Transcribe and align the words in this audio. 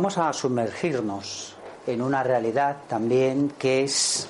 vamos 0.00 0.16
a 0.16 0.32
sumergirnos 0.32 1.52
en 1.86 2.00
una 2.00 2.22
realidad 2.22 2.78
también 2.88 3.52
que 3.58 3.84
es 3.84 4.26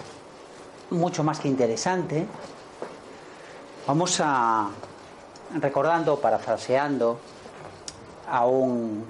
mucho 0.91 1.23
más 1.23 1.38
que 1.38 1.46
interesante. 1.46 2.27
Vamos 3.87 4.20
a, 4.20 4.69
recordando, 5.60 6.19
parafraseando 6.19 7.20
a 8.29 8.46
un 8.46 9.05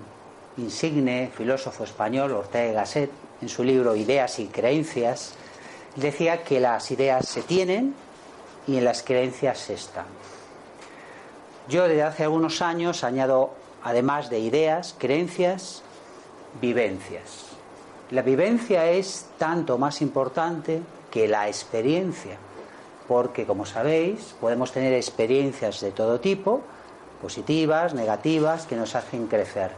insigne 0.58 1.30
filósofo 1.34 1.84
español, 1.84 2.32
Ortega 2.32 2.72
Gasset, 2.82 3.10
en 3.40 3.48
su 3.48 3.64
libro 3.64 3.96
Ideas 3.96 4.38
y 4.38 4.48
Creencias, 4.48 5.32
decía 5.96 6.44
que 6.44 6.60
las 6.60 6.90
ideas 6.90 7.26
se 7.26 7.40
tienen 7.40 7.94
y 8.66 8.76
en 8.76 8.84
las 8.84 9.02
creencias 9.02 9.60
se 9.60 9.72
están. 9.72 10.04
Yo 11.70 11.88
desde 11.88 12.02
hace 12.02 12.24
algunos 12.24 12.60
años 12.60 13.02
añado, 13.02 13.54
además 13.82 14.28
de 14.28 14.40
ideas, 14.40 14.94
creencias, 14.98 15.84
vivencias. 16.60 17.46
La 18.10 18.22
vivencia 18.22 18.90
es 18.90 19.26
tanto 19.38 19.78
más 19.78 20.02
importante 20.02 20.80
que 21.10 21.28
la 21.28 21.46
experiencia, 21.48 22.36
porque 23.06 23.46
como 23.46 23.66
sabéis, 23.66 24.34
podemos 24.40 24.72
tener 24.72 24.92
experiencias 24.94 25.80
de 25.80 25.92
todo 25.92 26.20
tipo, 26.20 26.62
positivas, 27.20 27.94
negativas, 27.94 28.66
que 28.66 28.76
nos 28.76 28.94
hacen 28.94 29.26
crecer. 29.26 29.70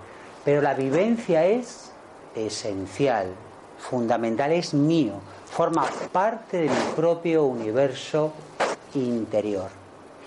Pero 0.44 0.62
la 0.62 0.74
vivencia 0.74 1.44
es 1.46 1.90
esencial, 2.34 3.28
fundamental, 3.78 4.52
es 4.52 4.74
mío, 4.74 5.14
forma 5.50 5.84
parte 6.12 6.58
de 6.58 6.68
mi 6.68 6.94
propio 6.96 7.44
universo 7.44 8.32
interior. 8.94 9.68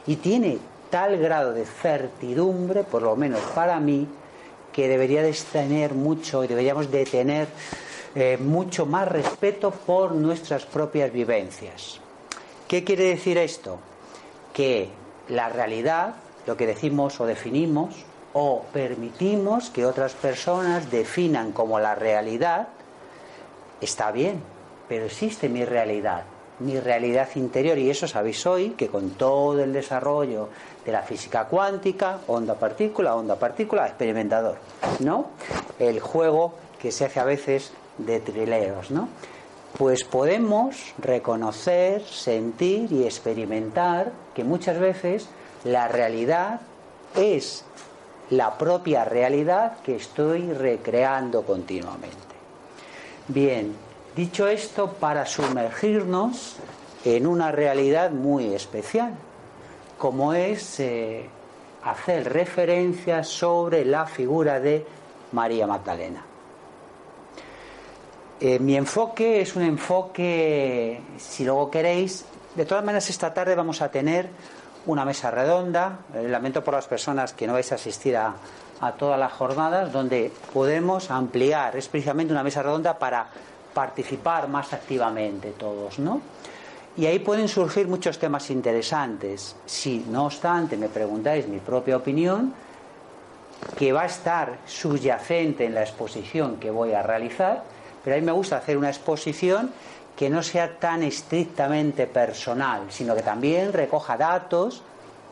Y 0.07 0.17
tiene 0.17 0.59
tal 0.89 1.17
grado 1.17 1.53
de 1.53 1.65
certidumbre, 1.65 2.83
por 2.83 3.01
lo 3.01 3.15
menos 3.15 3.41
para 3.55 3.79
mí, 3.79 4.07
que 4.75 4.89
debería 4.89 5.23
de 5.23 5.31
tener 5.31 5.93
mucho 5.93 6.43
y 6.43 6.47
deberíamos 6.47 6.91
de 6.91 7.05
tener 7.05 7.47
eh, 8.13 8.37
mucho 8.37 8.85
más 8.85 9.07
respeto 9.07 9.71
por 9.71 10.13
nuestras 10.13 10.65
propias 10.65 11.13
vivencias. 11.13 12.01
¿Qué 12.67 12.83
quiere 12.83 13.05
decir 13.05 13.37
esto? 13.37 13.79
Que 14.53 14.89
la 15.29 15.47
realidad, 15.47 16.15
lo 16.45 16.57
que 16.57 16.67
decimos 16.67 17.21
o 17.21 17.25
definimos, 17.25 17.95
o 18.33 18.65
permitimos 18.73 19.69
que 19.69 19.85
otras 19.85 20.13
personas 20.13 20.91
definan 20.91 21.53
como 21.53 21.79
la 21.79 21.95
realidad, 21.95 22.67
está 23.79 24.11
bien, 24.11 24.43
pero 24.89 25.05
existe 25.05 25.47
mi 25.47 25.63
realidad, 25.63 26.25
mi 26.59 26.79
realidad 26.79 27.27
interior, 27.35 27.77
y 27.77 27.89
eso 27.89 28.07
sabéis 28.07 28.45
hoy 28.45 28.71
que 28.71 28.87
con 28.87 29.11
todo 29.11 29.61
el 29.61 29.73
desarrollo 29.73 30.49
de 30.85 30.91
la 30.91 31.01
física 31.01 31.45
cuántica, 31.45 32.19
onda 32.27 32.55
partícula, 32.55 33.15
onda 33.15 33.35
partícula, 33.35 33.87
experimentador, 33.87 34.57
¿no? 34.99 35.27
El 35.79 35.99
juego 35.99 36.53
que 36.81 36.91
se 36.91 37.05
hace 37.05 37.19
a 37.19 37.25
veces 37.25 37.73
de 37.97 38.19
trileros, 38.19 38.91
¿no? 38.91 39.09
Pues 39.77 40.03
podemos 40.05 40.93
reconocer, 40.97 42.03
sentir 42.03 42.91
y 42.91 43.03
experimentar 43.03 44.11
que 44.33 44.43
muchas 44.43 44.79
veces 44.79 45.27
la 45.65 45.87
realidad 45.87 46.61
es 47.15 47.65
la 48.29 48.57
propia 48.57 49.03
realidad 49.03 49.77
que 49.83 49.95
estoy 49.95 50.53
recreando 50.53 51.43
continuamente. 51.43 52.17
Bien, 53.27 53.75
dicho 54.15 54.47
esto, 54.47 54.93
para 54.93 55.25
sumergirnos 55.25 56.55
en 57.03 57.27
una 57.27 57.51
realidad 57.51 58.11
muy 58.11 58.53
especial, 58.53 59.13
como 59.97 60.33
es 60.33 60.79
eh, 60.79 61.29
hacer 61.83 62.31
referencia 62.31 63.23
sobre 63.23 63.83
la 63.83 64.05
figura 64.05 64.59
de 64.59 64.85
María 65.33 65.67
Magdalena. 65.67 66.23
Eh, 68.39 68.59
mi 68.59 68.75
enfoque 68.75 69.41
es 69.41 69.55
un 69.55 69.63
enfoque, 69.63 71.01
si 71.17 71.45
luego 71.45 71.69
queréis, 71.69 72.25
de 72.55 72.65
todas 72.65 72.83
maneras 72.83 73.09
esta 73.09 73.33
tarde 73.33 73.55
vamos 73.55 73.81
a 73.81 73.91
tener 73.91 74.29
una 74.85 75.03
mesa 75.03 75.29
redonda, 75.31 75.99
eh, 76.13 76.27
lamento 76.27 76.63
por 76.63 76.73
las 76.73 76.87
personas 76.87 77.33
que 77.33 77.47
no 77.47 77.53
vais 77.53 77.71
a 77.71 77.75
asistir 77.75 78.15
a, 78.15 78.35
a 78.81 78.91
todas 78.93 79.19
las 79.19 79.33
jornadas, 79.33 79.91
donde 79.91 80.31
podemos 80.53 81.11
ampliar, 81.11 81.75
es 81.75 81.87
precisamente 81.87 82.33
una 82.33 82.43
mesa 82.43 82.61
redonda 82.61 82.97
para 82.97 83.27
participar 83.75 84.47
más 84.47 84.71
activamente 84.73 85.51
todos, 85.51 85.99
¿no? 85.99 86.21
Y 86.97 87.05
ahí 87.07 87.19
pueden 87.19 87.49
surgir 87.49 87.89
muchos 87.89 88.17
temas 88.17 88.49
interesantes. 88.49 89.57
Si, 89.65 90.05
no 90.09 90.27
obstante, 90.27 90.77
me 90.77 90.87
preguntáis 90.87 91.45
mi 91.45 91.59
propia 91.59 91.97
opinión, 91.97 92.53
que 93.77 93.91
va 93.91 94.03
a 94.03 94.05
estar 94.05 94.59
subyacente 94.65 95.65
en 95.65 95.73
la 95.73 95.81
exposición 95.81 96.55
que 96.55 96.71
voy 96.71 96.93
a 96.93 97.03
realizar, 97.03 97.63
pero 98.01 98.15
a 98.15 98.19
mí 98.19 98.25
me 98.25 98.31
gusta 98.31 98.57
hacer 98.57 98.77
una 98.77 98.89
exposición 98.89 99.71
que 100.15 100.29
no 100.29 100.41
sea 100.41 100.79
tan 100.79 101.03
estrictamente 101.03 102.07
personal, 102.07 102.83
sino 102.89 103.13
que 103.13 103.23
también 103.23 103.73
recoja 103.73 104.15
datos 104.15 104.81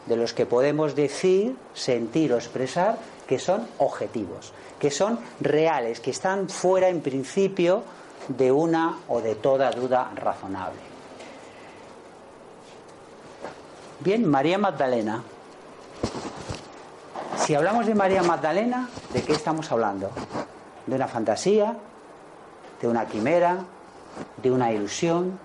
de 0.05 0.17
los 0.17 0.33
que 0.33 0.45
podemos 0.45 0.95
decir, 0.95 1.55
sentir 1.73 2.33
o 2.33 2.35
expresar 2.35 2.97
que 3.25 3.39
son 3.39 3.65
objetivos, 3.77 4.51
que 4.79 4.91
son 4.91 5.17
reales, 5.39 6.01
que 6.01 6.11
están 6.11 6.49
fuera 6.49 6.89
en 6.89 6.99
principio 6.99 7.83
de 8.27 8.51
una 8.51 8.97
o 9.07 9.21
de 9.21 9.35
toda 9.35 9.71
duda 9.71 10.11
razonable. 10.15 10.79
Bien, 13.99 14.25
María 14.25 14.57
Magdalena. 14.57 15.23
Si 17.37 17.55
hablamos 17.55 17.85
de 17.85 17.95
María 17.95 18.23
Magdalena, 18.23 18.89
¿de 19.13 19.21
qué 19.21 19.33
estamos 19.33 19.71
hablando? 19.71 20.09
¿De 20.85 20.95
una 20.95 21.07
fantasía? 21.07 21.77
¿De 22.81 22.87
una 22.87 23.05
quimera? 23.05 23.59
¿De 24.41 24.51
una 24.51 24.71
ilusión? 24.71 25.39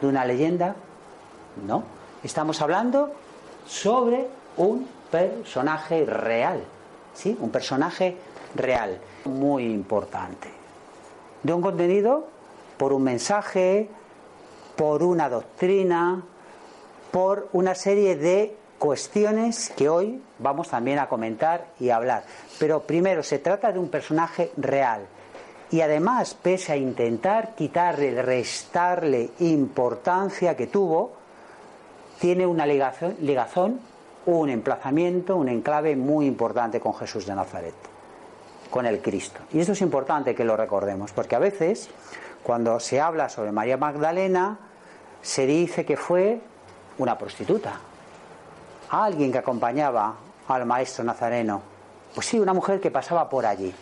¿De 0.00 0.06
una 0.06 0.24
leyenda? 0.24 0.74
No. 1.66 1.84
Estamos 2.22 2.60
hablando 2.62 3.12
sobre 3.66 4.28
un 4.56 4.88
personaje 5.10 6.04
real. 6.04 6.62
¿Sí? 7.14 7.36
Un 7.40 7.50
personaje 7.50 8.16
real. 8.54 8.98
Muy 9.24 9.64
importante. 9.64 10.55
De 11.42 11.52
un 11.52 11.62
contenido 11.62 12.26
por 12.76 12.92
un 12.92 13.02
mensaje, 13.02 13.88
por 14.76 15.02
una 15.02 15.28
doctrina, 15.28 16.22
por 17.10 17.48
una 17.52 17.74
serie 17.74 18.16
de 18.16 18.56
cuestiones 18.78 19.72
que 19.76 19.88
hoy 19.88 20.22
vamos 20.38 20.68
también 20.68 20.98
a 20.98 21.08
comentar 21.08 21.66
y 21.80 21.90
hablar. 21.90 22.24
Pero 22.58 22.82
primero, 22.82 23.22
se 23.22 23.38
trata 23.38 23.72
de 23.72 23.78
un 23.78 23.88
personaje 23.88 24.52
real. 24.56 25.06
Y 25.70 25.80
además, 25.80 26.34
pese 26.34 26.72
a 26.72 26.76
intentar 26.76 27.54
quitarle, 27.54 28.22
restarle 28.22 29.30
importancia 29.40 30.56
que 30.56 30.68
tuvo, 30.68 31.12
tiene 32.20 32.46
una 32.46 32.66
ligazón, 32.66 33.80
un 34.26 34.50
emplazamiento, 34.50 35.36
un 35.36 35.48
enclave 35.48 35.96
muy 35.96 36.26
importante 36.26 36.80
con 36.80 36.94
Jesús 36.94 37.26
de 37.26 37.34
Nazaret, 37.34 37.74
con 38.76 38.84
el 38.84 39.00
Cristo. 39.00 39.40
Y 39.54 39.60
esto 39.60 39.72
es 39.72 39.80
importante 39.80 40.34
que 40.34 40.44
lo 40.44 40.54
recordemos, 40.54 41.10
porque 41.10 41.34
a 41.34 41.38
veces, 41.38 41.88
cuando 42.42 42.78
se 42.78 43.00
habla 43.00 43.30
sobre 43.30 43.50
María 43.50 43.78
Magdalena, 43.78 44.58
se 45.22 45.46
dice 45.46 45.86
que 45.86 45.96
fue 45.96 46.40
una 46.98 47.16
prostituta, 47.16 47.80
alguien 48.90 49.32
que 49.32 49.38
acompañaba 49.38 50.16
al 50.48 50.66
maestro 50.66 51.04
nazareno. 51.04 51.62
Pues 52.14 52.26
sí, 52.26 52.38
una 52.38 52.52
mujer 52.52 52.78
que 52.78 52.90
pasaba 52.90 53.30
por 53.30 53.46
allí. 53.46 53.74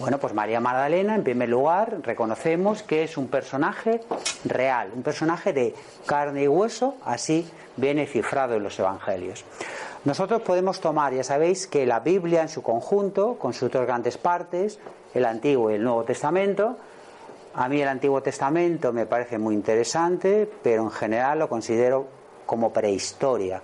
Bueno, 0.00 0.18
pues 0.18 0.34
María 0.34 0.58
Magdalena, 0.58 1.14
en 1.14 1.22
primer 1.22 1.48
lugar, 1.48 1.98
reconocemos 2.02 2.82
que 2.82 3.04
es 3.04 3.16
un 3.16 3.28
personaje 3.28 4.00
real, 4.44 4.90
un 4.92 5.04
personaje 5.04 5.52
de 5.52 5.72
carne 6.04 6.42
y 6.42 6.48
hueso, 6.48 6.96
así 7.04 7.48
viene 7.76 8.06
cifrado 8.06 8.56
en 8.56 8.64
los 8.64 8.76
evangelios. 8.76 9.44
Nosotros 10.02 10.40
podemos 10.40 10.80
tomar, 10.80 11.12
ya 11.12 11.22
sabéis, 11.22 11.66
que 11.66 11.84
la 11.84 12.00
Biblia 12.00 12.40
en 12.40 12.48
su 12.48 12.62
conjunto, 12.62 13.36
con 13.38 13.52
sus 13.52 13.70
dos 13.70 13.86
grandes 13.86 14.16
partes, 14.16 14.78
el 15.12 15.26
Antiguo 15.26 15.70
y 15.70 15.74
el 15.74 15.84
Nuevo 15.84 16.04
Testamento, 16.04 16.78
a 17.52 17.68
mí 17.68 17.82
el 17.82 17.88
Antiguo 17.88 18.22
Testamento 18.22 18.94
me 18.94 19.04
parece 19.04 19.38
muy 19.38 19.54
interesante, 19.54 20.50
pero 20.62 20.84
en 20.84 20.90
general 20.90 21.40
lo 21.40 21.48
considero 21.48 22.06
como 22.46 22.72
prehistoria. 22.72 23.60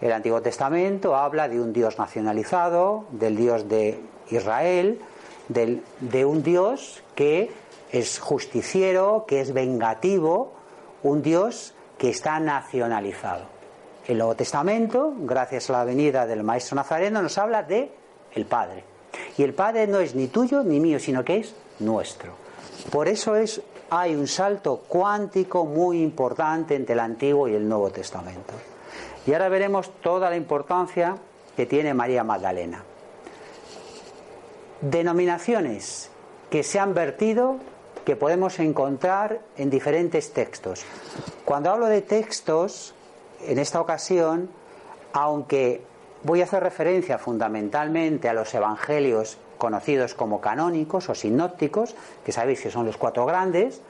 El 0.00 0.12
Antiguo 0.12 0.40
Testamento 0.40 1.14
habla 1.14 1.48
de 1.48 1.60
un 1.60 1.72
Dios 1.72 1.98
nacionalizado, 1.98 3.04
del 3.10 3.36
Dios 3.36 3.68
de 3.68 4.00
Israel, 4.30 5.00
de 5.48 6.24
un 6.24 6.42
Dios 6.42 7.02
que 7.14 7.50
es 7.92 8.18
justiciero, 8.18 9.24
que 9.28 9.40
es 9.40 9.52
vengativo, 9.52 10.52
un 11.02 11.22
Dios 11.22 11.74
que 11.98 12.08
está 12.08 12.40
nacionalizado. 12.40 13.55
El 14.06 14.18
Nuevo 14.18 14.36
Testamento, 14.36 15.14
gracias 15.18 15.68
a 15.68 15.72
la 15.72 15.84
venida 15.84 16.26
del 16.26 16.44
Maestro 16.44 16.76
Nazareno, 16.76 17.22
nos 17.22 17.38
habla 17.38 17.64
de 17.64 17.90
el 18.34 18.46
Padre. 18.46 18.84
Y 19.36 19.42
el 19.42 19.52
Padre 19.52 19.88
no 19.88 19.98
es 19.98 20.14
ni 20.14 20.28
tuyo 20.28 20.62
ni 20.62 20.78
mío, 20.78 21.00
sino 21.00 21.24
que 21.24 21.38
es 21.38 21.54
nuestro. 21.80 22.32
Por 22.92 23.08
eso 23.08 23.34
es 23.34 23.60
hay 23.90 24.14
un 24.14 24.28
salto 24.28 24.84
cuántico 24.86 25.64
muy 25.64 26.02
importante 26.02 26.76
entre 26.76 26.92
el 26.92 27.00
Antiguo 27.00 27.48
y 27.48 27.54
el 27.54 27.68
Nuevo 27.68 27.90
Testamento. 27.90 28.52
Y 29.26 29.32
ahora 29.32 29.48
veremos 29.48 29.90
toda 30.00 30.30
la 30.30 30.36
importancia 30.36 31.16
que 31.56 31.66
tiene 31.66 31.92
María 31.92 32.22
Magdalena. 32.22 32.84
Denominaciones 34.82 36.10
que 36.48 36.62
se 36.62 36.78
han 36.78 36.94
vertido 36.94 37.56
que 38.04 38.14
podemos 38.14 38.60
encontrar 38.60 39.40
en 39.56 39.68
diferentes 39.68 40.32
textos. 40.32 40.84
Cuando 41.44 41.70
hablo 41.70 41.86
de 41.86 42.02
textos, 42.02 42.94
en 43.44 43.58
esta 43.58 43.80
ocasión, 43.80 44.48
aunque 45.12 45.82
voy 46.22 46.40
a 46.40 46.44
hacer 46.44 46.62
referencia 46.62 47.18
fundamentalmente 47.18 48.28
a 48.28 48.34
los 48.34 48.52
evangelios 48.54 49.38
conocidos 49.58 50.14
como 50.14 50.40
canónicos 50.40 51.08
o 51.08 51.14
sinópticos, 51.14 51.94
que 52.24 52.32
sabéis 52.32 52.60
que 52.60 52.70
son 52.70 52.86
los 52.86 52.96
cuatro 52.96 53.26
grandes, 53.26 53.80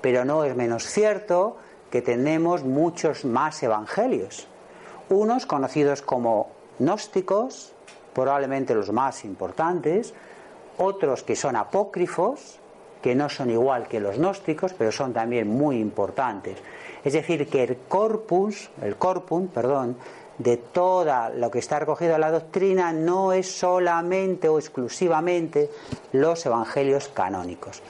pero 0.00 0.24
no 0.24 0.44
es 0.44 0.54
menos 0.54 0.84
cierto 0.84 1.56
que 1.90 2.02
tenemos 2.02 2.64
muchos 2.64 3.24
más 3.24 3.62
evangelios. 3.62 4.46
Unos 5.08 5.46
conocidos 5.46 6.02
como 6.02 6.50
gnósticos, 6.78 7.72
probablemente 8.12 8.74
los 8.74 8.92
más 8.92 9.24
importantes, 9.24 10.14
otros 10.78 11.22
que 11.22 11.36
son 11.36 11.56
apócrifos, 11.56 12.58
que 13.06 13.14
no 13.14 13.28
son 13.28 13.50
igual 13.50 13.86
que 13.86 14.00
los 14.00 14.18
gnósticos, 14.18 14.72
pero 14.72 14.90
son 14.90 15.12
también 15.12 15.46
muy 15.46 15.78
importantes. 15.78 16.58
Es 17.04 17.12
decir, 17.12 17.48
que 17.48 17.62
el 17.62 17.76
corpus, 17.86 18.68
el 18.82 18.96
corpus, 18.96 19.48
perdón, 19.54 19.96
de 20.38 20.56
toda 20.56 21.30
lo 21.30 21.48
que 21.48 21.60
está 21.60 21.78
recogido 21.78 22.16
en 22.16 22.22
la 22.22 22.32
doctrina 22.32 22.92
no 22.92 23.32
es 23.32 23.48
solamente 23.48 24.48
o 24.48 24.58
exclusivamente 24.58 25.70
los 26.14 26.44
evangelios 26.46 27.06
canónicos. 27.06 27.80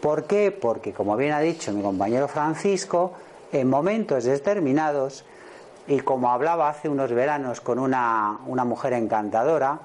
¿Por 0.00 0.24
qué? 0.24 0.50
Porque, 0.50 0.92
como 0.92 1.16
bien 1.16 1.34
ha 1.34 1.38
dicho 1.38 1.70
mi 1.70 1.80
compañero 1.80 2.26
Francisco, 2.26 3.12
en 3.52 3.70
momentos 3.70 4.24
determinados, 4.24 5.24
y 5.86 6.00
como 6.00 6.32
hablaba 6.32 6.68
hace 6.68 6.88
unos 6.88 7.12
veranos 7.12 7.60
con 7.60 7.78
una, 7.78 8.40
una 8.48 8.64
mujer 8.64 8.94
encantadora, 8.94 9.78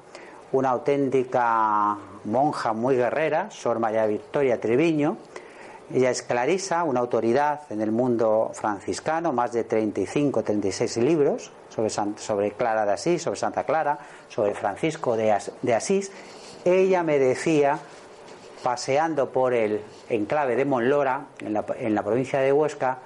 una 0.52 0.70
auténtica 0.70 1.98
monja 2.26 2.74
muy 2.74 2.96
guerrera, 2.96 3.52
Sor 3.52 3.80
María 3.80 4.06
Victoria 4.06 4.60
Treviño, 4.60 5.18
ella 5.92 6.12
es 6.12 6.22
clarisa, 6.22 6.84
una 6.84 7.00
autoridad 7.00 7.62
en 7.72 7.82
el 7.82 7.92
mundo 7.92 8.52
franciscano, 8.54 9.34
más 9.34 9.54
de 9.54 9.64
35, 9.64 10.44
36 10.44 10.98
libros 10.98 11.52
sobre, 11.70 11.90
sobre 11.90 12.52
Clara 12.52 12.86
de 12.86 12.94
Asís, 12.94 13.24
sobre 13.24 13.40
Santa 13.40 13.64
Clara, 13.64 13.98
sobre 14.28 14.54
Francisco 14.54 15.18
de, 15.18 15.32
Asís. 15.74 16.12
Ella 16.64 17.02
me 17.02 17.18
decía, 17.18 17.80
paseando 18.62 19.32
por 19.32 19.56
el 19.56 19.82
enclave 20.10 20.56
de 20.56 20.66
Monlora, 20.66 21.26
en 21.40 21.54
la, 21.54 21.66
en 21.80 21.96
la 21.96 22.04
provincia 22.04 22.40
de 22.40 22.54
Huesca, 22.54 23.00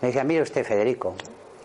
me 0.00 0.08
decía, 0.08 0.24
mire 0.24 0.40
usted 0.40 0.64
Federico, 0.64 1.16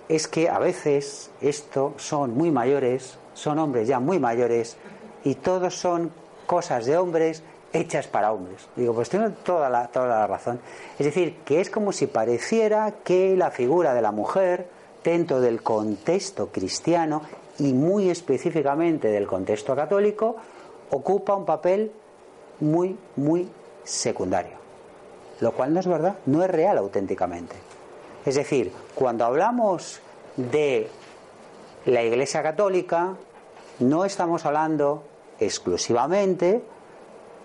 es 0.09 0.27
que 0.27 0.49
a 0.49 0.59
veces 0.59 1.31
esto 1.39 1.93
son 1.95 2.35
muy 2.35 2.51
mayores, 2.51 3.17
son 3.33 3.57
hombres 3.57 3.87
ya 3.87 4.01
muy 4.01 4.19
mayores, 4.19 4.75
y 5.23 5.35
todos 5.35 5.75
son 5.75 6.11
cosas 6.45 6.85
de 6.85 6.97
hombres 6.97 7.43
hechas 7.73 8.07
para 8.07 8.31
hombres. 8.31 8.67
Digo, 8.75 8.93
pues 8.93 9.09
tiene 9.09 9.29
toda 9.29 9.69
la, 9.69 9.87
toda 9.87 10.07
la 10.07 10.27
razón. 10.27 10.59
Es 10.99 11.05
decir, 11.05 11.37
que 11.45 11.61
es 11.61 11.69
como 11.69 11.91
si 11.91 12.07
pareciera 12.07 12.91
que 13.03 13.35
la 13.35 13.51
figura 13.51 13.93
de 13.93 14.01
la 14.01 14.11
mujer, 14.11 14.67
dentro 15.03 15.39
del 15.39 15.63
contexto 15.63 16.47
cristiano 16.47 17.21
y 17.59 17.73
muy 17.73 18.09
específicamente 18.09 19.07
del 19.07 19.27
contexto 19.27 19.75
católico, 19.75 20.35
ocupa 20.89 21.35
un 21.35 21.45
papel 21.45 21.91
muy, 22.59 22.97
muy 23.15 23.49
secundario. 23.83 24.53
Lo 25.39 25.53
cual 25.53 25.73
no 25.73 25.79
es 25.79 25.87
verdad, 25.87 26.15
no 26.25 26.43
es 26.43 26.49
real 26.49 26.77
auténticamente. 26.77 27.55
Es 28.25 28.35
decir, 28.35 28.71
cuando 28.93 29.25
hablamos 29.25 30.01
de 30.37 30.87
la 31.85 32.03
Iglesia 32.03 32.43
Católica, 32.43 33.15
no 33.79 34.05
estamos 34.05 34.45
hablando 34.45 35.03
exclusivamente 35.41 36.63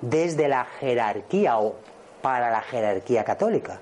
desde 0.03 0.49
la 0.49 0.65
jerarquía 0.65 1.59
o 1.59 1.75
para 2.23 2.51
la 2.51 2.61
jerarquía 2.61 3.25
católica. 3.25 3.81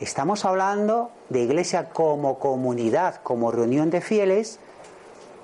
Estamos 0.00 0.44
hablando 0.44 1.10
de 1.28 1.42
iglesia 1.42 1.90
como 1.90 2.38
comunidad, 2.38 3.16
como 3.22 3.50
reunión 3.50 3.90
de 3.90 4.00
fieles, 4.00 4.58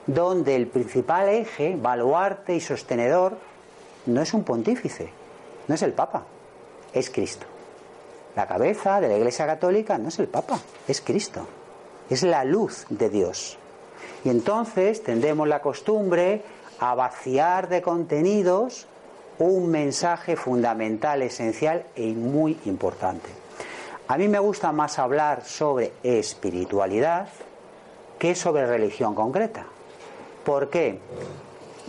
donde 0.07 0.57
el 0.57 0.69
principal 0.69 1.29
eje, 1.29 1.77
baluarte 1.77 2.55
y 2.55 2.61
sostenedor 2.61 3.37
no 4.07 4.23
es 4.23 4.33
un 4.33 4.43
pontífice, 4.43 5.11
no 5.67 5.75
es 5.75 5.83
el 5.83 5.93
Papa, 5.93 6.25
es 6.93 7.11
Cristo. 7.11 7.47
La 8.35 8.47
cabeza 8.47 9.01
de 9.01 9.09
la 9.09 9.17
Iglesia 9.17 9.47
Católica 9.47 9.99
no 9.99 10.09
es 10.09 10.19
el 10.19 10.29
Papa, 10.29 10.61
es 10.87 11.01
Cristo, 11.01 11.47
es 12.09 12.23
la 12.23 12.45
luz 12.45 12.87
de 12.89 13.11
Dios. 13.11 13.59
Y 14.25 14.31
entonces 14.31 15.03
tendremos 15.03 15.47
la 15.49 15.61
costumbre 15.61 16.43
a 16.81 16.95
vaciar 16.95 17.69
de 17.69 17.83
contenidos 17.83 18.87
un 19.39 19.71
mensaje 19.71 20.37
fundamental, 20.37 21.23
esencial 21.23 21.85
y 21.97 22.13
muy 22.13 22.59
importante. 22.65 23.31
A 24.09 24.17
mí 24.17 24.27
me 24.27 24.39
gusta 24.39 24.73
más 24.73 24.99
hablar 24.99 25.45
sobre 25.45 25.93
espiritualidad 26.03 27.29
que 28.19 28.35
sobre 28.35 28.67
religión 28.67 29.15
concreta. 29.15 29.67
¿Por 30.45 30.71
qué? 30.71 30.99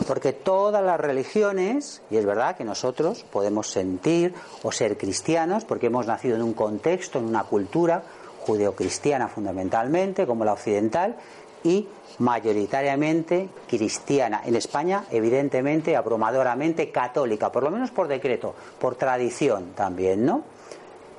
Porque 0.07 0.33
todas 0.33 0.83
las 0.83 0.99
religiones, 0.99 2.01
y 2.09 2.17
es 2.17 2.25
verdad 2.25 2.55
que 2.55 2.63
nosotros 2.63 3.25
podemos 3.31 3.69
sentir 3.71 4.33
o 4.63 4.71
ser 4.71 4.97
cristianos, 4.97 5.65
porque 5.65 5.87
hemos 5.87 6.07
nacido 6.07 6.35
en 6.35 6.43
un 6.43 6.53
contexto, 6.53 7.19
en 7.19 7.25
una 7.25 7.43
cultura 7.43 8.03
judeocristiana 8.45 9.27
fundamentalmente, 9.27 10.25
como 10.25 10.45
la 10.45 10.53
occidental, 10.53 11.15
y 11.63 11.87
mayoritariamente 12.19 13.49
cristiana. 13.67 14.41
En 14.45 14.55
España, 14.55 15.05
evidentemente, 15.11 15.95
abrumadoramente 15.95 16.91
católica, 16.91 17.51
por 17.51 17.63
lo 17.63 17.71
menos 17.71 17.91
por 17.91 18.07
decreto, 18.07 18.53
por 18.79 18.95
tradición 18.95 19.73
también, 19.75 20.25
¿no? 20.25 20.43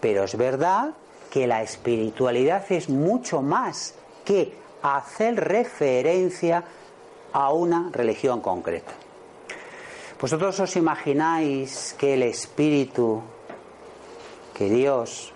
Pero 0.00 0.25
es 0.25 0.37
verdad 0.37 0.94
que 1.30 1.47
la 1.47 1.62
espiritualidad 1.62 2.70
es 2.70 2.88
mucho 2.88 3.40
más 3.40 3.94
que 4.25 4.52
hacer 4.82 5.37
referencia 5.37 6.64
a 7.32 7.52
una 7.52 7.90
religión 7.92 8.40
concreta. 8.40 8.92
¿Vosotros 10.20 10.59
os 10.61 10.76
imagináis 10.76 11.94
que 11.97 12.14
el 12.14 12.25
espíritu, 12.25 13.23
que 14.52 14.68
Dios, 14.68 15.32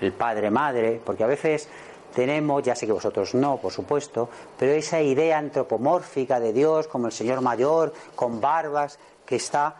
el 0.00 0.12
Padre 0.12 0.50
Madre, 0.50 1.00
porque 1.04 1.24
a 1.24 1.26
veces 1.26 1.68
tenemos, 2.14 2.62
ya 2.62 2.74
sé 2.74 2.86
que 2.86 2.92
vosotros 2.92 3.34
no, 3.34 3.58
por 3.58 3.72
supuesto, 3.72 4.28
pero 4.58 4.72
esa 4.72 5.00
idea 5.00 5.38
antropomórfica 5.38 6.40
de 6.40 6.52
Dios 6.52 6.88
como 6.88 7.06
el 7.06 7.12
Señor 7.12 7.40
mayor, 7.40 7.92
con 8.14 8.40
barbas, 8.40 8.98
que 9.24 9.36
está, 9.36 9.76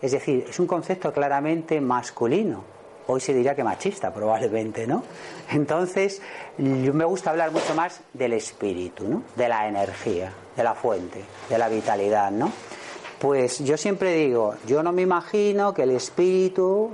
es 0.00 0.12
decir, 0.12 0.46
es 0.48 0.58
un 0.58 0.66
concepto 0.66 1.12
claramente 1.12 1.80
masculino. 1.80 2.62
Hoy 3.06 3.20
se 3.20 3.34
diría 3.34 3.54
que 3.54 3.62
machista, 3.62 4.14
probablemente, 4.14 4.86
¿no? 4.86 5.02
Entonces, 5.50 6.22
me 6.56 7.04
gusta 7.04 7.30
hablar 7.30 7.50
mucho 7.50 7.74
más 7.74 8.00
del 8.14 8.32
espíritu, 8.32 9.06
¿no? 9.06 9.22
De 9.36 9.46
la 9.48 9.68
energía, 9.68 10.32
de 10.56 10.64
la 10.64 10.74
fuente, 10.74 11.22
de 11.50 11.58
la 11.58 11.68
vitalidad, 11.68 12.30
¿no? 12.30 12.50
Pues 13.18 13.58
yo 13.58 13.76
siempre 13.76 14.12
digo, 14.12 14.54
yo 14.66 14.82
no 14.82 14.92
me 14.92 15.02
imagino 15.02 15.74
que 15.74 15.82
el 15.82 15.90
espíritu 15.90 16.92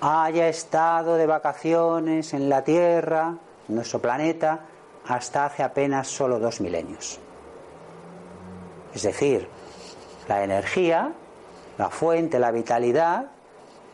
haya 0.00 0.48
estado 0.48 1.16
de 1.16 1.26
vacaciones 1.26 2.34
en 2.34 2.48
la 2.48 2.64
tierra, 2.64 3.36
nuestro 3.68 4.00
planeta 4.00 4.60
hasta 5.06 5.46
hace 5.46 5.62
apenas 5.62 6.08
solo 6.08 6.38
dos 6.38 6.60
milenios. 6.60 7.18
Es 8.94 9.02
decir, 9.02 9.48
la 10.28 10.44
energía, 10.44 11.12
la 11.78 11.90
fuente, 11.90 12.38
la 12.38 12.50
vitalidad, 12.50 13.26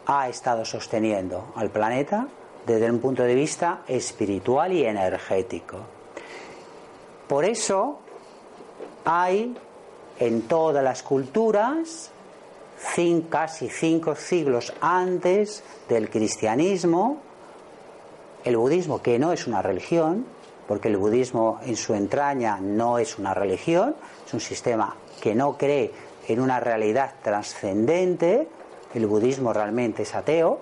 ha 0.07 0.29
estado 0.29 0.65
sosteniendo 0.65 1.53
al 1.55 1.71
planeta 1.71 2.29
desde 2.67 2.91
un 2.91 2.99
punto 2.99 3.23
de 3.23 3.35
vista 3.35 3.81
espiritual 3.87 4.73
y 4.73 4.85
energético. 4.85 5.79
Por 7.27 7.45
eso 7.45 8.01
hay 9.05 9.57
en 10.19 10.43
todas 10.43 10.83
las 10.83 11.03
culturas, 11.03 12.11
casi 13.31 13.69
cinco 13.69 14.15
siglos 14.15 14.73
antes 14.81 15.63
del 15.89 16.11
cristianismo, 16.11 17.19
el 18.45 18.57
budismo, 18.57 19.03
que 19.03 19.19
no 19.19 19.33
es 19.33 19.47
una 19.47 19.63
religión, 19.63 20.25
porque 20.67 20.89
el 20.89 20.97
budismo 20.97 21.61
en 21.65 21.77
su 21.77 21.95
entraña 21.95 22.59
no 22.61 22.99
es 22.99 23.19
una 23.19 23.35
religión, 23.35 23.97
es 24.27 24.35
un 24.35 24.41
sistema 24.41 24.95
que 25.21 25.35
no 25.35 25.57
cree 25.57 25.93
en 26.29 26.41
una 26.41 26.61
realidad 26.61 27.15
trascendente, 27.23 28.49
el 28.95 29.07
budismo 29.07 29.53
realmente 29.53 30.03
es 30.03 30.15
ateo 30.15 30.59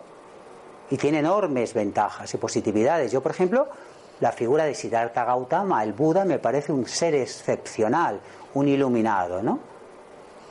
y 0.90 0.96
tiene 0.96 1.18
enormes 1.18 1.74
ventajas 1.74 2.32
y 2.32 2.36
positividades. 2.36 3.10
Yo, 3.12 3.20
por 3.20 3.32
ejemplo, 3.32 3.66
la 4.20 4.32
figura 4.32 4.64
de 4.64 4.74
Siddhartha 4.74 5.24
Gautama, 5.24 5.82
el 5.82 5.92
Buda, 5.92 6.24
me 6.24 6.38
parece 6.38 6.72
un 6.72 6.86
ser 6.86 7.14
excepcional, 7.14 8.20
un 8.54 8.68
iluminado, 8.68 9.42
¿no? 9.42 9.58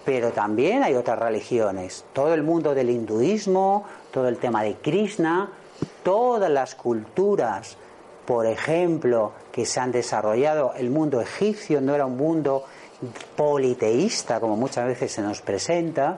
Pero 0.04 0.32
también 0.32 0.84
hay 0.84 0.94
otras 0.94 1.18
religiones, 1.18 2.06
todo 2.14 2.34
el 2.34 2.44
mundo 2.44 2.76
del 2.76 2.90
hinduismo, 2.90 3.86
todo 4.12 4.28
el 4.28 4.38
tema 4.38 4.64
de 4.64 4.76
Krishna, 4.76 5.50
todas 6.04 6.50
las 6.50 6.76
culturas, 6.76 7.78
por 8.26 8.46
ejemplo, 8.46 9.32
que 9.52 9.66
se 9.66 9.80
han 9.80 9.92
desarrollado, 9.92 10.74
el 10.76 10.90
mundo 10.90 11.22
egipcio 11.22 11.82
no 11.82 11.96
era 11.96 12.06
un 12.06 12.18
mundo 12.18 12.64
politeísta 13.36 14.40
como 14.40 14.56
muchas 14.56 14.88
veces 14.88 15.12
se 15.12 15.22
nos 15.22 15.42
presenta, 15.42 16.18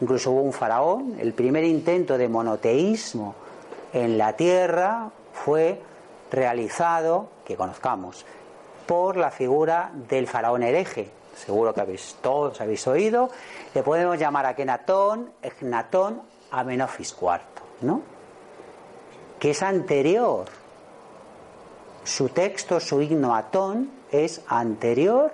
incluso 0.00 0.30
hubo 0.32 0.42
un 0.42 0.52
faraón, 0.52 1.16
el 1.18 1.32
primer 1.32 1.64
intento 1.64 2.18
de 2.18 2.28
monoteísmo 2.28 3.34
en 3.92 4.18
la 4.18 4.34
tierra 4.34 5.10
fue 5.32 5.80
realizado, 6.30 7.28
que 7.44 7.56
conozcamos, 7.56 8.24
por 8.86 9.16
la 9.16 9.30
figura 9.30 9.90
del 10.08 10.26
faraón 10.26 10.62
hereje. 10.62 11.10
Seguro 11.34 11.74
que 11.74 11.80
habéis, 11.82 12.16
todos 12.22 12.60
habéis 12.60 12.86
oído. 12.86 13.28
Le 13.74 13.82
podemos 13.82 14.18
llamar 14.18 14.46
a 14.46 14.54
Kenatón, 14.54 15.30
Egnatón, 15.42 16.22
Amenofis 16.50 17.14
IV, 17.20 17.40
¿no? 17.82 18.15
Que 19.38 19.50
es 19.50 19.62
anterior. 19.62 20.46
Su 22.04 22.28
texto, 22.28 22.80
su 22.80 23.02
himno 23.02 23.34
Atón, 23.34 23.90
es 24.10 24.40
anterior 24.46 25.32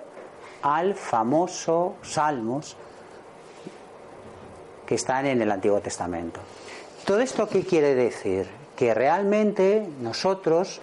al 0.61 0.95
famoso 0.95 1.95
Salmos 2.01 2.75
que 4.85 4.95
están 4.95 5.25
en 5.25 5.41
el 5.41 5.51
Antiguo 5.51 5.79
Testamento. 5.79 6.39
¿Todo 7.05 7.19
esto 7.19 7.47
qué 7.47 7.63
quiere 7.63 7.95
decir? 7.95 8.47
Que 8.75 8.93
realmente 8.93 9.87
nosotros 9.99 10.81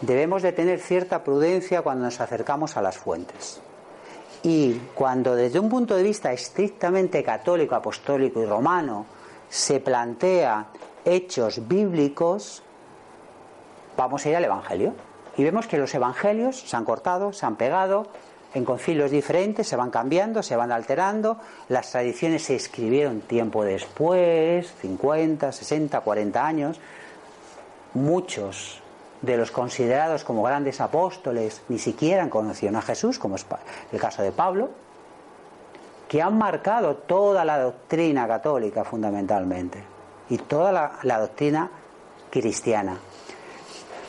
debemos 0.00 0.42
de 0.42 0.52
tener 0.52 0.80
cierta 0.80 1.24
prudencia 1.24 1.82
cuando 1.82 2.04
nos 2.04 2.20
acercamos 2.20 2.76
a 2.76 2.82
las 2.82 2.98
fuentes. 2.98 3.60
Y 4.42 4.74
cuando 4.94 5.34
desde 5.34 5.58
un 5.58 5.68
punto 5.68 5.96
de 5.96 6.02
vista 6.02 6.32
estrictamente 6.32 7.24
católico, 7.24 7.74
apostólico 7.74 8.40
y 8.40 8.46
romano 8.46 9.06
se 9.48 9.80
plantea 9.80 10.66
hechos 11.04 11.66
bíblicos, 11.68 12.62
vamos 13.96 14.24
a 14.24 14.28
ir 14.28 14.36
al 14.36 14.44
Evangelio. 14.44 14.94
Y 15.36 15.44
vemos 15.44 15.66
que 15.66 15.78
los 15.78 15.94
Evangelios 15.94 16.60
se 16.60 16.76
han 16.76 16.84
cortado, 16.84 17.32
se 17.32 17.46
han 17.46 17.56
pegado, 17.56 18.06
en 18.54 18.64
concilios 18.64 19.10
diferentes, 19.10 19.68
se 19.68 19.76
van 19.76 19.90
cambiando, 19.90 20.42
se 20.42 20.56
van 20.56 20.72
alterando, 20.72 21.38
las 21.68 21.90
tradiciones 21.90 22.44
se 22.44 22.56
escribieron 22.56 23.20
tiempo 23.20 23.62
después, 23.64 24.72
50, 24.80 25.52
60, 25.52 26.00
40 26.00 26.46
años, 26.46 26.80
muchos 27.94 28.80
de 29.20 29.36
los 29.36 29.50
considerados 29.50 30.24
como 30.24 30.42
grandes 30.42 30.80
apóstoles 30.80 31.62
ni 31.68 31.78
siquiera 31.78 32.28
conocido 32.30 32.76
a 32.78 32.82
Jesús, 32.82 33.18
como 33.18 33.36
es 33.36 33.44
el 33.92 34.00
caso 34.00 34.22
de 34.22 34.32
Pablo, 34.32 34.70
que 36.08 36.22
han 36.22 36.38
marcado 36.38 36.96
toda 36.96 37.44
la 37.44 37.58
doctrina 37.58 38.26
católica 38.26 38.84
fundamentalmente 38.84 39.97
y 40.30 40.38
toda 40.38 40.72
la, 40.72 40.98
la 41.02 41.20
doctrina 41.20 41.70
cristiana. 42.30 42.98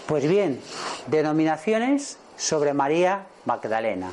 Pues 0.07 0.27
bien, 0.27 0.61
denominaciones 1.07 2.17
sobre 2.35 2.73
María 2.73 3.27
Magdalena. 3.45 4.11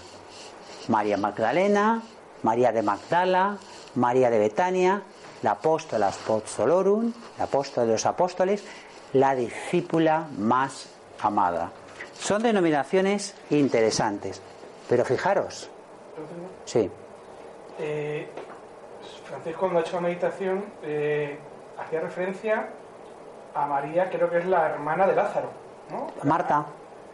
María 0.88 1.16
Magdalena, 1.16 2.02
María 2.42 2.72
de 2.72 2.82
Magdala, 2.82 3.56
María 3.94 4.30
de 4.30 4.38
Betania, 4.38 5.02
la 5.42 5.52
apóstola 5.52 6.08
apostolorum, 6.08 7.12
la 7.38 7.44
apóstol 7.44 7.86
de 7.86 7.92
los 7.92 8.06
apóstoles, 8.06 8.64
la 9.12 9.34
discípula 9.34 10.26
más 10.36 10.88
amada. 11.20 11.72
Son 12.18 12.42
denominaciones 12.42 13.34
interesantes, 13.50 14.40
pero 14.88 15.04
fijaros. 15.04 15.70
Sí. 16.64 16.90
Eh, 17.78 18.28
Francisco, 19.24 19.60
cuando 19.60 19.78
ha 19.80 19.82
hecho 19.82 19.96
la 19.96 20.02
meditación, 20.02 20.64
eh, 20.82 21.38
hacía 21.78 22.00
referencia 22.00 22.68
a 23.54 23.66
María, 23.66 24.10
creo 24.10 24.28
que 24.30 24.38
es 24.38 24.46
la 24.46 24.66
hermana 24.66 25.06
de 25.06 25.14
Lázaro, 25.14 25.50
¿no? 25.90 26.08
Marta. 26.28 26.66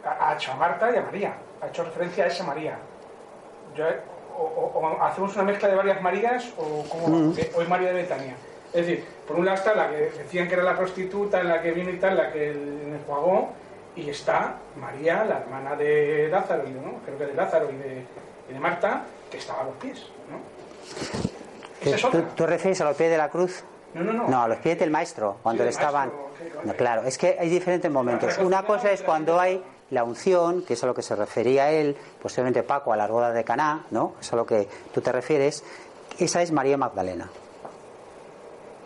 Ha 0.04 0.34
hecho 0.34 0.52
a 0.52 0.56
Marta 0.56 0.90
y 0.90 0.96
a 0.96 1.02
María. 1.02 1.34
Ha 1.60 1.68
hecho 1.68 1.84
referencia 1.84 2.24
a 2.24 2.26
esa 2.26 2.44
María 2.44 2.76
o, 4.38 4.98
hacemos 5.02 5.34
una 5.34 5.44
mezcla 5.44 5.68
de 5.68 5.74
varias 5.74 6.00
Marías 6.02 6.52
o 6.56 6.84
como 6.88 7.08
mm. 7.08 7.34
hoy 7.54 7.66
María 7.66 7.88
de 7.88 8.02
Betania. 8.02 8.34
Es 8.72 8.86
decir, 8.86 9.04
por 9.26 9.36
un 9.36 9.44
lado 9.44 9.58
está 9.58 9.74
la 9.74 9.90
que 9.90 9.96
decían 9.96 10.48
que 10.48 10.54
era 10.54 10.62
la 10.62 10.76
prostituta, 10.76 11.42
la 11.42 11.60
que 11.60 11.72
vino 11.72 11.90
y 11.90 11.98
tal, 11.98 12.16
la 12.16 12.32
que 12.32 12.52
me 12.52 12.96
enjuagó, 12.96 13.50
y 13.94 14.08
está 14.08 14.56
María, 14.76 15.24
la 15.24 15.40
hermana 15.40 15.76
de 15.76 16.28
Lázaro, 16.30 16.64
¿no? 16.64 17.00
creo 17.04 17.18
que 17.18 17.26
de 17.26 17.34
Lázaro 17.34 17.70
y 17.70 17.76
de, 17.76 18.06
de 18.48 18.60
Marta, 18.60 19.02
que 19.30 19.36
estaba 19.36 19.60
a 19.60 19.64
los 19.64 19.74
pies. 19.74 20.06
¿no? 20.30 20.38
Eh, 21.82 21.96
¿Tú, 22.10 22.22
¿Tú, 22.34 22.46
refieres 22.46 22.80
a 22.80 22.84
los 22.84 22.96
pies 22.96 23.10
de 23.10 23.18
la 23.18 23.28
cruz? 23.28 23.62
No, 23.94 24.04
no, 24.04 24.12
no. 24.12 24.28
No, 24.28 24.42
a 24.42 24.48
los 24.48 24.58
pies 24.58 24.78
del 24.78 24.90
maestro, 24.90 25.36
cuando 25.42 25.64
le 25.64 25.70
estaban. 25.70 26.10
claro, 26.76 27.02
es 27.02 27.18
que 27.18 27.36
hay 27.38 27.48
diferentes 27.48 27.90
momentos. 27.90 28.38
Una 28.38 28.64
cosa 28.64 28.90
es 28.90 29.02
cuando 29.02 29.38
hay 29.38 29.62
la 29.90 30.04
unción, 30.04 30.62
que 30.62 30.72
es 30.74 30.82
a 30.82 30.86
lo 30.86 30.94
que 30.94 31.02
se 31.02 31.14
refería 31.14 31.70
él, 31.70 31.96
posiblemente 32.20 32.62
Paco 32.62 32.92
a 32.92 32.96
la 32.96 33.06
boda 33.06 33.30
de 33.30 33.44
Caná, 33.44 33.86
¿no? 33.90 34.14
Es 34.20 34.32
a 34.32 34.36
lo 34.36 34.46
que 34.46 34.66
tú 34.92 35.02
te 35.02 35.12
refieres. 35.12 35.62
Esa 36.18 36.40
es 36.40 36.50
María 36.50 36.76
Magdalena. 36.78 37.28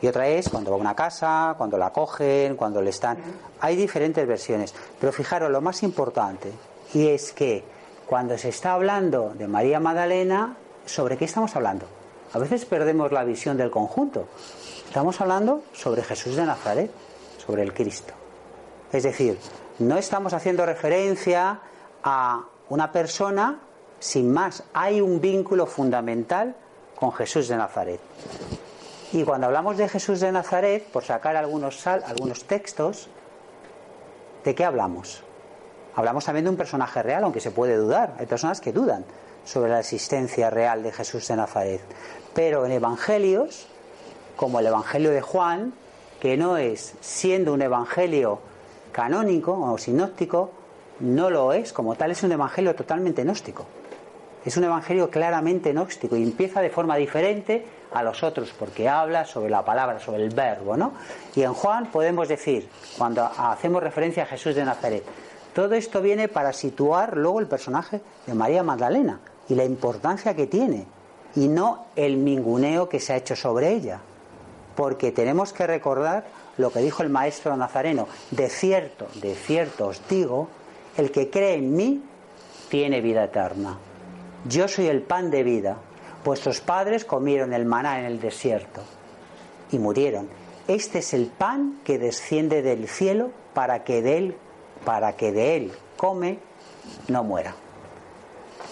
Y 0.02 0.08
otra 0.08 0.28
es 0.28 0.48
cuando 0.48 0.70
va 0.70 0.76
a 0.76 0.80
una 0.80 0.94
casa, 0.94 1.54
cuando 1.56 1.78
la 1.78 1.90
cogen, 1.90 2.56
cuando 2.56 2.82
le 2.82 2.90
están. 2.90 3.18
Hay 3.60 3.76
diferentes 3.76 4.26
versiones. 4.26 4.74
Pero 5.00 5.12
fijaros, 5.12 5.50
lo 5.50 5.60
más 5.60 5.82
importante, 5.82 6.52
y 6.92 7.08
es 7.08 7.32
que 7.32 7.64
cuando 8.06 8.36
se 8.36 8.50
está 8.50 8.72
hablando 8.72 9.32
de 9.34 9.48
María 9.48 9.80
Magdalena, 9.80 10.56
¿sobre 10.84 11.16
qué 11.16 11.24
estamos 11.24 11.54
hablando? 11.56 11.86
A 12.32 12.38
veces 12.38 12.64
perdemos 12.64 13.12
la 13.12 13.24
visión 13.24 13.56
del 13.56 13.70
conjunto. 13.70 14.26
Estamos 14.96 15.20
hablando 15.20 15.62
sobre 15.74 16.02
Jesús 16.02 16.36
de 16.36 16.46
Nazaret, 16.46 16.90
sobre 17.46 17.62
el 17.62 17.74
Cristo. 17.74 18.14
Es 18.90 19.02
decir, 19.02 19.38
no 19.78 19.98
estamos 19.98 20.32
haciendo 20.32 20.64
referencia 20.64 21.60
a 22.02 22.46
una 22.70 22.92
persona 22.92 23.60
sin 23.98 24.32
más. 24.32 24.62
Hay 24.72 25.02
un 25.02 25.20
vínculo 25.20 25.66
fundamental 25.66 26.56
con 26.94 27.12
Jesús 27.12 27.48
de 27.48 27.58
Nazaret. 27.58 28.00
Y 29.12 29.22
cuando 29.22 29.48
hablamos 29.48 29.76
de 29.76 29.86
Jesús 29.86 30.20
de 30.20 30.32
Nazaret, 30.32 30.84
por 30.84 31.04
sacar 31.04 31.36
algunos, 31.36 31.86
algunos 31.86 32.44
textos, 32.44 33.10
¿de 34.44 34.54
qué 34.54 34.64
hablamos? 34.64 35.22
Hablamos 35.94 36.24
también 36.24 36.44
de 36.44 36.50
un 36.52 36.56
personaje 36.56 37.02
real, 37.02 37.24
aunque 37.24 37.40
se 37.40 37.50
puede 37.50 37.76
dudar. 37.76 38.14
Hay 38.18 38.24
personas 38.24 38.62
que 38.62 38.72
dudan 38.72 39.04
sobre 39.44 39.68
la 39.68 39.80
existencia 39.80 40.48
real 40.48 40.82
de 40.82 40.90
Jesús 40.90 41.28
de 41.28 41.36
Nazaret. 41.36 41.82
Pero 42.32 42.64
en 42.64 42.72
evangelios, 42.72 43.68
como 44.36 44.60
el 44.60 44.66
Evangelio 44.66 45.10
de 45.10 45.20
Juan, 45.20 45.72
que 46.20 46.36
no 46.36 46.56
es 46.56 46.94
siendo 47.00 47.52
un 47.52 47.62
evangelio 47.62 48.38
canónico 48.92 49.52
o 49.52 49.76
sinóptico 49.76 50.50
no 51.00 51.28
lo 51.28 51.52
es, 51.52 51.72
como 51.72 51.94
tal 51.94 52.10
es 52.10 52.22
un 52.22 52.32
evangelio 52.32 52.74
totalmente 52.74 53.22
gnóstico. 53.22 53.66
Es 54.44 54.56
un 54.56 54.64
evangelio 54.64 55.10
claramente 55.10 55.72
gnóstico 55.72 56.16
y 56.16 56.22
empieza 56.22 56.60
de 56.60 56.70
forma 56.70 56.96
diferente 56.96 57.66
a 57.92 58.02
los 58.02 58.22
otros 58.22 58.54
porque 58.58 58.88
habla 58.88 59.24
sobre 59.24 59.50
la 59.50 59.64
palabra, 59.64 59.98
sobre 60.00 60.22
el 60.22 60.34
verbo, 60.34 60.76
¿no? 60.76 60.92
Y 61.34 61.42
en 61.42 61.52
Juan 61.52 61.86
podemos 61.90 62.28
decir, 62.28 62.68
cuando 62.96 63.24
hacemos 63.24 63.82
referencia 63.82 64.22
a 64.22 64.26
Jesús 64.26 64.54
de 64.54 64.64
Nazaret, 64.64 65.04
todo 65.52 65.74
esto 65.74 66.00
viene 66.00 66.28
para 66.28 66.52
situar 66.52 67.16
luego 67.16 67.40
el 67.40 67.46
personaje 67.46 68.00
de 68.26 68.34
María 68.34 68.62
Magdalena 68.62 69.20
y 69.48 69.54
la 69.54 69.64
importancia 69.64 70.34
que 70.34 70.46
tiene 70.46 70.86
y 71.34 71.48
no 71.48 71.86
el 71.96 72.16
minguneo 72.16 72.88
que 72.88 73.00
se 73.00 73.12
ha 73.12 73.16
hecho 73.16 73.36
sobre 73.36 73.72
ella. 73.72 74.00
Porque 74.76 75.10
tenemos 75.10 75.52
que 75.52 75.66
recordar 75.66 76.26
lo 76.58 76.70
que 76.70 76.80
dijo 76.80 77.02
el 77.02 77.08
maestro 77.08 77.56
nazareno, 77.56 78.06
de 78.30 78.48
cierto, 78.48 79.08
de 79.14 79.34
cierto 79.34 79.88
os 79.88 80.06
digo, 80.08 80.48
el 80.96 81.10
que 81.10 81.30
cree 81.30 81.54
en 81.54 81.74
mí 81.74 82.02
tiene 82.68 83.00
vida 83.00 83.24
eterna. 83.24 83.78
Yo 84.48 84.68
soy 84.68 84.86
el 84.86 85.02
pan 85.02 85.30
de 85.30 85.42
vida. 85.42 85.76
Vuestros 86.24 86.60
padres 86.60 87.04
comieron 87.04 87.52
el 87.52 87.64
maná 87.64 87.98
en 88.00 88.04
el 88.04 88.20
desierto 88.20 88.82
y 89.72 89.78
murieron. 89.78 90.28
Este 90.68 90.98
es 90.98 91.14
el 91.14 91.26
pan 91.26 91.80
que 91.84 91.98
desciende 91.98 92.62
del 92.62 92.88
cielo 92.88 93.30
para 93.54 93.84
que 93.84 94.02
de 94.02 94.18
él, 94.18 94.36
para 94.84 95.14
que 95.14 95.32
de 95.32 95.56
él 95.56 95.72
come, 95.96 96.38
no 97.08 97.24
muera. 97.24 97.54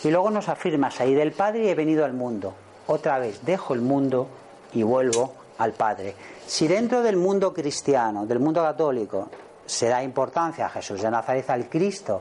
Y 0.02 0.10
luego 0.10 0.30
nos 0.30 0.48
afirma, 0.48 0.90
salí 0.90 1.14
del 1.14 1.32
Padre 1.32 1.64
y 1.64 1.68
he 1.68 1.74
venido 1.74 2.04
al 2.04 2.12
mundo. 2.12 2.54
Otra 2.86 3.18
vez 3.18 3.44
dejo 3.44 3.74
el 3.74 3.80
mundo 3.80 4.28
y 4.74 4.82
vuelvo 4.82 5.32
al 5.58 5.72
Padre. 5.72 6.14
Si 6.46 6.66
dentro 6.66 7.02
del 7.02 7.16
mundo 7.16 7.52
cristiano, 7.52 8.26
del 8.26 8.40
mundo 8.40 8.62
católico, 8.62 9.28
se 9.66 9.88
da 9.88 10.02
importancia 10.02 10.66
a 10.66 10.70
Jesús 10.70 11.02
de 11.02 11.10
Nazaret, 11.10 11.48
al 11.50 11.68
Cristo, 11.68 12.20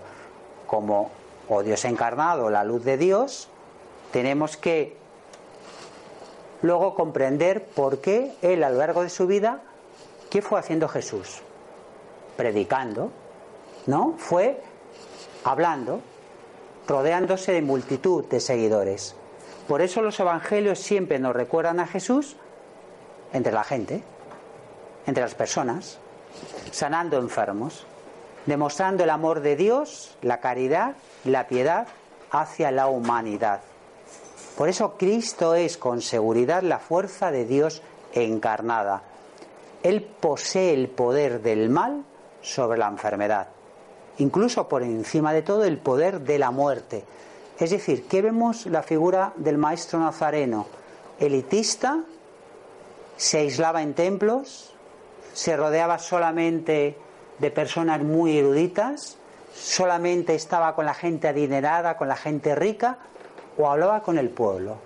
como 0.68 1.12
o 1.50 1.62
Dios 1.62 1.84
encarnado, 1.86 2.50
la 2.50 2.64
luz 2.64 2.84
de 2.84 2.98
Dios, 2.98 3.50
tenemos 4.12 4.58
que 4.58 4.96
luego 6.62 6.96
comprender 6.96 7.66
por 7.66 8.00
qué 8.00 8.34
Él 8.42 8.64
a 8.64 8.70
lo 8.70 8.78
largo 8.78 9.04
de 9.04 9.10
su 9.10 9.28
vida, 9.28 9.62
¿qué 10.30 10.42
fue 10.42 10.60
haciendo 10.60 10.88
Jesús? 10.88 11.42
Predicando, 12.38 13.12
¿no? 13.88 14.16
Fue 14.18 14.62
hablando, 15.44 16.00
rodeándose 16.88 17.52
de 17.52 17.62
multitud 17.62 18.26
de 18.26 18.40
seguidores. 18.40 19.16
Por 19.68 19.82
eso 19.82 20.02
los 20.02 20.20
evangelios 20.20 20.80
siempre 20.80 21.20
nos 21.20 21.36
recuerdan 21.36 21.80
a 21.80 21.88
Jesús 21.88 22.38
entre 23.34 23.52
la 23.52 23.64
gente, 23.64 24.04
entre 25.06 25.24
las 25.24 25.36
personas, 25.36 25.98
sanando 26.72 27.18
enfermos, 27.18 27.86
demostrando 28.46 29.04
el 29.04 29.10
amor 29.10 29.42
de 29.42 29.56
Dios, 29.56 30.16
la 30.22 30.40
caridad, 30.40 30.96
la 31.26 31.48
piedad 31.48 31.88
hacia 32.32 32.72
la 32.72 32.88
humanidad. 32.88 33.62
Por 34.58 34.70
eso 34.70 34.96
Cristo 34.98 35.56
es 35.56 35.78
con 35.78 36.02
seguridad 36.02 36.62
la 36.62 36.80
fuerza 36.80 37.32
de 37.32 37.46
Dios 37.46 37.82
encarnada. 38.14 39.02
Él 39.82 40.04
posee 40.04 40.74
el 40.74 40.90
poder 40.90 41.42
del 41.42 41.70
mal 41.70 42.04
sobre 42.42 42.78
la 42.78 42.88
enfermedad, 42.88 43.48
incluso 44.20 44.68
por 44.68 44.84
encima 44.84 45.34
de 45.34 45.42
todo 45.42 45.64
el 45.64 45.78
poder 45.78 46.22
de 46.22 46.40
la 46.40 46.52
muerte. 46.52 47.04
Es 47.60 47.72
decir, 47.72 48.08
¿qué 48.08 48.22
vemos 48.22 48.66
la 48.68 48.84
figura 48.84 49.34
del 49.36 49.58
maestro 49.58 50.00
nazareno? 50.00 50.68
Elitista, 51.20 52.04
se 53.18 53.40
aislaba 53.40 53.82
en 53.82 53.94
templos, 53.94 54.74
se 55.34 55.56
rodeaba 55.58 56.00
solamente 56.00 56.98
de 57.40 57.52
personas 57.52 58.02
muy 58.02 58.38
eruditas, 58.38 59.18
solamente 59.54 60.36
estaba 60.36 60.76
con 60.76 60.86
la 60.86 60.94
gente 60.94 61.28
adinerada, 61.28 61.98
con 61.98 62.08
la 62.08 62.16
gente 62.16 62.56
rica, 62.56 62.98
o 63.58 63.70
hablaba 63.70 64.02
con 64.02 64.18
el 64.18 64.30
pueblo. 64.30 64.78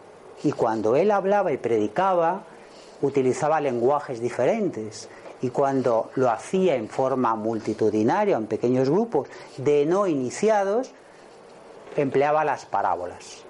Y 0.44 0.52
cuando 0.52 0.96
él 0.96 1.12
hablaba 1.12 1.52
y 1.52 1.58
predicaba, 1.58 2.44
utilizaba 3.02 3.62
lenguajes 3.62 4.20
diferentes. 4.20 5.10
Y 5.42 5.50
cuando 5.50 6.10
lo 6.16 6.30
hacía 6.30 6.76
en 6.76 6.90
forma 6.90 7.36
multitudinaria, 7.36 8.38
en 8.38 8.48
pequeños 8.48 8.90
grupos 8.90 9.30
de 9.58 9.86
no 9.86 10.08
iniciados, 10.08 10.92
empleaba 11.96 12.44
las 12.44 12.66
parábolas. 12.66 13.47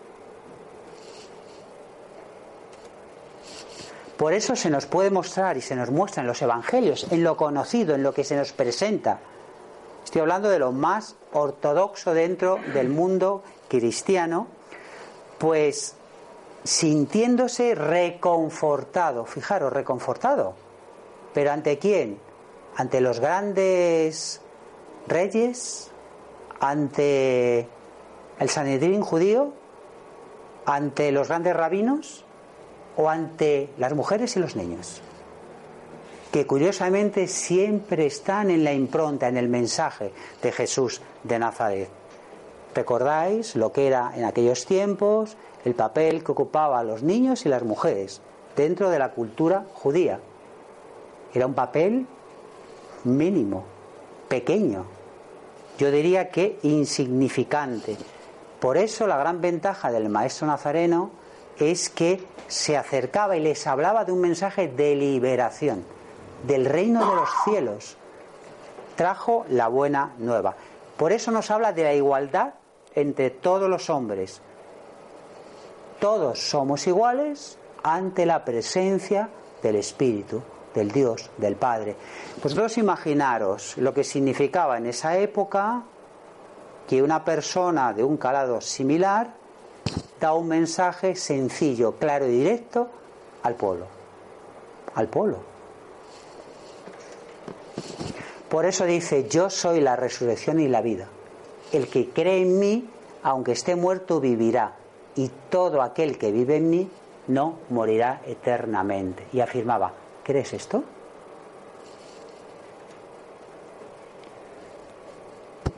Por 4.18 4.34
eso 4.34 4.56
se 4.56 4.72
nos 4.72 4.88
puede 4.88 5.12
mostrar 5.12 5.58
y 5.58 5.62
se 5.62 5.76
nos 5.76 5.92
muestra 5.92 6.22
en 6.22 6.28
los 6.28 6.42
evangelios, 6.42 7.08
en 7.12 7.24
lo 7.24 7.38
conocido, 7.38 7.94
en 7.94 8.02
lo 8.02 8.14
que 8.14 8.24
se 8.24 8.36
nos 8.36 8.52
presenta. 8.52 9.20
Estoy 10.04 10.22
hablando 10.22 10.50
de 10.50 10.58
lo 10.58 10.72
más 10.72 11.16
ortodoxo 11.34 12.14
dentro 12.14 12.60
del 12.74 12.90
mundo 12.90 13.44
cristiano, 13.68 14.48
pues 15.38 15.96
sintiéndose 16.64 17.76
reconfortado, 17.76 19.26
fijaros, 19.26 19.72
reconfortado. 19.72 20.56
¿Pero 21.34 21.52
ante 21.52 21.78
quién? 21.78 22.20
¿Ante 22.76 23.02
los 23.02 23.20
grandes 23.20 24.42
reyes? 25.08 25.92
¿Ante 26.60 27.68
el 28.40 28.50
Sanedrín 28.50 29.02
judío? 29.02 29.54
¿Ante 30.66 31.12
los 31.12 31.28
grandes 31.28 31.56
rabinos? 31.56 32.26
¿O 32.98 33.10
ante 33.10 33.70
las 33.78 33.94
mujeres 33.94 34.36
y 34.36 34.40
los 34.40 34.56
niños? 34.56 35.02
que 36.32 36.46
curiosamente 36.46 37.28
siempre 37.28 38.06
están 38.06 38.52
en 38.52 38.64
la 38.64 38.74
impronta, 38.74 39.28
en 39.28 39.38
el 39.38 39.48
mensaje 39.48 40.12
de 40.42 40.52
Jesús 40.52 41.02
de 41.24 41.40
Nazaret. 41.40 41.90
¿Recordáis 42.76 43.56
lo 43.56 43.72
que 43.72 43.88
era 43.88 44.12
en 44.16 44.26
aquellos 44.26 44.66
tiempos 44.66 45.38
el 45.66 45.74
papel 45.74 46.24
que 46.24 46.32
ocupaba 46.32 46.84
los 46.84 47.02
niños 47.02 47.46
y 47.46 47.50
las 47.50 47.64
mujeres 47.64 48.22
dentro 48.56 48.90
de 48.90 49.00
la 49.00 49.12
cultura 49.12 49.66
judía? 49.74 50.20
Era 51.34 51.48
un 51.48 51.54
papel 51.54 52.06
mínimo, 53.04 53.64
pequeño, 54.28 54.86
yo 55.78 55.92
diría 55.92 56.30
que 56.30 56.60
insignificante. 56.64 57.98
Por 58.60 58.78
eso 58.78 59.08
la 59.08 59.18
gran 59.18 59.42
ventaja 59.42 59.92
del 59.92 60.10
maestro 60.10 60.48
nazareno 60.48 61.12
es 61.60 61.90
que 61.90 62.22
se 62.48 62.78
acercaba 62.78 63.38
y 63.38 63.42
les 63.42 63.68
hablaba 63.68 64.06
de 64.06 64.12
un 64.12 64.22
mensaje 64.22 64.68
de 64.68 64.96
liberación, 64.96 65.84
del 66.44 66.66
reino 66.66 67.08
de 67.10 67.16
los 67.16 67.30
cielos. 67.44 67.98
Trajo 68.96 69.46
la 69.50 69.68
buena 69.68 70.14
nueva. 70.18 70.56
Por 70.98 71.12
eso 71.12 71.32
nos 71.32 71.52
habla 71.52 71.74
de 71.74 71.84
la 71.84 71.94
igualdad 71.94 72.54
entre 72.96 73.30
todos 73.30 73.70
los 73.70 73.90
hombres. 73.90 74.42
Todos 76.00 76.40
somos 76.40 76.88
iguales 76.88 77.58
ante 77.84 78.26
la 78.26 78.44
presencia 78.44 79.30
del 79.62 79.76
Espíritu, 79.76 80.42
del 80.74 80.92
Dios, 80.92 81.30
del 81.38 81.56
Padre. 81.56 81.96
Vosotros 82.42 82.78
imaginaros 82.78 83.78
lo 83.78 83.94
que 83.94 84.04
significaba 84.04 84.78
en 84.78 84.88
esa 84.88 85.18
época 85.18 85.84
que 86.88 87.04
una 87.04 87.24
persona 87.24 87.94
de 87.94 88.04
un 88.04 88.18
calado 88.18 88.62
similar 88.62 89.34
da 90.20 90.34
un 90.34 90.48
mensaje 90.48 91.16
sencillo, 91.16 91.94
claro 91.94 92.28
y 92.28 92.32
directo 92.32 92.88
al 93.44 93.56
pueblo. 93.56 93.86
Al 94.96 95.08
pueblo. 95.08 95.38
Por 98.50 98.66
eso 98.66 98.86
dice, 98.86 99.28
yo 99.28 99.50
soy 99.50 99.82
la 99.82 99.96
resurrección 99.96 100.60
y 100.60 100.68
la 100.68 100.82
vida. 100.82 101.08
El 101.72 101.90
que 101.90 102.10
cree 102.10 102.42
en 102.42 102.60
mí, 102.60 102.90
aunque 103.24 103.52
esté 103.52 103.76
muerto, 103.76 104.20
vivirá. 104.20 104.76
Y 105.16 105.30
todo 105.50 105.82
aquel 105.82 106.18
que 106.18 106.32
vive 106.32 106.56
en 106.56 106.70
mí 106.70 106.90
no 107.28 107.60
morirá 107.70 108.22
eternamente. 108.26 109.28
Y 109.34 109.42
afirmaba, 109.42 109.92
¿crees 110.24 110.54
esto? 110.54 110.84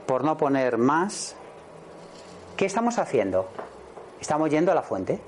Por 0.05 0.23
no 0.23 0.37
poner 0.37 0.77
más, 0.77 1.35
¿qué 2.55 2.65
estamos 2.65 2.99
haciendo? 2.99 3.47
Estamos 4.19 4.49
yendo 4.49 4.71
a 4.71 4.75
la 4.75 4.81
fuente. 4.81 5.19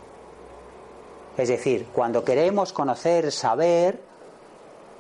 Es 1.38 1.48
decir, 1.48 1.88
cuando 1.94 2.24
queremos 2.24 2.74
conocer, 2.74 3.32
saber, 3.32 4.02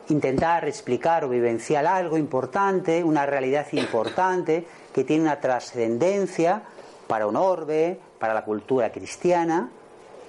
intentar 0.09 0.67
explicar 0.67 1.25
o 1.25 1.29
vivenciar 1.29 1.85
algo 1.85 2.17
importante, 2.17 3.03
una 3.03 3.25
realidad 3.25 3.67
importante 3.73 4.65
que 4.93 5.03
tiene 5.03 5.23
una 5.23 5.39
trascendencia 5.39 6.63
para 7.07 7.27
un 7.27 7.35
orbe, 7.35 7.99
para 8.17 8.33
la 8.33 8.45
cultura 8.45 8.91
cristiana, 8.91 9.69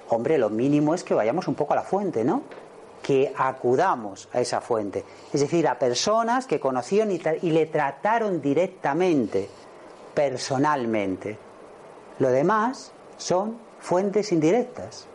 hombre, 0.09 0.37
lo 0.37 0.49
mínimo 0.49 0.93
es 0.93 1.03
que 1.03 1.13
vayamos 1.13 1.47
un 1.47 1.55
poco 1.55 1.73
a 1.73 1.77
la 1.77 1.83
fuente, 1.83 2.23
¿no? 2.23 2.43
Que 3.01 3.33
acudamos 3.37 4.29
a 4.33 4.41
esa 4.41 4.61
fuente. 4.61 5.03
Es 5.31 5.41
decir, 5.41 5.67
a 5.67 5.79
personas 5.79 6.45
que 6.45 6.59
conocieron 6.59 7.11
y, 7.11 7.21
y 7.41 7.51
le 7.51 7.65
trataron 7.67 8.41
directamente, 8.41 9.49
personalmente. 10.13 11.37
Lo 12.19 12.29
demás 12.29 12.91
son 13.23 13.57
fuentes 13.79 14.31
indirectas. 14.31 15.05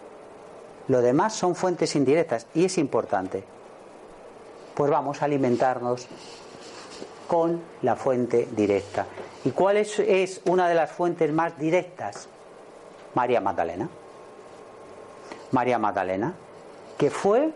Lo 0.88 1.02
demás 1.02 1.34
son 1.34 1.54
fuentes 1.54 1.94
indirectas 1.96 2.46
y 2.54 2.64
es 2.64 2.78
importante 2.78 3.44
pues 4.78 4.92
vamos 4.92 5.20
a 5.22 5.24
alimentarnos 5.24 6.06
con 7.26 7.60
la 7.82 7.96
fuente 7.96 8.46
directa. 8.52 9.06
¿Y 9.44 9.50
cuál 9.50 9.76
es, 9.76 10.40
una 10.44 10.68
de 10.68 10.76
las 10.76 10.92
fuentes 10.92 11.32
más 11.32 11.58
directas? 11.58 12.28
María 13.14 13.40
Magdalena. 13.40 13.88
María 15.50 15.80
Magdalena, 15.80 16.32
que 16.96 17.10
fue 17.10 17.50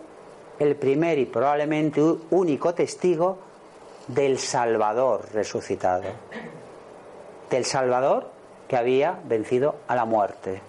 el 0.58 0.74
primer 0.74 1.16
y 1.20 1.26
probablemente 1.26 2.02
único 2.32 2.74
testigo 2.74 3.38
del 4.08 4.40
Salvador 4.40 5.28
resucitado. 5.32 6.02
Del 7.48 7.64
Salvador 7.64 8.30
que 8.72 8.78
había 8.78 9.20
vencido 9.24 9.74
a 9.86 9.94
la 9.94 10.06
muerte. 10.06 10.62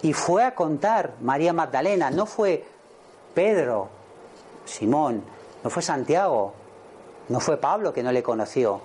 Y 0.00 0.14
fue 0.14 0.42
a 0.42 0.54
contar 0.54 1.16
María 1.20 1.52
Magdalena, 1.52 2.10
no 2.10 2.24
fue 2.24 2.64
Pedro, 3.34 3.90
Simón, 4.64 5.22
no 5.62 5.68
fue 5.68 5.82
Santiago, 5.82 6.54
no 7.28 7.38
fue 7.38 7.58
Pablo 7.58 7.92
que 7.92 8.02
no 8.02 8.10
le 8.10 8.22
conoció. 8.22 8.80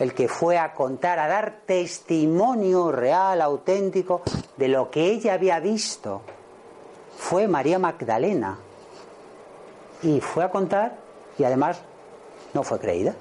El 0.00 0.14
que 0.14 0.26
fue 0.26 0.58
a 0.58 0.74
contar, 0.74 1.20
a 1.20 1.28
dar 1.28 1.60
testimonio 1.64 2.90
real, 2.90 3.40
auténtico 3.40 4.22
de 4.56 4.66
lo 4.66 4.90
que 4.90 5.04
ella 5.04 5.34
había 5.34 5.60
visto, 5.60 6.22
fue 7.16 7.46
María 7.46 7.78
Magdalena. 7.78 8.58
Y 10.02 10.20
fue 10.20 10.42
a 10.42 10.50
contar 10.50 10.96
y 11.38 11.44
además 11.44 11.80
no 12.52 12.64
fue 12.64 12.80
creída. 12.80 13.14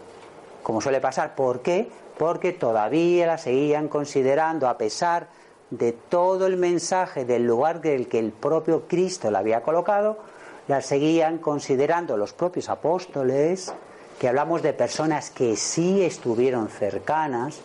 Como 0.69 0.81
suele 0.81 1.01
pasar. 1.01 1.33
¿Por 1.33 1.63
qué? 1.63 1.89
Porque 2.19 2.51
todavía 2.51 3.25
la 3.25 3.39
seguían 3.39 3.87
considerando, 3.87 4.69
a 4.69 4.77
pesar 4.77 5.29
de 5.71 5.93
todo 5.93 6.45
el 6.45 6.57
mensaje 6.57 7.25
del 7.25 7.47
lugar 7.47 7.81
del 7.81 8.07
que 8.07 8.19
el 8.19 8.31
propio 8.31 8.83
Cristo 8.87 9.31
la 9.31 9.39
había 9.39 9.63
colocado, 9.63 10.19
la 10.67 10.81
seguían 10.81 11.39
considerando 11.39 12.17
los 12.17 12.33
propios 12.33 12.69
apóstoles, 12.69 13.73
que 14.19 14.27
hablamos 14.27 14.61
de 14.61 14.73
personas 14.73 15.31
que 15.31 15.55
sí 15.55 16.03
estuvieron 16.03 16.69
cercanas, 16.69 17.61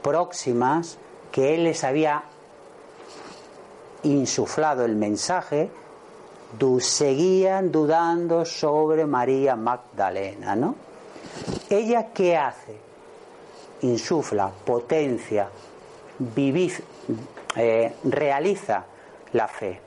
próximas, 0.00 0.96
que 1.32 1.56
Él 1.56 1.64
les 1.64 1.82
había 1.82 2.22
insuflado 4.04 4.84
el 4.84 4.94
mensaje, 4.94 5.70
seguían 6.78 7.72
dudando 7.72 8.44
sobre 8.44 9.06
María 9.06 9.56
Magdalena, 9.56 10.54
¿no? 10.54 10.93
¿Ella 11.70 12.12
qué 12.12 12.36
hace? 12.36 12.76
Insufla, 13.82 14.50
potencia, 14.64 15.48
eh, 17.56 17.92
realiza 18.04 18.84
la 19.32 19.48
fe. 19.48 19.80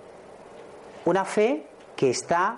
Una 1.05 1.25
fe 1.25 1.65
que 1.95 2.09
está 2.09 2.57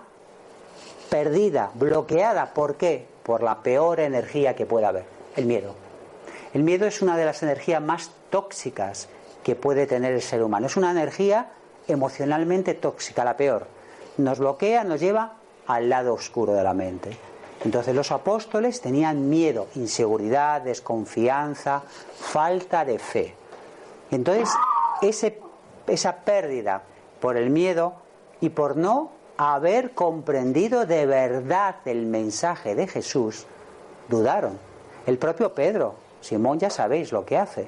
perdida, 1.10 1.72
bloqueada. 1.74 2.54
¿Por 2.54 2.76
qué? 2.76 3.08
Por 3.24 3.44
la 3.44 3.62
peor 3.62 4.00
energía 4.00 4.56
que 4.56 4.66
pueda 4.66 4.90
haber, 4.90 5.06
el 5.36 5.46
miedo. 5.46 5.76
El 6.54 6.64
miedo 6.64 6.88
es 6.88 7.02
una 7.02 7.16
de 7.16 7.26
las 7.26 7.44
energías 7.44 7.82
más 7.82 8.12
tóxicas 8.30 9.08
que 9.44 9.56
puede 9.56 9.86
tener 9.86 10.14
el 10.14 10.22
ser 10.22 10.44
humano. 10.44 10.68
Es 10.68 10.78
una 10.78 10.92
energía 10.92 11.52
emocionalmente 11.88 12.74
tóxica, 12.74 13.24
la 13.24 13.38
peor. 13.38 13.68
Nos 14.18 14.40
bloquea, 14.40 14.84
nos 14.84 15.00
lleva 15.00 15.36
al 15.68 15.90
lado 15.90 16.14
oscuro 16.14 16.54
de 16.54 16.64
la 16.64 16.74
mente. 16.74 17.29
Entonces 17.66 17.94
los 17.94 18.12
apóstoles 18.12 18.80
tenían 18.82 19.30
miedo, 19.30 19.68
inseguridad, 19.76 20.62
desconfianza, 20.62 21.84
falta 22.18 22.86
de 22.86 23.00
fe. 23.00 23.36
Entonces 24.12 24.50
ese, 25.02 25.40
esa 25.88 26.18
pérdida 26.18 26.84
por 27.20 27.36
el 27.36 27.50
miedo 27.50 27.94
y 28.40 28.50
por 28.50 28.78
no 28.78 29.12
haber 29.38 29.92
comprendido 29.92 30.86
de 30.86 31.06
verdad 31.06 31.76
el 31.86 32.06
mensaje 32.06 32.76
de 32.76 32.88
Jesús, 32.88 33.46
dudaron. 34.08 34.58
El 35.06 35.18
propio 35.18 35.54
Pedro, 35.54 35.96
Simón 36.22 36.60
ya 36.60 36.70
sabéis 36.70 37.12
lo 37.12 37.26
que 37.26 37.38
hace. 37.38 37.68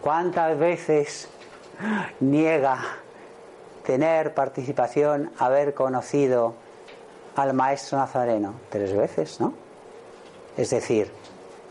¿Cuántas 0.00 0.58
veces 0.58 1.28
niega 2.20 2.78
tener 3.84 4.34
participación, 4.34 5.30
haber 5.38 5.74
conocido 5.74 6.54
al 7.36 7.54
maestro 7.54 7.98
nazareno? 7.98 8.54
Tres 8.70 8.94
veces, 8.94 9.40
¿no? 9.40 9.52
Es 10.56 10.70
decir, 10.70 11.10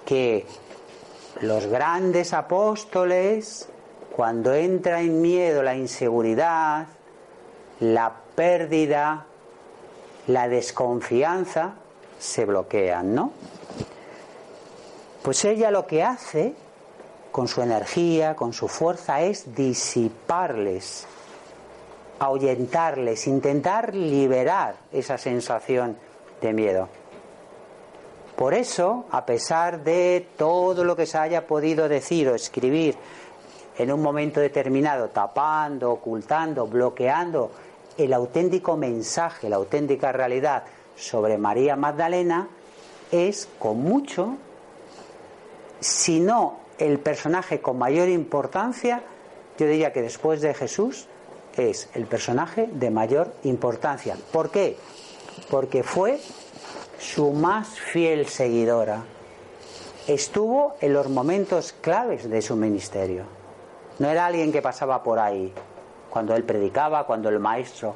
que 0.05 0.45
los 1.41 1.65
grandes 1.65 2.33
apóstoles, 2.33 3.67
cuando 4.15 4.53
entra 4.53 5.01
en 5.01 5.21
miedo 5.21 5.63
la 5.63 5.75
inseguridad, 5.75 6.87
la 7.79 8.13
pérdida, 8.35 9.25
la 10.27 10.47
desconfianza, 10.47 11.73
se 12.19 12.45
bloquean, 12.45 13.13
¿no? 13.13 13.31
Pues 15.23 15.43
ella 15.45 15.71
lo 15.71 15.87
que 15.87 16.03
hace 16.03 16.53
con 17.31 17.47
su 17.47 17.61
energía, 17.61 18.35
con 18.35 18.53
su 18.53 18.67
fuerza, 18.67 19.21
es 19.21 19.55
disiparles, 19.55 21.07
ahuyentarles, 22.19 23.27
intentar 23.27 23.93
liberar 23.93 24.75
esa 24.91 25.17
sensación 25.17 25.97
de 26.41 26.53
miedo. 26.53 26.89
Por 28.35 28.53
eso, 28.53 29.05
a 29.11 29.25
pesar 29.25 29.83
de 29.83 30.27
todo 30.37 30.83
lo 30.83 30.95
que 30.95 31.05
se 31.05 31.17
haya 31.17 31.47
podido 31.47 31.87
decir 31.87 32.27
o 32.27 32.35
escribir 32.35 32.95
en 33.77 33.91
un 33.91 34.01
momento 34.01 34.39
determinado, 34.39 35.09
tapando, 35.09 35.91
ocultando, 35.91 36.67
bloqueando 36.67 37.51
el 37.97 38.11
auténtico 38.13 38.75
mensaje, 38.75 39.49
la 39.49 39.55
auténtica 39.55 40.11
realidad 40.11 40.63
sobre 40.95 41.37
María 41.37 41.75
Magdalena, 41.75 42.49
es 43.11 43.47
con 43.59 43.79
mucho 43.79 44.35
si 45.79 46.19
no 46.19 46.57
el 46.77 46.99
personaje 46.99 47.61
con 47.61 47.77
mayor 47.77 48.09
importancia, 48.09 49.01
yo 49.57 49.67
diría 49.67 49.93
que 49.93 50.01
después 50.01 50.41
de 50.41 50.53
Jesús 50.53 51.07
es 51.57 51.89
el 51.93 52.05
personaje 52.05 52.67
de 52.71 52.89
mayor 52.89 53.33
importancia. 53.43 54.17
¿Por 54.31 54.51
qué? 54.51 54.77
Porque 55.49 55.83
fue 55.83 56.19
su 56.99 57.31
más 57.31 57.79
fiel 57.79 58.27
seguidora. 58.27 59.03
Estuvo 60.07 60.75
en 60.81 60.93
los 60.93 61.09
momentos 61.09 61.73
claves 61.81 62.29
de 62.29 62.41
su 62.41 62.55
ministerio. 62.55 63.23
No 63.99 64.09
era 64.09 64.25
alguien 64.25 64.51
que 64.51 64.61
pasaba 64.61 65.01
por 65.03 65.19
ahí, 65.19 65.53
cuando 66.09 66.35
él 66.35 66.43
predicaba, 66.43 67.05
cuando 67.05 67.29
el 67.29 67.39
maestro 67.39 67.95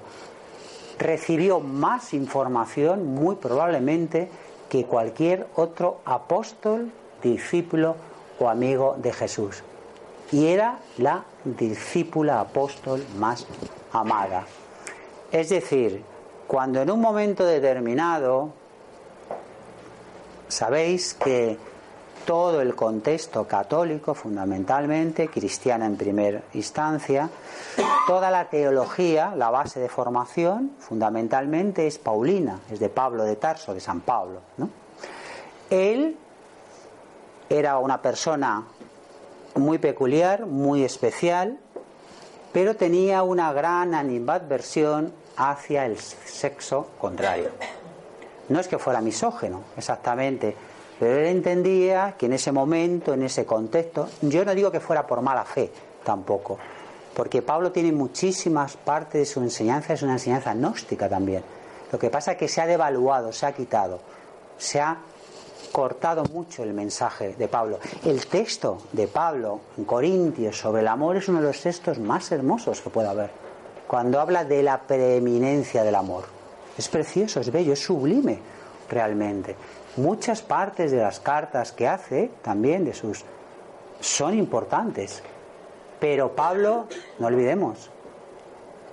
recibió 0.97 1.59
más 1.59 2.13
información, 2.13 3.13
muy 3.13 3.35
probablemente, 3.35 4.29
que 4.69 4.85
cualquier 4.85 5.47
otro 5.55 5.99
apóstol 6.05 6.91
discípulo 7.23 7.95
o 8.39 8.49
amigo 8.49 8.95
de 8.97 9.11
Jesús. 9.13 9.63
Y 10.31 10.47
era 10.47 10.79
la 10.97 11.23
discípula 11.43 12.39
apóstol 12.39 13.05
más 13.17 13.45
amada. 13.91 14.45
Es 15.31 15.49
decir, 15.49 16.03
cuando 16.47 16.81
en 16.81 16.91
un 16.91 17.01
momento 17.01 17.45
determinado, 17.45 18.51
sabéis 20.47 21.13
que 21.13 21.57
todo 22.25 22.61
el 22.61 22.75
contexto 22.75 23.47
católico, 23.47 24.13
fundamentalmente, 24.13 25.29
cristiana 25.29 25.87
en 25.87 25.97
primera 25.97 26.43
instancia, 26.53 27.29
toda 28.05 28.29
la 28.29 28.49
teología, 28.49 29.33
la 29.35 29.49
base 29.49 29.79
de 29.79 29.89
formación, 29.89 30.75
fundamentalmente 30.77 31.87
es 31.87 31.97
paulina, 31.97 32.59
es 32.71 32.79
de 32.79 32.89
Pablo 32.89 33.23
de 33.23 33.35
Tarso, 33.35 33.73
de 33.73 33.79
San 33.79 34.01
Pablo. 34.01 34.41
¿no? 34.57 34.69
Él 35.69 36.17
era 37.49 37.79
una 37.79 37.99
persona 37.99 38.63
muy 39.59 39.77
peculiar, 39.77 40.45
muy 40.45 40.83
especial, 40.83 41.59
pero 42.51 42.75
tenía 42.75 43.23
una 43.23 43.53
gran 43.53 43.93
animadversión 43.93 45.13
hacia 45.37 45.85
el 45.85 45.97
sexo 45.97 46.87
contrario. 46.99 47.49
No 48.49 48.59
es 48.59 48.67
que 48.67 48.79
fuera 48.79 49.01
misógeno, 49.01 49.61
exactamente, 49.77 50.55
pero 50.99 51.19
él 51.19 51.27
entendía 51.27 52.15
que 52.17 52.25
en 52.25 52.33
ese 52.33 52.51
momento, 52.51 53.13
en 53.13 53.23
ese 53.23 53.45
contexto, 53.45 54.09
yo 54.21 54.43
no 54.43 54.55
digo 54.55 54.71
que 54.71 54.79
fuera 54.79 55.05
por 55.05 55.21
mala 55.21 55.45
fe 55.45 55.71
tampoco, 56.03 56.57
porque 57.13 57.41
Pablo 57.41 57.71
tiene 57.71 57.91
muchísimas 57.91 58.75
partes 58.75 59.21
de 59.21 59.25
su 59.25 59.41
enseñanza, 59.41 59.93
es 59.93 60.01
una 60.01 60.13
enseñanza 60.13 60.53
gnóstica 60.53 61.07
también. 61.07 61.43
Lo 61.91 61.99
que 61.99 62.09
pasa 62.09 62.33
es 62.33 62.37
que 62.37 62.47
se 62.47 62.61
ha 62.61 62.65
devaluado, 62.65 63.31
se 63.31 63.45
ha 63.45 63.51
quitado, 63.51 63.99
se 64.57 64.81
ha 64.81 64.97
cortado 65.71 66.23
mucho 66.25 66.63
el 66.63 66.73
mensaje 66.73 67.35
de 67.37 67.47
Pablo. 67.47 67.79
El 68.03 68.25
texto 68.27 68.79
de 68.91 69.07
Pablo 69.07 69.61
en 69.77 69.85
Corintios 69.85 70.57
sobre 70.57 70.81
el 70.81 70.87
amor 70.87 71.17
es 71.17 71.27
uno 71.27 71.39
de 71.39 71.47
los 71.47 71.61
textos 71.61 71.99
más 71.99 72.31
hermosos 72.31 72.81
que 72.81 72.89
puede 72.89 73.07
haber. 73.07 73.31
Cuando 73.87 74.19
habla 74.19 74.43
de 74.43 74.61
la 74.63 74.81
preeminencia 74.81 75.83
del 75.83 75.95
amor. 75.95 76.25
Es 76.77 76.87
precioso, 76.87 77.39
es 77.39 77.51
bello, 77.51 77.73
es 77.73 77.83
sublime 77.83 78.39
realmente. 78.89 79.55
Muchas 79.97 80.41
partes 80.41 80.91
de 80.91 80.97
las 80.97 81.19
cartas 81.19 81.71
que 81.71 81.87
hace, 81.87 82.31
también 82.41 82.85
de 82.85 82.93
sus, 82.93 83.25
son 83.99 84.37
importantes. 84.37 85.23
Pero 85.99 86.35
Pablo, 86.35 86.87
no 87.17 87.27
olvidemos, 87.27 87.89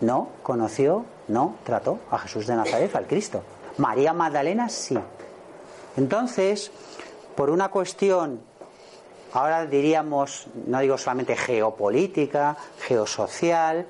no 0.01 0.29
conoció, 0.43 1.05
no 1.29 1.57
trató 1.65 1.99
a 2.11 2.19
Jesús 2.19 2.47
de 2.47 2.57
Nazaret, 2.57 2.95
al 2.97 3.07
Cristo. 3.07 3.43
María 3.79 4.13
Magdalena 4.13 4.69
sí, 4.69 4.99
entonces, 5.97 6.71
por 7.35 7.51
una 7.51 7.69
cuestión, 7.71 8.41
ahora 9.33 9.67
diríamos, 9.67 10.47
no 10.67 10.81
digo 10.81 10.99
solamente 10.99 11.37
geopolítica, 11.37 12.57
geosocial, 12.81 13.87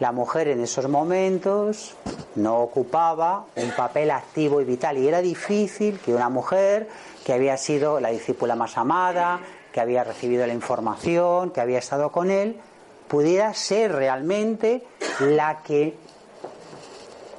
la 0.00 0.10
mujer 0.10 0.48
en 0.48 0.60
esos 0.60 0.88
momentos 0.88 1.94
no 2.34 2.58
ocupaba 2.58 3.46
un 3.54 3.70
papel 3.70 4.10
activo 4.10 4.60
y 4.60 4.64
vital. 4.64 4.98
Y 4.98 5.06
era 5.06 5.20
difícil 5.20 6.00
que 6.00 6.12
una 6.12 6.28
mujer 6.28 6.88
que 7.24 7.32
había 7.32 7.56
sido 7.56 8.00
la 8.00 8.10
discípula 8.10 8.56
más 8.56 8.76
amada, 8.76 9.40
que 9.72 9.80
había 9.80 10.02
recibido 10.02 10.46
la 10.46 10.52
información, 10.52 11.50
que 11.50 11.60
había 11.60 11.78
estado 11.78 12.10
con 12.10 12.30
él, 12.30 12.60
pudiera 13.06 13.54
ser 13.54 13.92
realmente 13.92 14.84
la 15.20 15.62
que 15.62 15.96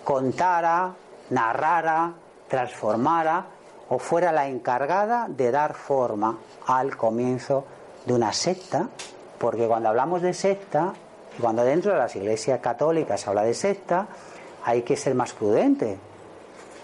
contara, 0.06 0.94
narrara, 1.30 2.14
transformara 2.48 3.48
o 3.90 4.00
fuera 4.00 4.32
la 4.32 4.48
encargada 4.48 5.28
de 5.30 5.52
dar 5.52 5.74
forma 5.76 6.38
al 6.68 6.98
comienzo 6.98 7.66
de 8.06 8.14
una 8.14 8.34
secta, 8.34 8.90
porque 9.38 9.68
cuando 9.68 9.90
hablamos 9.90 10.22
de 10.22 10.34
secta, 10.34 10.94
cuando 11.40 11.64
dentro 11.64 11.92
de 11.92 12.00
las 12.00 12.16
iglesias 12.16 12.60
católicas 12.60 13.22
se 13.22 13.30
habla 13.30 13.44
de 13.44 13.54
secta, 13.54 14.08
hay 14.64 14.82
que 14.82 14.96
ser 14.96 15.14
más 15.14 15.34
prudente, 15.34 15.98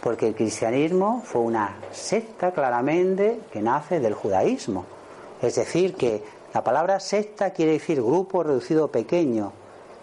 porque 0.02 0.28
el 0.28 0.36
cristianismo 0.36 1.22
fue 1.24 1.42
una 1.42 1.78
secta 1.92 2.52
claramente 2.52 3.42
que 3.52 3.62
nace 3.62 4.00
del 4.00 4.14
judaísmo. 4.14 4.86
Es 5.42 5.56
decir, 5.56 5.96
que 5.96 6.24
la 6.54 6.64
palabra 6.64 7.00
secta 7.00 7.52
quiere 7.52 7.74
decir 7.74 8.02
grupo 8.02 8.44
reducido 8.44 8.90
pequeño, 8.90 9.54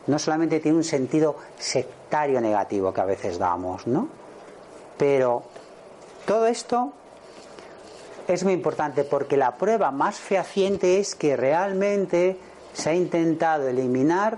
no 0.06 0.18
solamente 0.18 0.60
tiene 0.60 0.78
un 0.78 0.84
sentido 0.84 1.36
sectario 1.58 2.40
negativo 2.40 2.92
que 2.92 3.00
a 3.00 3.04
veces 3.04 3.38
damos, 3.38 3.86
¿no? 3.86 4.08
Pero 4.96 5.42
todo 6.28 6.46
esto 6.46 6.92
es 8.28 8.44
muy 8.44 8.52
importante 8.52 9.02
porque 9.02 9.38
la 9.38 9.56
prueba 9.56 9.90
más 9.90 10.18
fehaciente 10.18 10.98
es 10.98 11.14
que 11.14 11.38
realmente 11.38 12.36
se 12.74 12.90
ha 12.90 12.94
intentado 12.94 13.66
eliminar 13.66 14.36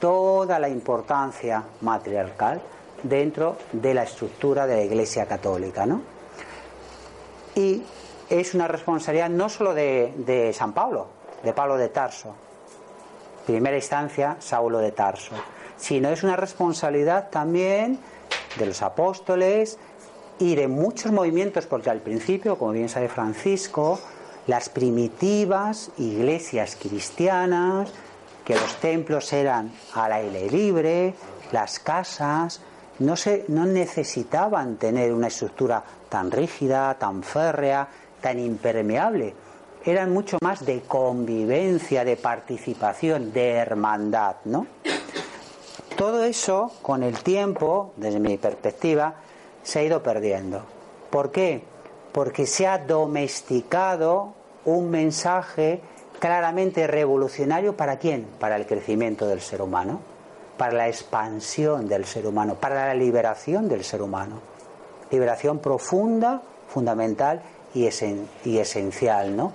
toda 0.00 0.60
la 0.60 0.68
importancia 0.68 1.64
matriarcal 1.80 2.62
dentro 3.02 3.56
de 3.72 3.94
la 3.94 4.04
estructura 4.04 4.64
de 4.68 4.76
la 4.76 4.82
Iglesia 4.84 5.26
Católica, 5.26 5.84
¿no? 5.86 6.02
Y 7.56 7.82
es 8.30 8.54
una 8.54 8.68
responsabilidad 8.68 9.28
no 9.28 9.48
solo 9.48 9.74
de, 9.74 10.14
de 10.18 10.52
San 10.52 10.72
Pablo, 10.72 11.08
de 11.42 11.52
Pablo 11.52 11.76
de 11.76 11.88
Tarso, 11.88 12.32
primera 13.44 13.74
instancia 13.74 14.36
Saulo 14.38 14.78
de 14.78 14.92
Tarso, 14.92 15.34
sino 15.76 16.10
es 16.10 16.22
una 16.22 16.36
responsabilidad 16.36 17.28
también 17.30 17.98
de 18.56 18.66
los 18.66 18.82
apóstoles, 18.82 19.78
y 20.38 20.54
de 20.54 20.68
muchos 20.68 21.12
movimientos, 21.12 21.66
porque 21.66 21.90
al 21.90 22.00
principio, 22.00 22.58
como 22.58 22.72
bien 22.72 22.88
sabe 22.88 23.08
Francisco, 23.08 24.00
las 24.46 24.68
primitivas 24.68 25.90
iglesias 25.98 26.76
cristianas 26.80 27.90
que 28.44 28.54
los 28.54 28.76
templos 28.76 29.32
eran 29.32 29.72
al 29.94 30.12
aire 30.12 30.50
libre, 30.50 31.14
las 31.50 31.78
casas 31.78 32.60
no, 32.98 33.16
se, 33.16 33.44
no 33.48 33.64
necesitaban 33.64 34.76
tener 34.76 35.12
una 35.12 35.28
estructura 35.28 35.82
tan 36.08 36.30
rígida, 36.30 36.94
tan 36.94 37.22
férrea, 37.22 37.88
tan 38.20 38.38
impermeable. 38.38 39.34
Eran 39.84 40.12
mucho 40.12 40.38
más 40.42 40.64
de 40.64 40.80
convivencia, 40.82 42.04
de 42.04 42.16
participación, 42.16 43.32
de 43.32 43.50
hermandad, 43.50 44.36
¿no? 44.44 44.66
Todo 45.96 46.24
eso, 46.24 46.72
con 46.82 47.02
el 47.02 47.18
tiempo, 47.22 47.92
desde 47.96 48.18
mi 48.18 48.36
perspectiva, 48.36 49.14
se 49.64 49.80
ha 49.80 49.82
ido 49.82 50.02
perdiendo. 50.02 50.62
¿Por 51.10 51.32
qué? 51.32 51.62
Porque 52.12 52.46
se 52.46 52.68
ha 52.68 52.78
domesticado 52.78 54.34
un 54.64 54.90
mensaje 54.90 55.80
claramente 56.20 56.86
revolucionario 56.86 57.76
para 57.76 57.98
quién? 57.98 58.26
Para 58.38 58.56
el 58.56 58.66
crecimiento 58.66 59.26
del 59.26 59.40
ser 59.40 59.60
humano, 59.60 60.00
para 60.56 60.72
la 60.72 60.88
expansión 60.88 61.88
del 61.88 62.04
ser 62.04 62.26
humano, 62.26 62.54
para 62.54 62.86
la 62.86 62.94
liberación 62.94 63.68
del 63.68 63.82
ser 63.84 64.00
humano. 64.00 64.40
Liberación 65.10 65.58
profunda, 65.58 66.40
fundamental 66.68 67.42
y, 67.74 67.88
y 68.44 68.58
esencial, 68.58 69.36
¿no? 69.36 69.52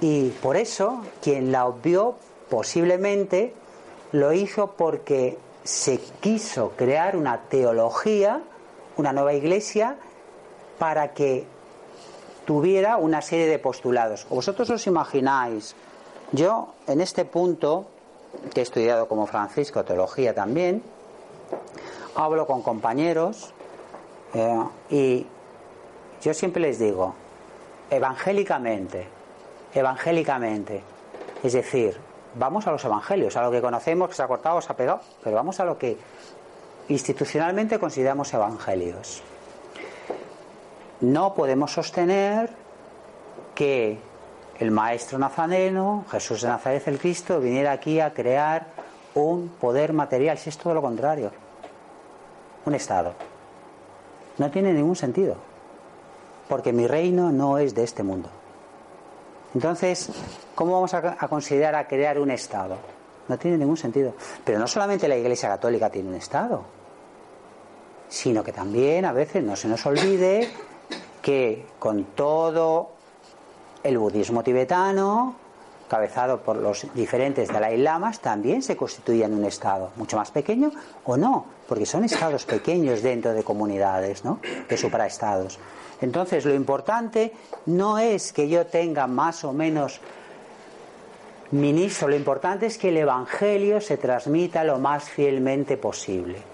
Y 0.00 0.30
por 0.30 0.56
eso 0.56 1.02
quien 1.22 1.52
la 1.52 1.66
obvió 1.66 2.14
posiblemente 2.48 3.52
lo 4.12 4.32
hizo 4.32 4.72
porque 4.76 5.38
se 5.64 5.98
quiso 6.20 6.72
crear 6.76 7.16
una 7.16 7.42
teología, 7.48 8.42
una 8.96 9.12
nueva 9.12 9.34
iglesia, 9.34 9.96
para 10.78 11.12
que 11.12 11.46
tuviera 12.44 12.96
una 12.96 13.22
serie 13.22 13.46
de 13.46 13.58
postulados. 13.58 14.26
¿Vosotros 14.28 14.68
os 14.70 14.86
imagináis? 14.86 15.74
Yo, 16.32 16.74
en 16.86 17.00
este 17.00 17.24
punto, 17.24 17.86
que 18.52 18.60
he 18.60 18.62
estudiado 18.62 19.08
como 19.08 19.26
Francisco 19.26 19.84
teología 19.84 20.34
también, 20.34 20.82
hablo 22.14 22.46
con 22.46 22.62
compañeros 22.62 23.52
eh, 24.34 24.64
y 24.90 25.26
yo 26.22 26.34
siempre 26.34 26.62
les 26.62 26.78
digo, 26.78 27.14
evangélicamente, 27.90 29.06
evangélicamente, 29.74 30.82
es 31.42 31.52
decir, 31.52 31.96
vamos 32.34 32.66
a 32.66 32.72
los 32.72 32.84
evangelios, 32.84 33.36
a 33.36 33.42
lo 33.42 33.50
que 33.50 33.60
conocemos, 33.60 34.08
que 34.08 34.14
se 34.14 34.22
ha 34.22 34.28
cortado, 34.28 34.60
se 34.60 34.72
ha 34.72 34.76
pegado, 34.76 35.00
pero 35.22 35.36
vamos 35.36 35.60
a 35.60 35.64
lo 35.64 35.78
que 35.78 35.96
institucionalmente 36.88 37.78
consideramos 37.78 38.32
evangelios. 38.34 39.22
No 41.00 41.34
podemos 41.34 41.72
sostener 41.72 42.50
que 43.54 43.98
el 44.58 44.70
maestro 44.70 45.18
nazareno, 45.18 46.04
Jesús 46.10 46.42
de 46.42 46.48
Nazaret 46.48 46.86
el 46.88 46.98
Cristo, 46.98 47.40
viniera 47.40 47.72
aquí 47.72 48.00
a 48.00 48.12
crear 48.12 48.68
un 49.14 49.48
poder 49.60 49.92
material, 49.92 50.38
si 50.38 50.50
es 50.50 50.58
todo 50.58 50.74
lo 50.74 50.82
contrario, 50.82 51.30
un 52.64 52.74
Estado. 52.74 53.14
No 54.38 54.50
tiene 54.50 54.72
ningún 54.72 54.96
sentido, 54.96 55.36
porque 56.48 56.72
mi 56.72 56.86
reino 56.86 57.30
no 57.30 57.58
es 57.58 57.74
de 57.74 57.84
este 57.84 58.02
mundo. 58.02 58.30
Entonces, 59.54 60.10
¿cómo 60.54 60.72
vamos 60.72 60.94
a, 60.94 61.28
considerar 61.28 61.76
a 61.76 61.86
crear 61.86 62.18
un 62.18 62.30
Estado? 62.30 62.76
No 63.28 63.38
tiene 63.38 63.56
ningún 63.56 63.76
sentido. 63.76 64.14
Pero 64.44 64.58
no 64.58 64.66
solamente 64.66 65.06
la 65.06 65.16
Iglesia 65.16 65.48
Católica 65.48 65.90
tiene 65.90 66.08
un 66.08 66.16
Estado, 66.16 66.64
sino 68.14 68.44
que 68.44 68.52
también 68.52 69.04
a 69.04 69.12
veces 69.12 69.42
no 69.42 69.56
se 69.56 69.66
nos 69.66 69.84
olvide 69.86 70.48
que 71.20 71.66
con 71.80 72.04
todo 72.14 72.90
el 73.82 73.98
budismo 73.98 74.44
tibetano, 74.44 75.34
cabezado 75.88 76.40
por 76.40 76.56
los 76.56 76.86
diferentes 76.94 77.48
Dalai 77.48 77.76
Lamas, 77.76 78.20
también 78.20 78.62
se 78.62 78.76
constituyen 78.76 79.34
un 79.34 79.44
Estado, 79.44 79.90
mucho 79.96 80.16
más 80.16 80.30
pequeño 80.30 80.70
o 81.04 81.16
no, 81.16 81.44
porque 81.66 81.86
son 81.86 82.04
estados 82.04 82.46
pequeños 82.46 83.02
dentro 83.02 83.32
de 83.32 83.42
comunidades, 83.42 84.24
¿no? 84.24 84.38
de 84.68 84.76
supraestados. 84.76 85.58
Entonces, 86.00 86.44
lo 86.44 86.54
importante 86.54 87.32
no 87.66 87.98
es 87.98 88.32
que 88.32 88.48
yo 88.48 88.66
tenga 88.66 89.08
más 89.08 89.42
o 89.42 89.52
menos 89.52 90.00
ministro, 91.50 92.06
lo 92.06 92.16
importante 92.16 92.66
es 92.66 92.78
que 92.78 92.90
el 92.90 92.98
Evangelio 92.98 93.80
se 93.80 93.96
transmita 93.96 94.62
lo 94.62 94.78
más 94.78 95.10
fielmente 95.10 95.76
posible. 95.76 96.53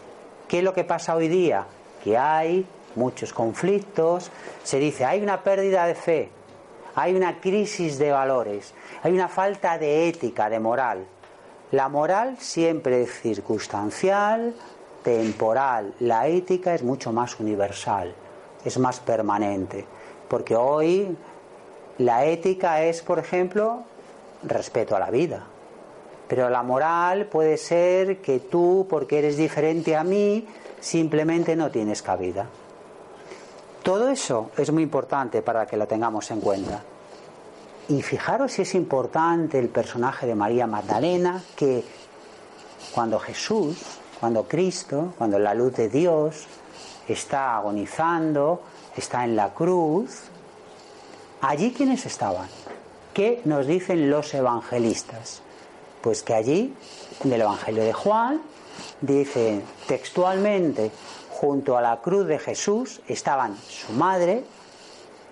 ¿Qué 0.50 0.58
es 0.58 0.64
lo 0.64 0.74
que 0.74 0.82
pasa 0.82 1.14
hoy 1.14 1.28
día? 1.28 1.64
Que 2.02 2.18
hay 2.18 2.66
muchos 2.96 3.32
conflictos, 3.32 4.32
se 4.64 4.80
dice 4.80 5.04
hay 5.04 5.22
una 5.22 5.44
pérdida 5.44 5.86
de 5.86 5.94
fe, 5.94 6.28
hay 6.96 7.14
una 7.14 7.40
crisis 7.40 7.98
de 7.98 8.10
valores, 8.10 8.74
hay 9.04 9.12
una 9.12 9.28
falta 9.28 9.78
de 9.78 10.08
ética, 10.08 10.50
de 10.50 10.58
moral. 10.58 11.06
La 11.70 11.88
moral 11.88 12.36
siempre 12.40 13.02
es 13.02 13.20
circunstancial, 13.20 14.52
temporal, 15.04 15.94
la 16.00 16.26
ética 16.26 16.74
es 16.74 16.82
mucho 16.82 17.12
más 17.12 17.38
universal, 17.38 18.12
es 18.64 18.76
más 18.76 18.98
permanente, 18.98 19.86
porque 20.26 20.56
hoy 20.56 21.16
la 21.98 22.24
ética 22.24 22.82
es, 22.82 23.02
por 23.02 23.20
ejemplo, 23.20 23.84
respeto 24.42 24.96
a 24.96 24.98
la 24.98 25.12
vida. 25.12 25.46
Pero 26.31 26.49
la 26.49 26.62
moral 26.62 27.27
puede 27.27 27.57
ser 27.57 28.19
que 28.19 28.38
tú, 28.38 28.87
porque 28.88 29.19
eres 29.19 29.37
diferente 29.37 29.97
a 29.97 30.05
mí, 30.05 30.47
simplemente 30.79 31.57
no 31.57 31.73
tienes 31.73 32.03
cabida. 32.03 32.47
Todo 33.83 34.09
eso 34.11 34.53
es 34.57 34.71
muy 34.71 34.85
importante 34.85 35.43
para 35.43 35.66
que 35.66 35.77
lo 35.77 35.88
tengamos 35.88 36.31
en 36.31 36.40
cuenta. 36.40 36.85
Y 37.88 38.01
fijaros 38.03 38.53
si 38.53 38.62
es 38.62 38.77
importante 38.77 39.59
el 39.59 39.71
personaje 39.71 40.25
de 40.25 40.37
María 40.37 40.69
Magdalena, 40.69 41.43
que 41.57 41.83
cuando 42.95 43.19
Jesús, 43.19 43.77
cuando 44.21 44.45
Cristo, 44.45 45.12
cuando 45.19 45.37
la 45.37 45.53
luz 45.53 45.75
de 45.75 45.88
Dios 45.88 46.47
está 47.09 47.57
agonizando, 47.57 48.62
está 48.97 49.25
en 49.25 49.35
la 49.35 49.53
cruz, 49.53 50.27
allí 51.40 51.73
quienes 51.73 52.07
estaban. 52.07 52.47
¿Qué 53.12 53.43
nos 53.47 53.66
dicen 53.66 54.09
los 54.09 54.33
evangelistas? 54.33 55.43
Pues 56.00 56.22
que 56.22 56.34
allí, 56.34 56.74
en 57.24 57.32
el 57.32 57.42
Evangelio 57.42 57.84
de 57.84 57.92
Juan, 57.92 58.40
dice 59.00 59.62
textualmente, 59.86 60.90
junto 61.30 61.76
a 61.76 61.82
la 61.82 62.00
cruz 62.00 62.26
de 62.26 62.38
Jesús 62.38 63.00
estaban 63.08 63.56
su 63.56 63.92
madre, 63.92 64.44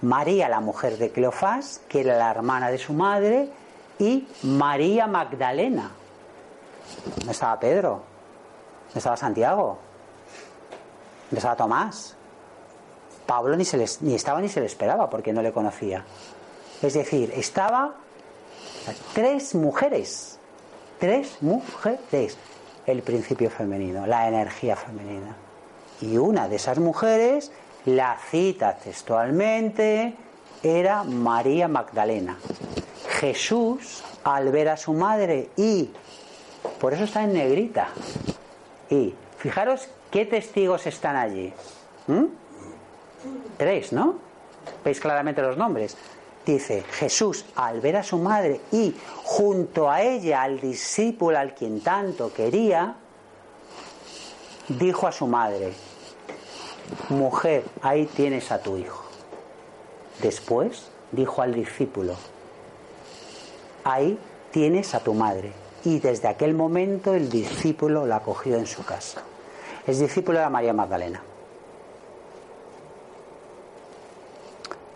María 0.02 0.48
la 0.48 0.60
mujer 0.60 0.96
de 0.96 1.10
Cleofás, 1.10 1.80
que 1.88 2.00
era 2.00 2.16
la 2.16 2.30
hermana 2.30 2.70
de 2.70 2.78
su 2.78 2.92
madre, 2.92 3.50
y 3.98 4.28
María 4.42 5.06
Magdalena. 5.06 5.90
¿Dónde 7.16 7.32
estaba 7.32 7.58
Pedro? 7.58 8.02
¿Dónde 8.86 8.98
estaba 8.98 9.16
Santiago? 9.16 9.78
¿Dónde 11.30 11.38
estaba 11.38 11.56
Tomás? 11.56 12.14
Pablo 13.26 13.56
ni, 13.56 13.64
se 13.64 13.76
les, 13.76 14.00
ni 14.00 14.14
estaba 14.14 14.40
ni 14.40 14.48
se 14.48 14.60
le 14.60 14.66
esperaba 14.66 15.10
porque 15.10 15.32
no 15.32 15.42
le 15.42 15.52
conocía. 15.52 16.04
Es 16.80 16.94
decir, 16.94 17.32
estaba 17.34 17.96
tres 19.12 19.54
mujeres, 19.54 20.37
tres 20.98 21.38
mujeres, 21.40 22.36
el 22.86 23.02
principio 23.02 23.50
femenino, 23.50 24.06
la 24.06 24.28
energía 24.28 24.76
femenina. 24.76 25.36
Y 26.00 26.16
una 26.16 26.48
de 26.48 26.56
esas 26.56 26.78
mujeres, 26.78 27.50
la 27.84 28.16
cita 28.30 28.76
textualmente, 28.76 30.14
era 30.62 31.04
María 31.04 31.68
Magdalena. 31.68 32.36
Jesús, 33.20 34.04
al 34.24 34.50
ver 34.50 34.68
a 34.68 34.76
su 34.76 34.92
madre 34.92 35.50
y, 35.56 35.90
por 36.80 36.94
eso 36.94 37.04
está 37.04 37.24
en 37.24 37.32
negrita, 37.32 37.88
y 38.90 39.14
fijaros 39.38 39.88
qué 40.10 40.24
testigos 40.24 40.86
están 40.86 41.16
allí. 41.16 41.52
¿Mm? 42.06 42.24
Tres, 43.56 43.92
¿no? 43.92 44.16
Veis 44.84 45.00
claramente 45.00 45.42
los 45.42 45.56
nombres. 45.56 45.96
Dice, 46.48 46.82
Jesús, 46.92 47.44
al 47.56 47.82
ver 47.82 47.96
a 47.96 48.02
su 48.02 48.16
madre 48.16 48.62
y 48.72 48.94
junto 49.22 49.90
a 49.90 50.00
ella 50.00 50.40
al 50.40 50.58
discípulo 50.58 51.38
al 51.38 51.54
quien 51.54 51.82
tanto 51.82 52.32
quería, 52.32 52.96
dijo 54.66 55.06
a 55.06 55.12
su 55.12 55.26
madre, 55.26 55.74
mujer, 57.10 57.64
ahí 57.82 58.06
tienes 58.06 58.50
a 58.50 58.62
tu 58.62 58.78
hijo. 58.78 59.04
Después 60.22 60.88
dijo 61.12 61.42
al 61.42 61.52
discípulo, 61.52 62.14
ahí 63.84 64.18
tienes 64.50 64.94
a 64.94 65.00
tu 65.00 65.12
madre. 65.12 65.52
Y 65.84 65.98
desde 65.98 66.28
aquel 66.28 66.54
momento 66.54 67.12
el 67.12 67.28
discípulo 67.28 68.06
la 68.06 68.16
acogió 68.16 68.56
en 68.56 68.66
su 68.66 68.86
casa. 68.86 69.20
Es 69.86 69.98
discípulo 69.98 70.40
de 70.40 70.48
María 70.48 70.72
Magdalena. 70.72 71.22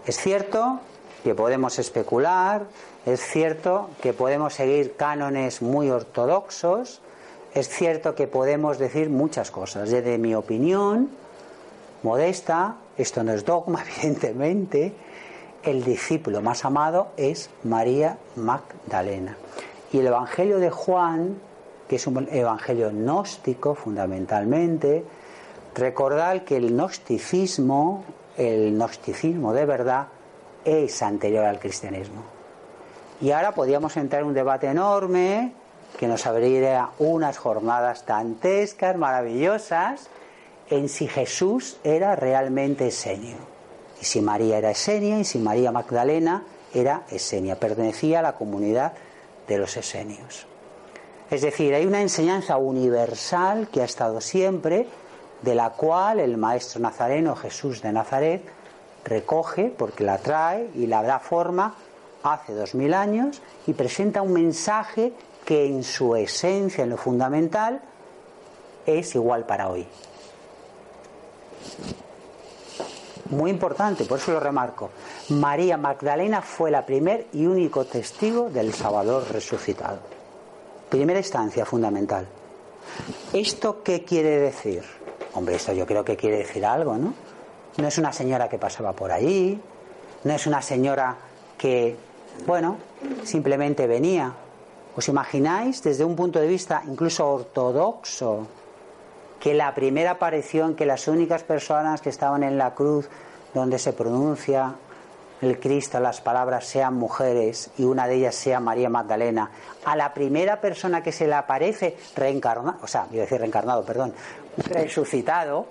Es 0.07 0.17
cierto 0.17 0.81
que 1.22 1.35
podemos 1.35 1.78
especular, 1.78 2.66
es 3.06 3.20
cierto 3.20 3.90
que 4.00 4.12
podemos 4.12 4.54
seguir 4.54 4.96
cánones 4.96 5.62
muy 5.62 5.90
ortodoxos, 5.90 7.00
es 7.54 7.68
cierto 7.68 8.14
que 8.14 8.26
podemos 8.26 8.78
decir 8.78 9.11
muchas 9.11 9.50
cosas. 9.50 9.90
Desde 9.90 10.18
mi 10.18 10.35
opinión, 10.35 11.11
modesta, 12.02 12.76
esto 12.96 13.22
no 13.22 13.32
es 13.32 13.44
dogma, 13.44 13.85
evidentemente, 13.96 14.92
el 15.62 15.85
discípulo 15.85 16.40
más 16.40 16.64
amado 16.64 17.08
es 17.16 17.50
María 17.64 18.18
Magdalena. 18.37 19.37
Y 19.92 19.98
el 19.98 20.06
Evangelio 20.06 20.58
de 20.58 20.70
Juan, 20.70 21.37
que 21.88 21.96
es 21.96 22.06
un 22.06 22.26
evangelio 22.32 22.90
gnóstico 22.90 23.74
fundamentalmente, 23.74 25.04
recordad 25.74 26.42
que 26.42 26.56
el 26.56 26.72
gnosticismo, 26.72 28.04
el 28.37 28.72
gnosticismo 28.72 29.52
de 29.52 29.66
verdad, 29.66 30.08
es 30.64 31.03
anterior 31.03 31.44
al 31.44 31.59
cristianismo. 31.59 32.22
Y 33.20 33.31
ahora 33.31 33.53
podríamos 33.53 33.96
entrar 33.96 34.22
en 34.22 34.29
un 34.29 34.35
debate 34.35 34.66
enorme 34.66 35.53
que 35.98 36.09
nos 36.09 36.27
abriría 36.27 36.90
unas 36.98 37.38
jornadas 37.38 38.05
dantescas, 38.07 38.96
maravillosas, 38.96 40.09
en 40.70 40.88
si 40.88 41.07
Jesús 41.07 41.77
era 41.85 42.16
realmente 42.16 42.88
esenio. 42.88 43.37
Y 44.01 44.05
si 44.05 44.20
María 44.20 44.59
era 44.59 44.70
esenia 44.70 45.18
y 45.18 45.25
si 45.25 45.38
María 45.38 45.70
Magdalena 45.70 46.44
era 46.75 47.03
esenia, 47.11 47.61
pertenecía 47.61 48.20
a 48.20 48.22
la 48.22 48.33
comunidad 48.33 48.94
de 49.46 49.59
los 49.59 49.77
esenios. 49.77 50.46
Es 51.31 51.42
decir, 51.42 51.75
hay 51.75 51.87
una 51.87 52.01
enseñanza 52.01 52.57
universal 52.57 53.68
que 53.68 53.83
ha 53.83 53.85
estado 53.85 54.20
siempre, 54.20 54.87
de 55.42 55.55
la 55.55 55.70
cual 55.70 56.20
el 56.20 56.37
maestro 56.37 56.81
nazareno 56.81 57.37
Jesús 57.37 57.83
de 57.83 57.92
Nazaret 57.92 58.42
recoge, 59.05 59.73
porque 59.77 60.05
la 60.05 60.19
trae 60.19 60.71
y 60.75 60.87
la 60.87 61.03
da 61.03 61.19
forma 61.19 61.75
hace 62.23 62.55
dos 62.55 62.75
mil 62.75 62.95
años 62.95 63.43
y 63.67 63.73
presenta 63.73 64.23
un 64.23 64.33
mensaje 64.33 65.12
que 65.45 65.67
en 65.67 65.83
su 65.83 66.15
esencia, 66.15 66.85
en 66.85 66.91
lo 66.91 66.97
fundamental, 66.97 67.81
es 68.87 69.15
igual 69.15 69.45
para 69.45 69.69
hoy. 69.69 69.87
Muy 73.31 73.51
importante, 73.51 74.05
por 74.05 74.19
eso 74.19 74.33
lo 74.33 74.41
remarco. 74.41 74.91
María 75.31 75.77
Magdalena 75.77 76.43
fue 76.43 76.71
la 76.71 76.85
primer 76.85 77.27
y 77.33 77.47
único 77.47 77.87
testigo 77.87 78.51
del 78.51 78.75
Salvador 78.75 79.25
resucitado. 79.33 80.01
Primera 80.91 81.19
instancia 81.19 81.65
fundamental. 81.65 82.27
¿Esto 83.33 83.83
qué 83.83 84.05
quiere 84.05 84.38
decir? 84.38 84.83
Hombre, 85.33 85.55
esto 85.55 85.73
yo 85.73 85.87
creo 85.87 86.05
que 86.05 86.17
quiere 86.17 86.38
decir 86.38 86.67
algo, 86.67 86.97
¿no? 86.97 87.15
No 87.78 87.88
es 87.88 87.98
una 87.98 88.12
señora 88.12 88.48
que 88.48 88.58
pasaba 88.58 88.92
por 88.92 89.12
ahí, 89.12 89.61
no 90.24 90.32
es 90.32 90.46
una 90.46 90.62
señora 90.62 91.16
que, 91.56 91.96
bueno, 92.46 92.76
simplemente 93.24 93.87
venía. 93.87 94.32
¿Os 94.94 95.08
imagináis 95.08 95.82
desde 95.82 96.04
un 96.04 96.14
punto 96.14 96.38
de 96.38 96.46
vista 96.46 96.82
incluso 96.87 97.26
ortodoxo 97.26 98.46
que 99.40 99.54
la 99.54 99.74
primera 99.74 100.12
aparición, 100.12 100.76
que 100.76 100.87
las 100.87 101.08
únicas 101.08 101.42
personas 101.42 102.00
que 102.00 102.11
estaban 102.11 102.42
en 102.42 102.58
la 102.58 102.74
cruz 102.74 103.08
donde 103.54 103.78
se 103.78 103.92
pronuncia 103.92 104.74
el 105.40 105.58
Cristo, 105.58 105.98
las 105.98 106.20
palabras 106.20 106.66
sean 106.66 106.94
mujeres 106.94 107.70
y 107.76 107.82
una 107.82 108.06
de 108.06 108.14
ellas 108.14 108.37
sea 108.37 108.61
María 108.61 108.88
Magdalena, 108.88 109.50
a 109.85 109.96
la 109.96 110.14
primera 110.14 110.61
persona 110.61 111.02
que 111.02 111.11
se 111.11 111.26
le 111.26 111.35
aparece 111.35 111.96
reencarnado, 112.14 112.78
o 112.82 112.87
sea, 112.87 113.02
a 113.02 113.06
decir 113.08 113.40
reencarnado, 113.40 113.85
perdón, 113.85 114.14
resucitado, 114.68 115.66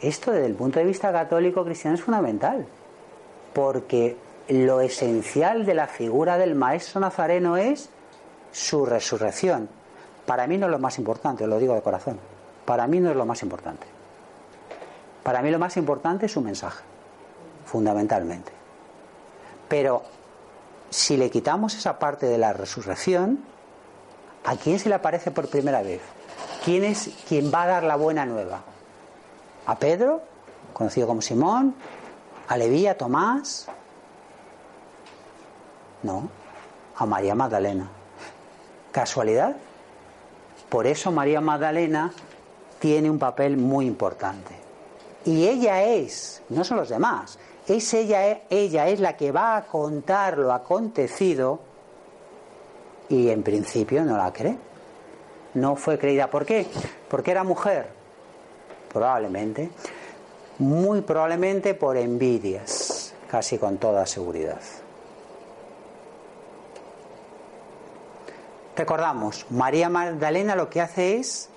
esto 0.00 0.30
desde 0.30 0.46
el 0.46 0.54
punto 0.54 0.78
de 0.78 0.84
vista 0.84 1.12
católico 1.12 1.64
cristiano 1.64 1.96
es 1.96 2.02
fundamental, 2.02 2.66
porque 3.52 4.16
lo 4.48 4.80
esencial 4.80 5.66
de 5.66 5.74
la 5.74 5.86
figura 5.86 6.38
del 6.38 6.54
maestro 6.54 7.00
nazareno 7.00 7.56
es 7.56 7.90
su 8.52 8.86
resurrección. 8.86 9.68
Para 10.26 10.46
mí 10.46 10.58
no 10.58 10.66
es 10.66 10.72
lo 10.72 10.78
más 10.78 10.98
importante, 10.98 11.46
lo 11.46 11.58
digo 11.58 11.74
de 11.74 11.82
corazón. 11.82 12.18
Para 12.64 12.86
mí 12.86 13.00
no 13.00 13.10
es 13.10 13.16
lo 13.16 13.26
más 13.26 13.42
importante. 13.42 13.86
Para 15.22 15.42
mí 15.42 15.50
lo 15.50 15.58
más 15.58 15.76
importante 15.76 16.26
es 16.26 16.32
su 16.32 16.40
mensaje, 16.40 16.82
fundamentalmente. 17.66 18.52
Pero 19.68 20.02
si 20.90 21.16
le 21.16 21.30
quitamos 21.30 21.74
esa 21.74 21.98
parte 21.98 22.26
de 22.26 22.38
la 22.38 22.52
resurrección, 22.52 23.40
¿a 24.44 24.56
quién 24.56 24.78
se 24.78 24.88
le 24.88 24.94
aparece 24.94 25.30
por 25.30 25.48
primera 25.48 25.82
vez? 25.82 26.00
¿Quién 26.64 26.84
es 26.84 27.10
quien 27.28 27.52
va 27.52 27.64
a 27.64 27.66
dar 27.66 27.84
la 27.84 27.96
buena 27.96 28.24
nueva? 28.24 28.62
¿A 29.68 29.78
Pedro, 29.78 30.22
conocido 30.72 31.06
como 31.06 31.20
Simón? 31.20 31.74
¿A 32.48 32.56
Leví, 32.56 32.86
a 32.86 32.96
Tomás? 32.96 33.68
No, 36.02 36.26
a 36.96 37.04
María 37.04 37.34
Magdalena. 37.34 37.86
¿Casualidad? 38.90 39.56
Por 40.70 40.86
eso 40.86 41.12
María 41.12 41.42
Magdalena 41.42 42.14
tiene 42.78 43.10
un 43.10 43.18
papel 43.18 43.58
muy 43.58 43.84
importante. 43.84 44.54
Y 45.26 45.46
ella 45.46 45.82
es, 45.82 46.40
no 46.48 46.64
son 46.64 46.78
los 46.78 46.88
demás, 46.88 47.38
es 47.66 47.92
ella, 47.92 48.40
ella 48.48 48.88
es 48.88 49.00
la 49.00 49.18
que 49.18 49.32
va 49.32 49.58
a 49.58 49.66
contar 49.66 50.38
lo 50.38 50.54
acontecido 50.54 51.60
y 53.10 53.28
en 53.28 53.42
principio 53.42 54.02
no 54.02 54.16
la 54.16 54.32
cree. 54.32 54.56
No 55.52 55.76
fue 55.76 55.98
creída. 55.98 56.30
¿Por 56.30 56.46
qué? 56.46 56.66
Porque 57.10 57.32
era 57.32 57.44
mujer. 57.44 57.97
Probablemente. 58.92 59.70
Muy 60.58 61.02
probablemente 61.02 61.74
por 61.74 61.96
envidias, 61.96 63.14
casi 63.30 63.58
con 63.58 63.78
toda 63.78 64.06
seguridad. 64.06 64.60
Recordamos, 68.76 69.46
María 69.50 69.88
Magdalena 69.88 70.54
lo 70.54 70.70
que 70.70 70.80
hace 70.80 71.16
es 71.16 71.48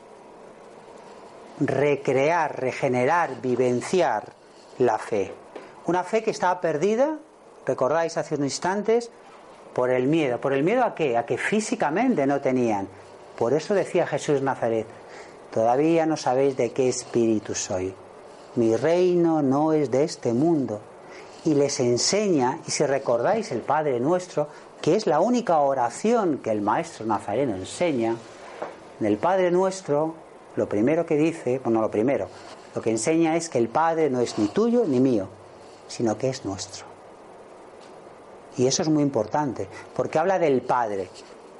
recrear, 1.59 2.59
regenerar, 2.59 3.41
vivenciar 3.41 4.33
la 4.79 4.97
fe. 4.97 5.31
Una 5.85 6.03
fe 6.03 6.23
que 6.23 6.31
estaba 6.31 6.59
perdida, 6.61 7.17
recordáis 7.65 8.17
hace 8.17 8.35
unos 8.35 8.47
instantes, 8.47 9.11
por 9.73 9.89
el 9.89 10.07
miedo. 10.07 10.39
¿Por 10.39 10.53
el 10.53 10.63
miedo 10.63 10.83
a 10.83 10.95
qué? 10.95 11.17
A 11.17 11.25
que 11.25 11.37
físicamente 11.37 12.25
no 12.25 12.41
tenían. 12.41 12.87
Por 13.37 13.53
eso 13.53 13.73
decía 13.73 14.05
Jesús 14.05 14.41
Nazaret, 14.41 14.87
todavía 15.53 16.05
no 16.05 16.17
sabéis 16.17 16.57
de 16.57 16.71
qué 16.71 16.89
espíritu 16.89 17.55
soy. 17.55 17.93
Mi 18.55 18.75
reino 18.75 19.41
no 19.41 19.73
es 19.73 19.91
de 19.91 20.03
este 20.03 20.33
mundo. 20.33 20.81
Y 21.45 21.55
les 21.55 21.79
enseña, 21.79 22.59
y 22.67 22.71
si 22.71 22.85
recordáis 22.85 23.51
el 23.51 23.61
Padre 23.61 23.99
nuestro, 23.99 24.47
que 24.81 24.95
es 24.95 25.07
la 25.07 25.19
única 25.19 25.59
oración 25.59 26.39
que 26.39 26.51
el 26.51 26.61
maestro 26.61 27.05
nazareno 27.05 27.55
enseña, 27.55 28.15
en 28.99 29.05
el 29.05 29.17
Padre 29.17 29.49
Nuestro, 29.49 30.13
lo 30.55 30.69
primero 30.69 31.05
que 31.05 31.15
dice, 31.15 31.59
bueno, 31.63 31.81
lo 31.81 31.89
primero, 31.89 32.27
lo 32.75 32.81
que 32.81 32.91
enseña 32.91 33.35
es 33.35 33.49
que 33.49 33.57
el 33.57 33.67
Padre 33.67 34.09
no 34.09 34.19
es 34.21 34.37
ni 34.37 34.47
tuyo 34.47 34.85
ni 34.85 34.99
mío, 34.99 35.27
sino 35.87 36.17
que 36.17 36.29
es 36.29 36.45
nuestro. 36.45 36.85
Y 38.57 38.67
eso 38.67 38.83
es 38.83 38.89
muy 38.89 39.01
importante, 39.01 39.67
porque 39.95 40.19
habla 40.19 40.37
del 40.37 40.61
Padre. 40.61 41.09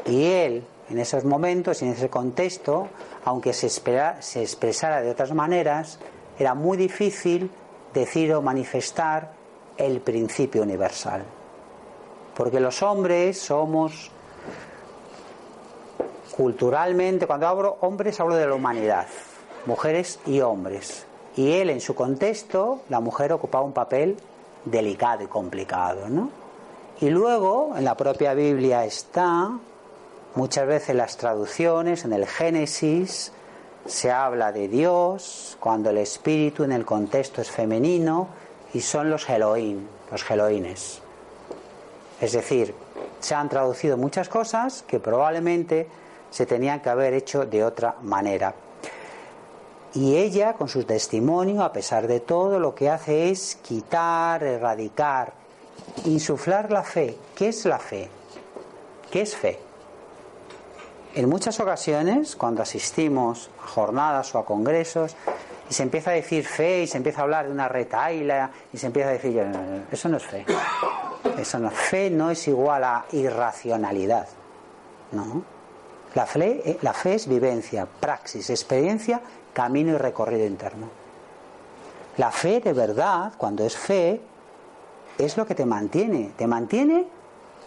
Y 0.05 0.25
Él, 0.25 0.63
en 0.89 0.99
esos 0.99 1.23
momentos 1.23 1.81
en 1.81 1.89
ese 1.89 2.09
contexto, 2.09 2.89
aunque 3.25 3.53
se, 3.53 3.67
expresara 3.67 5.01
de 5.01 5.09
otras 5.09 5.33
maneras, 5.33 5.99
era 6.39 6.53
muy 6.53 6.77
difícil 6.77 7.51
decir 7.93 8.33
o 8.33 8.41
manifestar 8.41 9.33
el 9.77 10.01
principio 10.01 10.63
universal. 10.63 11.23
Porque 12.35 12.59
los 12.59 12.81
hombres 12.81 13.39
somos 13.39 14.11
culturalmente, 16.35 17.27
cuando 17.27 17.47
hablo 17.47 17.77
hombres 17.81 18.19
hablo 18.19 18.35
de 18.35 18.47
la 18.47 18.55
humanidad, 18.55 19.07
mujeres 19.65 20.19
y 20.25 20.41
hombres. 20.41 21.05
Y 21.35 21.51
él 21.51 21.69
en 21.69 21.81
su 21.81 21.93
contexto, 21.93 22.81
la 22.89 22.99
mujer 22.99 23.33
ocupaba 23.33 23.63
un 23.63 23.73
papel 23.73 24.17
delicado 24.65 25.23
y 25.23 25.27
complicado, 25.27 26.09
¿no? 26.09 26.29
Y 26.99 27.09
luego 27.09 27.73
en 27.75 27.83
la 27.83 27.95
propia 27.95 28.33
Biblia 28.33 28.85
está, 28.85 29.51
muchas 30.35 30.67
veces 30.67 30.95
las 30.95 31.17
traducciones, 31.17 32.05
en 32.05 32.13
el 32.13 32.25
Génesis, 32.25 33.31
se 33.85 34.11
habla 34.11 34.51
de 34.51 34.67
Dios, 34.67 35.57
cuando 35.59 35.89
el 35.89 35.97
espíritu 35.97 36.63
en 36.63 36.71
el 36.71 36.85
contexto 36.85 37.41
es 37.41 37.49
femenino, 37.49 38.27
y 38.73 38.81
son 38.81 39.09
los 39.09 39.29
Elohim, 39.29 39.87
los 40.11 40.29
Elohines. 40.29 41.01
Es 42.19 42.33
decir, 42.33 42.73
se 43.19 43.35
han 43.35 43.49
traducido 43.49 43.97
muchas 43.97 44.29
cosas 44.29 44.83
que 44.87 44.99
probablemente 44.99 45.87
se 46.29 46.45
tenían 46.45 46.79
que 46.79 46.89
haber 46.89 47.13
hecho 47.13 47.45
de 47.45 47.63
otra 47.63 47.95
manera. 48.01 48.53
Y 49.93 50.15
ella, 50.15 50.53
con 50.53 50.69
su 50.69 50.85
testimonio, 50.85 51.63
a 51.63 51.73
pesar 51.73 52.07
de 52.07 52.21
todo, 52.21 52.59
lo 52.59 52.73
que 52.73 52.89
hace 52.89 53.29
es 53.29 53.57
quitar, 53.61 54.41
erradicar, 54.43 55.33
insuflar 56.05 56.71
la 56.71 56.83
fe. 56.83 57.17
¿Qué 57.35 57.49
es 57.49 57.65
la 57.65 57.79
fe? 57.79 58.09
¿Qué 59.11 59.21
es 59.21 59.35
fe? 59.35 59.59
En 61.13 61.27
muchas 61.27 61.59
ocasiones, 61.59 62.37
cuando 62.37 62.61
asistimos 62.61 63.49
a 63.61 63.67
jornadas 63.67 64.33
o 64.33 64.39
a 64.39 64.45
congresos, 64.45 65.15
y 65.69 65.73
se 65.73 65.83
empieza 65.83 66.11
a 66.11 66.13
decir 66.13 66.45
fe 66.45 66.83
y 66.83 66.87
se 66.87 66.97
empieza 66.97 67.21
a 67.21 67.23
hablar 67.23 67.45
de 67.45 67.51
una 67.51 67.67
retaila 67.67 68.51
y 68.71 68.77
se 68.77 68.87
empieza 68.87 69.09
a 69.09 69.13
decir, 69.13 69.41
eso 69.91 70.09
no 70.09 70.17
es 70.17 70.23
fe. 70.23 70.45
Eso 71.37 71.59
no, 71.59 71.69
fe 71.69 72.09
no 72.09 72.31
es 72.31 72.47
igual 72.47 72.83
a 72.83 73.05
irracionalidad. 73.11 74.27
No. 75.11 75.43
La 76.13 76.25
fe, 76.25 76.61
eh, 76.65 76.77
la 76.81 76.93
fe 76.93 77.15
es 77.15 77.27
vivencia, 77.27 77.85
praxis, 77.85 78.49
experiencia, 78.49 79.21
camino 79.53 79.93
y 79.93 79.97
recorrido 79.97 80.45
interno. 80.45 80.89
La 82.17 82.31
fe 82.31 82.59
de 82.59 82.73
verdad, 82.73 83.33
cuando 83.37 83.65
es 83.65 83.77
fe, 83.77 84.21
es 85.17 85.37
lo 85.37 85.45
que 85.45 85.55
te 85.55 85.65
mantiene. 85.65 86.31
Te 86.37 86.47
mantiene 86.47 87.07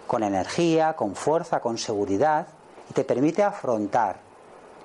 con 0.06 0.22
energía, 0.22 0.94
con 0.94 1.14
fuerza, 1.14 1.60
con 1.60 1.78
seguridad, 1.78 2.48
y 2.90 2.92
te 2.92 3.04
permite 3.04 3.42
afrontar. 3.42 4.16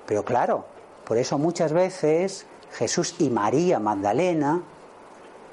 Pero 0.06 0.24
claro, 0.24 0.64
por 1.04 1.18
eso 1.18 1.38
muchas 1.38 1.72
veces 1.72 2.46
Jesús 2.72 3.16
y 3.18 3.30
María 3.30 3.78
Magdalena 3.78 4.62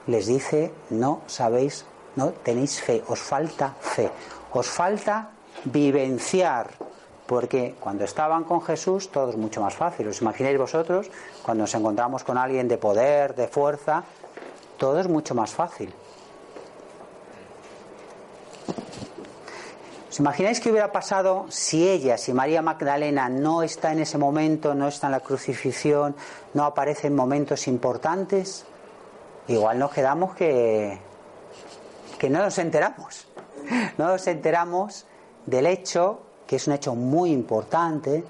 les 0.07 0.27
dice, 0.27 0.71
no 0.89 1.21
sabéis, 1.27 1.85
no 2.15 2.31
tenéis 2.31 2.81
fe, 2.81 3.03
os 3.07 3.19
falta 3.19 3.75
fe, 3.79 4.09
os 4.53 4.67
falta 4.67 5.31
vivenciar, 5.65 6.69
porque 7.25 7.75
cuando 7.79 8.05
estaban 8.05 8.43
con 8.45 8.61
Jesús 8.61 9.11
todo 9.11 9.29
es 9.29 9.37
mucho 9.37 9.61
más 9.61 9.75
fácil. 9.75 10.07
Os 10.07 10.21
imagináis 10.21 10.57
vosotros, 10.57 11.11
cuando 11.43 11.63
nos 11.63 11.75
encontramos 11.75 12.23
con 12.23 12.37
alguien 12.37 12.67
de 12.67 12.77
poder, 12.77 13.35
de 13.35 13.47
fuerza, 13.47 14.03
todo 14.77 14.99
es 14.99 15.07
mucho 15.07 15.35
más 15.35 15.51
fácil. 15.51 15.93
¿Os 20.17 20.21
imagináis 20.21 20.59
qué 20.59 20.71
hubiera 20.71 20.91
pasado 20.91 21.45
si 21.49 21.87
ella, 21.87 22.17
si 22.17 22.33
María 22.33 22.63
Magdalena 22.63 23.29
no 23.29 23.61
está 23.61 23.91
en 23.91 23.99
ese 23.99 24.17
momento, 24.17 24.73
no 24.73 24.87
está 24.87 25.05
en 25.05 25.11
la 25.11 25.19
crucifixión, 25.19 26.15
no 26.55 26.65
aparece 26.65 27.05
en 27.05 27.15
momentos 27.15 27.67
importantes? 27.67 28.65
Igual 29.47 29.77
nos 29.77 29.91
quedamos 29.91 30.33
que, 30.33 30.97
que 32.17 32.31
no 32.31 32.39
nos 32.39 32.57
enteramos. 32.57 33.27
No 33.99 34.07
nos 34.07 34.25
enteramos 34.25 35.05
del 35.45 35.67
hecho, 35.67 36.21
que 36.47 36.55
es 36.55 36.65
un 36.65 36.73
hecho 36.73 36.95
muy 36.95 37.31
importante 37.31 38.23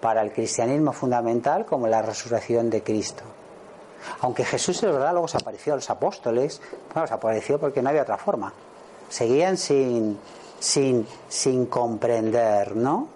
para 0.00 0.22
el 0.22 0.32
cristianismo 0.32 0.92
fundamental, 0.92 1.64
como 1.64 1.86
la 1.86 2.02
resurrección 2.02 2.68
de 2.68 2.82
Cristo. 2.82 3.22
Aunque 4.22 4.44
Jesús, 4.44 4.82
es 4.82 4.90
verdad, 4.90 5.12
luego 5.12 5.28
se 5.28 5.36
apareció 5.36 5.74
a 5.74 5.76
los 5.76 5.88
apóstoles, 5.88 6.60
bueno, 6.92 7.06
se 7.06 7.14
apareció 7.14 7.60
porque 7.60 7.80
no 7.80 7.90
había 7.90 8.02
otra 8.02 8.18
forma. 8.18 8.52
Seguían 9.08 9.56
sin, 9.56 10.18
sin, 10.58 11.06
sin 11.28 11.66
comprender, 11.66 12.76
¿no? 12.76 13.08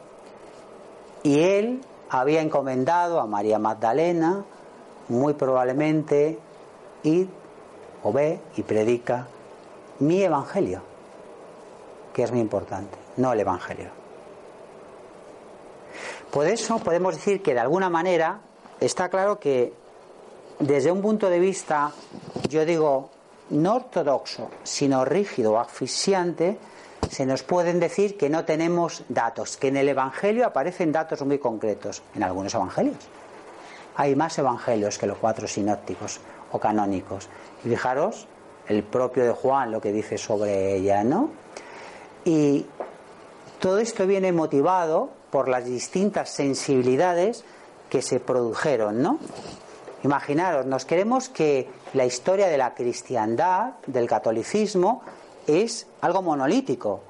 Y 1.23 1.41
él 1.41 1.81
había 2.11 2.43
encomendado 2.43 3.21
a 3.21 3.27
María 3.27 3.59
Magdalena, 3.59 4.45
muy 5.09 5.35
probablemente, 5.35 6.39
ir 7.03 7.29
o 8.03 8.13
ve 8.13 8.41
y 8.57 8.63
predica 8.63 9.27
mi 10.01 10.23
evangelio, 10.23 10.83
que 12.13 12.25
es 12.25 12.31
muy 12.31 12.41
importante, 12.41 12.99
no 13.17 13.33
el 13.33 13.41
evangelio. 13.41 13.91
Por 16.31 16.47
eso 16.47 16.79
podemos 16.79 17.15
decir 17.15 17.43
que 17.43 17.55
de 17.55 17.61
alguna 17.61 17.91
manera 17.91 18.41
está 18.81 19.09
claro 19.09 19.39
que 19.39 19.73
desde 20.59 20.91
un 20.91 21.03
punto 21.03 21.29
de 21.29 21.39
vista, 21.39 21.93
yo 22.49 22.65
digo, 22.65 23.11
no 23.51 23.75
ortodoxo, 23.77 24.49
sino 24.63 25.05
rígido 25.05 25.59
asfixiante, 25.59 26.59
se 27.13 27.27
nos 27.27 27.43
pueden 27.43 27.79
decir 27.79 28.17
que 28.17 28.31
no 28.31 28.47
tenemos 28.47 29.05
datos, 29.11 29.59
que 29.59 29.69
en 29.69 29.77
el 29.77 29.91
Evangelio 29.91 30.47
aparecen 30.47 30.93
datos 30.93 31.21
muy 31.27 31.39
concretos, 31.39 32.03
en 32.15 32.23
algunos 32.23 32.55
Evangelios. 32.55 32.97
Hay 33.97 34.17
más 34.17 34.39
Evangelios 34.39 34.97
que 34.97 35.07
los 35.07 35.19
cuatro 35.19 35.47
sinópticos 35.47 36.21
o 36.53 36.59
canónicos. 36.59 37.29
Y 37.67 37.69
fijaros, 37.69 38.27
el 38.67 38.83
propio 38.83 39.25
de 39.25 39.33
Juan 39.33 39.71
lo 39.71 39.83
que 39.83 39.93
dice 39.93 40.17
sobre 40.17 40.75
ella, 40.75 41.05
¿no? 41.05 41.29
Y 42.25 42.65
todo 43.61 43.79
esto 43.79 44.07
viene 44.07 44.33
motivado 44.33 45.11
por 45.31 45.49
las 45.49 45.67
distintas 45.67 46.31
sensibilidades 46.31 47.45
que 47.91 48.01
se 48.01 48.21
produjeron, 48.21 49.03
¿no? 49.03 49.19
Imaginaros, 50.03 50.65
nos 50.65 50.87
queremos 50.87 51.29
que 51.29 51.69
la 51.93 52.07
historia 52.07 52.49
de 52.49 52.57
la 52.57 52.73
cristiandad, 52.73 53.73
del 53.87 54.09
catolicismo, 54.09 55.03
es 55.47 55.87
algo 56.01 56.23
monolítico. 56.23 57.01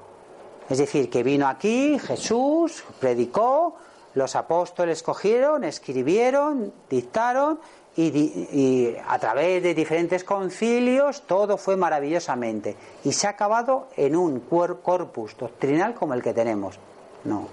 Es 0.69 0.77
decir, 0.77 1.09
que 1.09 1.23
vino 1.23 1.47
aquí 1.47 1.99
Jesús, 1.99 2.83
predicó, 2.99 3.75
los 4.15 4.35
apóstoles 4.35 5.03
cogieron, 5.03 5.63
escribieron, 5.63 6.71
dictaron 6.89 7.59
y, 7.95 8.95
a 9.07 9.19
través 9.19 9.61
de 9.61 9.73
diferentes 9.73 10.23
concilios 10.23 11.23
todo 11.23 11.57
fue 11.57 11.75
maravillosamente. 11.75 12.75
Y 13.03 13.11
se 13.11 13.27
ha 13.27 13.31
acabado 13.31 13.87
en 13.97 14.15
un 14.15 14.39
corpus 14.39 15.37
doctrinal 15.37 15.93
como 15.93 16.13
el 16.13 16.23
que 16.23 16.33
tenemos. 16.33 16.79
No. 17.23 17.47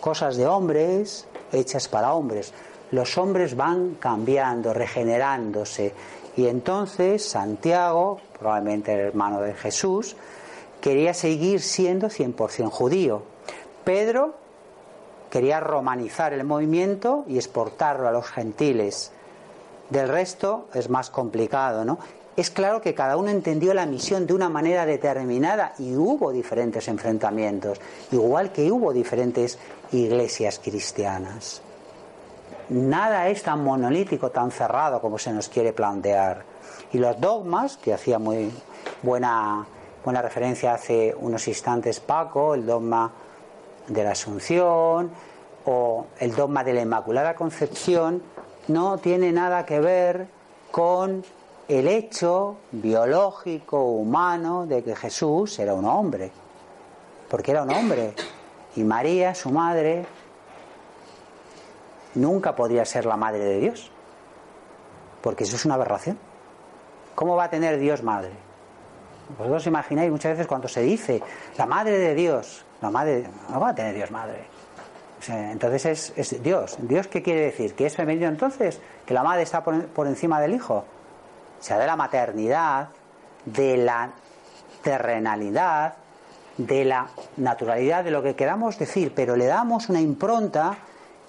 Cosas 0.00 0.36
de 0.36 0.46
hombres 0.46 1.26
hechas 1.52 1.88
para 1.88 2.14
hombres. 2.14 2.52
Los 2.90 3.16
hombres 3.18 3.56
van 3.56 3.94
cambiando, 3.94 4.74
regenerándose 4.74 5.94
y 6.36 6.46
entonces 6.46 7.24
Santiago, 7.24 8.20
probablemente 8.38 8.94
el 8.94 9.00
hermano 9.00 9.40
de 9.40 9.54
Jesús, 9.54 10.16
quería 10.80 11.14
seguir 11.14 11.60
siendo 11.60 12.08
100% 12.08 12.70
judío. 12.70 13.22
Pedro 13.84 14.34
quería 15.30 15.60
romanizar 15.60 16.32
el 16.32 16.44
movimiento 16.44 17.24
y 17.26 17.36
exportarlo 17.36 18.08
a 18.08 18.12
los 18.12 18.26
gentiles. 18.26 19.12
Del 19.90 20.08
resto 20.08 20.68
es 20.74 20.88
más 20.88 21.10
complicado, 21.10 21.84
¿no? 21.84 21.98
Es 22.34 22.50
claro 22.50 22.80
que 22.80 22.94
cada 22.94 23.18
uno 23.18 23.28
entendió 23.28 23.74
la 23.74 23.84
misión 23.84 24.26
de 24.26 24.32
una 24.32 24.48
manera 24.48 24.86
determinada 24.86 25.74
y 25.78 25.94
hubo 25.94 26.32
diferentes 26.32 26.88
enfrentamientos, 26.88 27.78
igual 28.10 28.52
que 28.52 28.72
hubo 28.72 28.94
diferentes 28.94 29.58
iglesias 29.92 30.58
cristianas 30.58 31.60
nada 32.68 33.28
es 33.28 33.42
tan 33.42 33.64
monolítico, 33.64 34.30
tan 34.30 34.50
cerrado 34.50 35.00
como 35.00 35.18
se 35.18 35.32
nos 35.32 35.48
quiere 35.48 35.72
plantear. 35.72 36.44
Y 36.92 36.98
los 36.98 37.20
dogmas, 37.20 37.76
que 37.76 37.94
hacía 37.94 38.18
muy 38.18 38.52
buena, 39.02 39.66
buena 40.04 40.22
referencia 40.22 40.74
hace 40.74 41.14
unos 41.18 41.48
instantes 41.48 42.00
Paco, 42.00 42.54
el 42.54 42.66
dogma 42.66 43.10
de 43.88 44.04
la 44.04 44.12
Asunción 44.12 45.10
o 45.64 46.06
el 46.18 46.34
dogma 46.34 46.64
de 46.64 46.74
la 46.74 46.82
Inmaculada 46.82 47.34
Concepción, 47.34 48.22
no 48.68 48.98
tiene 48.98 49.32
nada 49.32 49.64
que 49.64 49.80
ver 49.80 50.28
con 50.70 51.24
el 51.68 51.88
hecho 51.88 52.56
biológico, 52.72 53.84
humano, 53.84 54.66
de 54.66 54.82
que 54.82 54.94
Jesús 54.96 55.58
era 55.58 55.74
un 55.74 55.84
hombre. 55.84 56.30
Porque 57.28 57.52
era 57.52 57.62
un 57.62 57.72
hombre. 57.72 58.14
Y 58.76 58.84
María, 58.84 59.34
su 59.34 59.50
madre, 59.50 60.04
nunca 62.14 62.54
podría 62.54 62.84
ser 62.84 63.06
la 63.06 63.16
madre 63.16 63.40
de 63.40 63.60
Dios, 63.60 63.90
porque 65.22 65.44
eso 65.44 65.56
es 65.56 65.64
una 65.64 65.74
aberración. 65.74 66.18
¿Cómo 67.14 67.36
va 67.36 67.44
a 67.44 67.50
tener 67.50 67.78
Dios 67.78 68.02
madre? 68.02 68.30
Vosotros 69.38 69.66
imagináis 69.66 70.10
muchas 70.10 70.32
veces 70.32 70.46
cuando 70.46 70.68
se 70.68 70.82
dice 70.82 71.22
la 71.56 71.66
madre 71.66 71.98
de 71.98 72.14
Dios, 72.14 72.64
la 72.80 72.90
madre, 72.90 73.24
no 73.48 73.60
va 73.60 73.70
a 73.70 73.74
tener 73.74 73.94
Dios 73.94 74.10
madre. 74.10 74.44
entonces 75.28 76.12
es, 76.16 76.42
Dios. 76.42 76.76
¿Dios 76.80 77.06
qué 77.06 77.22
quiere 77.22 77.40
decir? 77.42 77.74
¿Que 77.74 77.86
es 77.86 77.96
femenino 77.96 78.28
entonces? 78.28 78.80
¿Que 79.06 79.14
la 79.14 79.22
madre 79.22 79.42
está 79.42 79.62
por, 79.62 79.86
por 79.86 80.06
encima 80.06 80.40
del 80.40 80.54
hijo? 80.54 80.84
O 81.60 81.62
sea, 81.62 81.78
de 81.78 81.86
la 81.86 81.96
maternidad, 81.96 82.88
de 83.44 83.76
la 83.76 84.10
terrenalidad, 84.82 85.94
de 86.56 86.84
la 86.84 87.08
naturalidad, 87.36 88.04
de 88.04 88.10
lo 88.10 88.22
que 88.22 88.34
queramos 88.34 88.78
decir, 88.78 89.12
pero 89.14 89.36
le 89.36 89.46
damos 89.46 89.88
una 89.88 90.00
impronta 90.00 90.76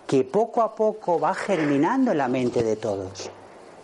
que 0.07 0.23
poco 0.23 0.61
a 0.61 0.75
poco 0.75 1.19
va 1.19 1.33
germinando 1.33 2.11
en 2.11 2.17
la 2.17 2.27
mente 2.27 2.63
de 2.63 2.75
todos 2.75 3.29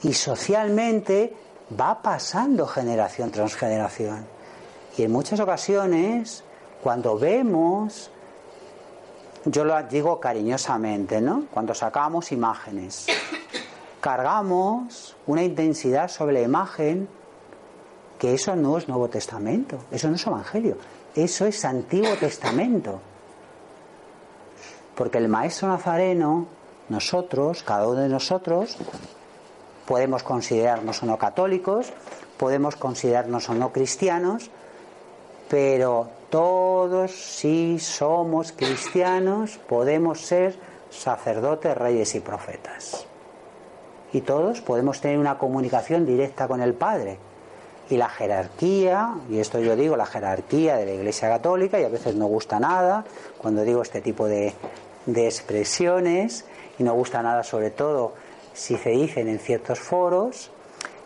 y 0.04 0.14
socialmente 0.14 1.34
va 1.80 2.02
pasando 2.02 2.66
generación 2.68 3.32
tras 3.32 3.56
generación. 3.56 4.26
Y 4.98 5.04
en 5.04 5.12
muchas 5.12 5.40
ocasiones, 5.40 6.44
cuando 6.84 7.18
vemos, 7.18 8.12
yo 9.46 9.64
lo 9.64 9.82
digo 9.84 10.20
cariñosamente, 10.20 11.22
¿no? 11.22 11.46
Cuando 11.52 11.74
sacamos 11.74 12.32
imágenes, 12.32 13.08
cargamos 14.02 15.16
una 15.28 15.44
intensidad 15.44 16.10
sobre 16.10 16.34
la 16.34 16.42
imagen 16.42 17.08
que 18.18 18.34
eso 18.34 18.56
no 18.56 18.78
es 18.78 18.88
Nuevo 18.88 19.08
Testamento, 19.08 19.78
eso 19.92 20.10
no 20.10 20.16
es 20.16 20.28
Evangelio, 20.28 20.78
eso 21.16 21.46
es 21.46 21.64
Antiguo 21.64 22.16
Testamento. 22.18 23.00
Porque 25.00 25.18
el 25.18 25.30
maestro 25.30 25.70
nazareno, 25.70 26.46
nosotros, 26.90 27.64
cada 27.64 27.88
uno 27.88 28.02
de 28.02 28.10
nosotros, 28.10 28.76
podemos 29.88 30.24
considerarnos 30.24 31.02
o 31.02 31.06
no 31.06 31.18
católicos, 31.18 31.94
podemos 32.36 32.76
considerarnos 32.76 33.48
o 33.48 33.54
no 33.54 33.72
cristianos, 33.72 34.52
pero 35.48 36.10
todos 36.30 37.12
si 37.12 37.80
somos 37.80 38.52
cristianos 38.52 39.58
podemos 39.70 40.20
ser 40.20 40.60
sacerdotes, 40.90 41.78
reyes 41.78 42.14
y 42.16 42.20
profetas. 42.20 43.06
Y 44.12 44.20
todos 44.20 44.60
podemos 44.60 45.00
tener 45.00 45.18
una 45.18 45.38
comunicación 45.38 46.06
directa 46.06 46.50
con 46.50 46.60
el 46.62 46.74
Padre. 46.74 47.20
Y 47.90 47.96
la 47.96 48.10
jerarquía, 48.10 49.16
y 49.30 49.40
esto 49.40 49.60
yo 49.60 49.78
digo, 49.78 49.96
la 49.96 50.06
jerarquía 50.06 50.76
de 50.76 50.86
la 50.86 50.92
Iglesia 50.92 51.30
Católica, 51.30 51.80
y 51.80 51.86
a 51.86 51.90
veces 51.90 52.16
no 52.16 52.26
gusta 52.26 52.60
nada 52.60 53.06
cuando 53.42 53.64
digo 53.64 53.82
este 53.82 54.02
tipo 54.02 54.28
de, 54.28 54.54
de 55.14 55.26
expresiones, 55.26 56.46
y 56.78 56.84
no 56.84 56.94
gusta 56.94 57.22
nada 57.22 57.44
sobre 57.44 57.72
todo 57.72 58.14
si 58.54 58.78
se 58.78 58.92
dicen 58.92 59.28
en 59.30 59.40
ciertos 59.40 59.80
foros, 59.80 60.52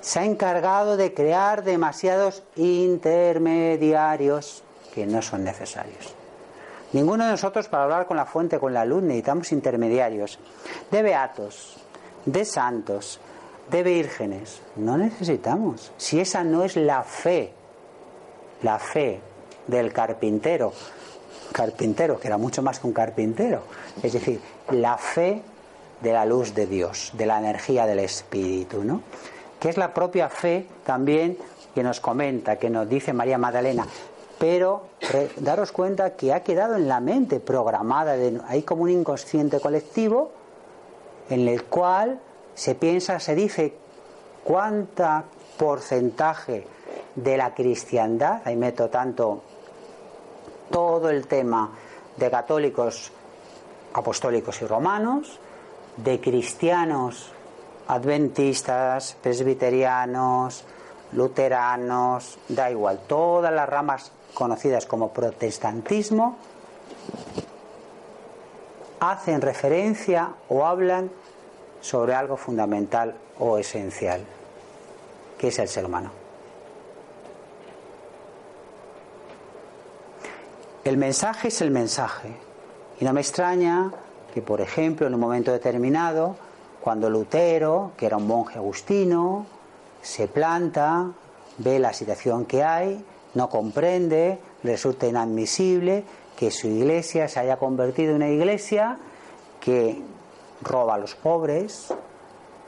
se 0.01 0.19
ha 0.19 0.25
encargado 0.25 0.97
de 0.97 1.13
crear 1.13 1.63
demasiados 1.63 2.43
intermediarios. 2.55 4.63
que 4.93 5.05
no 5.07 5.23
son 5.23 5.43
necesarios. 5.43 6.13
Ninguno 6.91 7.25
de 7.25 7.31
nosotros 7.31 7.67
para 7.67 7.85
hablar 7.85 8.05
con 8.05 8.15
la 8.15 8.27
fuente, 8.27 8.59
con 8.59 8.75
la 8.75 8.85
luz, 8.85 9.01
necesitamos 9.01 9.51
intermediarios. 9.51 10.37
De 10.91 11.01
beatos, 11.01 11.77
de 12.27 12.45
santos, 12.45 13.19
de 13.71 13.81
vírgenes. 13.81 14.61
No 14.75 14.95
necesitamos. 14.97 15.91
Si 15.97 16.19
esa 16.19 16.43
no 16.43 16.63
es 16.63 16.75
la 16.75 17.01
fe, 17.01 17.53
la 18.61 18.77
fe 18.77 19.19
del 19.65 19.91
carpintero, 19.91 20.73
carpintero, 21.51 22.19
que 22.19 22.27
era 22.27 22.37
mucho 22.37 22.61
más 22.61 22.79
que 22.79 22.87
un 22.87 22.93
carpintero, 22.93 23.63
es 24.01 24.13
decir, 24.13 24.39
la 24.71 24.97
fe 24.97 25.41
de 26.01 26.13
la 26.13 26.25
luz 26.25 26.53
de 26.53 26.67
Dios, 26.67 27.11
de 27.13 27.25
la 27.25 27.39
energía 27.39 27.85
del 27.85 27.99
Espíritu, 27.99 28.83
¿no? 28.83 29.01
Que 29.59 29.69
es 29.69 29.77
la 29.77 29.93
propia 29.93 30.29
fe 30.29 30.67
también 30.85 31.37
que 31.73 31.83
nos 31.83 31.99
comenta, 31.99 32.57
que 32.57 32.69
nos 32.69 32.87
dice 32.87 33.13
María 33.13 33.37
Magdalena, 33.37 33.87
pero 34.37 34.87
daros 35.37 35.71
cuenta 35.71 36.15
que 36.15 36.33
ha 36.33 36.43
quedado 36.43 36.75
en 36.75 36.87
la 36.87 36.99
mente 36.99 37.39
programada, 37.39 38.17
de, 38.17 38.39
hay 38.47 38.63
como 38.63 38.83
un 38.83 38.89
inconsciente 38.89 39.59
colectivo 39.59 40.31
en 41.29 41.47
el 41.47 41.63
cual 41.63 42.19
se 42.53 42.75
piensa, 42.75 43.19
se 43.19 43.35
dice 43.35 43.73
cuánta 44.43 45.23
porcentaje 45.57 46.67
de 47.15 47.37
la 47.37 47.53
cristiandad, 47.53 48.41
ahí 48.45 48.55
meto 48.55 48.89
tanto 48.89 49.43
todo 50.74 51.11
el 51.11 51.28
tema 51.28 51.69
de 52.17 52.32
católicos 52.32 53.11
apostólicos 53.93 54.59
y 54.63 54.65
romanos, 54.65 55.39
de 55.97 56.19
cristianos 56.19 57.32
adventistas, 57.88 59.15
presbiterianos, 59.21 60.63
luteranos, 61.11 62.39
da 62.49 62.71
igual, 62.71 63.01
todas 63.05 63.53
las 63.53 63.69
ramas 63.69 64.11
conocidas 64.34 64.88
como 64.88 65.13
protestantismo, 65.13 66.38
hacen 68.99 69.41
referencia 69.41 70.34
o 70.49 70.65
hablan 70.65 71.11
sobre 71.82 72.15
algo 72.15 72.36
fundamental 72.36 73.13
o 73.38 73.59
esencial, 73.59 74.26
que 75.38 75.49
es 75.49 75.59
el 75.59 75.67
ser 75.67 75.86
humano. 75.86 76.22
El 80.84 80.97
mensaje 80.97 81.47
es 81.47 81.61
el 81.61 81.71
mensaje. 81.71 82.36
Y 82.99 83.05
no 83.05 83.13
me 83.13 83.21
extraña 83.21 83.91
que, 84.34 84.41
por 84.41 84.59
ejemplo, 84.59 85.07
en 85.07 85.13
un 85.13 85.19
momento 85.19 85.53
determinado, 85.53 86.36
cuando 86.81 87.09
Lutero, 87.09 87.91
que 87.95 88.05
era 88.05 88.17
un 88.17 88.27
monje 88.27 88.57
agustino, 88.57 89.45
se 90.01 90.27
planta, 90.27 91.11
ve 91.59 91.79
la 91.79 91.93
situación 91.93 92.45
que 92.45 92.65
hay, 92.65 93.03
no 93.34 93.49
comprende, 93.49 94.39
resulta 94.61 95.07
inadmisible 95.07 96.03
que 96.36 96.51
su 96.51 96.67
iglesia 96.67 97.29
se 97.29 97.39
haya 97.39 97.55
convertido 97.55 98.11
en 98.11 98.17
una 98.17 98.29
iglesia 98.29 98.97
que 99.61 100.01
roba 100.61 100.95
a 100.95 100.97
los 100.97 101.15
pobres, 101.15 101.93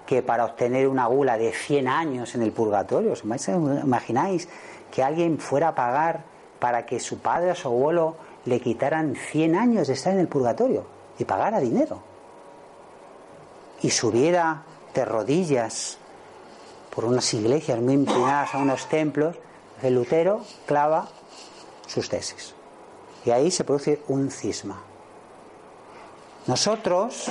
que 0.06 0.22
para 0.22 0.46
obtener 0.46 0.88
una 0.88 1.08
gula 1.08 1.38
de 1.38 1.52
100 1.52 1.90
años 1.90 2.34
en 2.36 2.44
el 2.44 2.54
purgatorio, 2.54 3.12
¿os 3.12 3.24
imagináis 3.26 4.48
que 4.90 5.04
alguien 5.04 5.38
fuera 5.38 5.70
a 5.70 5.76
pagar 5.76 6.35
para 6.60 6.86
que 6.86 7.00
su 7.00 7.20
padre 7.20 7.52
o 7.52 7.56
su 7.56 7.68
abuelo 7.68 8.16
le 8.46 8.60
quitaran 8.60 9.16
100 9.16 9.56
años 9.56 9.88
de 9.88 9.94
estar 9.94 10.14
en 10.14 10.20
el 10.20 10.28
purgatorio 10.28 10.86
y 11.18 11.26
pagara 11.26 11.60
dinero? 11.60 12.00
Y 13.82 13.90
subiera 13.90 14.64
de 14.94 15.06
rodillas 15.06 15.98
por 16.94 17.06
unas 17.06 17.34
iglesias 17.34 17.80
muy 17.80 17.94
inclinadas 17.94 18.56
a 18.56 18.60
unos 18.60 18.88
templos 18.88 19.36
el 19.82 19.96
Lutero 19.96 20.42
clava 20.66 21.08
sus 21.86 22.10
tesis. 22.10 22.54
Y 23.26 23.32
ahí 23.32 23.52
se 23.52 23.64
produce 23.64 24.02
un 24.08 24.32
cisma. 24.32 24.82
Nosotros, 26.48 27.28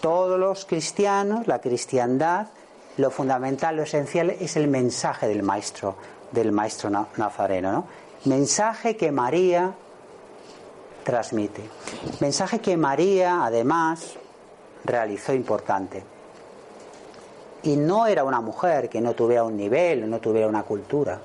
todos 0.00 0.38
los 0.38 0.64
cristianos, 0.64 1.46
la 1.46 1.60
cristiandad, 1.60 2.48
lo 2.96 3.10
fundamental, 3.10 3.76
lo 3.76 3.82
esencial 3.82 4.30
es 4.30 4.56
el 4.56 4.68
mensaje 4.68 5.28
del 5.28 5.42
maestro, 5.42 5.96
del 6.32 6.52
maestro 6.52 6.90
nazareno, 7.16 7.72
¿no? 7.72 7.84
Mensaje 8.26 8.96
que 8.96 9.12
María 9.12 9.72
transmite. 11.04 11.62
Mensaje 12.18 12.58
que 12.58 12.76
María, 12.76 13.44
además, 13.44 14.14
realizó 14.84 15.32
importante. 15.32 16.02
Y 17.62 17.76
no 17.76 18.08
era 18.08 18.24
una 18.24 18.40
mujer 18.40 18.88
que 18.88 19.00
no 19.00 19.14
tuviera 19.14 19.44
un 19.44 19.56
nivel, 19.56 20.10
no 20.10 20.18
tuviera 20.18 20.48
una 20.48 20.64
cultura. 20.64 21.20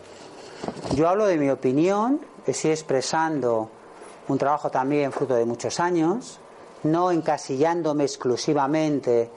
Yo 0.93 1.09
hablo 1.09 1.25
de 1.25 1.37
mi 1.37 1.49
opinión, 1.49 2.21
estoy 2.45 2.69
expresando 2.69 3.67
un 4.27 4.37
trabajo 4.37 4.69
también 4.69 5.11
fruto 5.11 5.33
de 5.33 5.45
muchos 5.45 5.79
años, 5.79 6.39
no 6.83 7.09
encasillándome 7.09 8.03
exclusivamente 8.03 9.27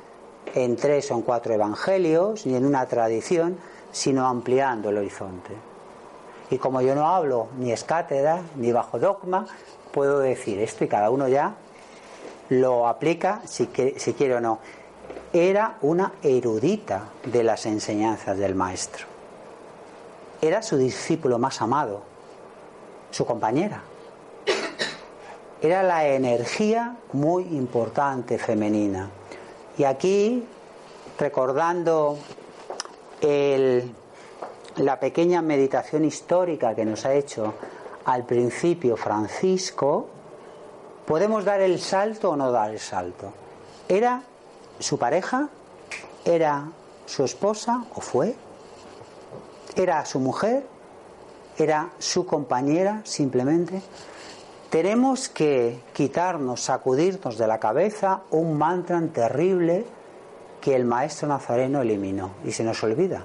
en 0.55 0.77
tres 0.77 1.11
o 1.11 1.15
en 1.15 1.23
cuatro 1.23 1.55
evangelios 1.55 2.45
ni 2.45 2.57
en 2.57 2.67
una 2.67 2.85
tradición, 2.85 3.57
sino 3.91 4.27
ampliando 4.27 4.91
el 4.91 4.99
horizonte. 4.99 5.74
Y 6.51 6.59
como 6.59 6.80
yo 6.80 6.95
no 6.95 7.09
hablo 7.09 7.49
ni 7.59 7.72
es 7.72 7.84
cátedra 7.84 8.42
ni 8.57 8.72
bajo 8.72 8.99
dogma, 8.99 9.47
puedo 9.92 10.18
decir 10.18 10.61
esto 10.61 10.84
y 10.84 10.88
cada 10.88 11.11
uno 11.11 11.28
ya 11.28 11.55
lo 12.51 12.86
aplica 12.86 13.40
si, 13.45 13.68
si 13.97 14.12
quiere 14.14 14.36
o 14.36 14.40
no. 14.40 14.59
Era 15.32 15.78
una 15.82 16.12
erudita 16.22 17.09
de 17.24 17.42
las 17.42 17.66
enseñanzas 17.66 18.38
del 18.38 18.55
maestro 18.55 19.14
era 20.47 20.62
su 20.62 20.76
discípulo 20.76 21.38
más 21.38 21.61
amado, 21.62 22.03
su 23.11 23.24
compañera. 23.24 23.82
Era 25.61 25.82
la 25.82 26.07
energía 26.07 26.97
muy 27.12 27.45
importante 27.45 28.38
femenina. 28.38 29.09
Y 29.78 29.84
aquí, 29.84 30.45
recordando 31.18 32.18
la 34.77 34.99
pequeña 34.99 35.43
meditación 35.43 36.05
histórica 36.05 36.75
que 36.75 36.85
nos 36.85 37.05
ha 37.05 37.14
hecho 37.14 37.55
al 38.05 38.25
principio 38.25 38.97
Francisco, 38.97 40.09
podemos 41.07 41.45
dar 41.45 41.61
el 41.61 41.81
salto 41.81 42.31
o 42.31 42.37
no 42.37 42.51
dar 42.51 42.70
el 42.70 42.81
salto. 42.81 43.33
¿Era 43.89 44.22
su 44.79 44.99
pareja? 44.99 45.49
¿Era 46.25 46.68
su 47.07 47.25
esposa 47.25 47.85
o 47.95 48.01
fue? 48.01 48.35
era 49.77 50.05
su 50.05 50.20
mujer, 50.20 50.64
era 51.59 51.91
su 51.99 52.27
compañera 52.27 53.01
simplemente. 53.05 53.83
Tenemos 54.70 55.29
que 55.29 55.81
quitarnos, 55.93 56.61
sacudirnos 56.61 57.39
de 57.39 57.47
la 57.47 57.61
cabeza 57.61 58.22
un 58.31 58.59
mantra 58.59 59.01
terrible 59.12 59.85
que 60.61 60.75
el 60.75 60.85
maestro 60.85 61.29
nazareno 61.29 61.83
eliminó 61.83 62.31
y 62.45 62.53
se 62.53 62.64
nos 62.64 62.83
olvida. 62.83 63.25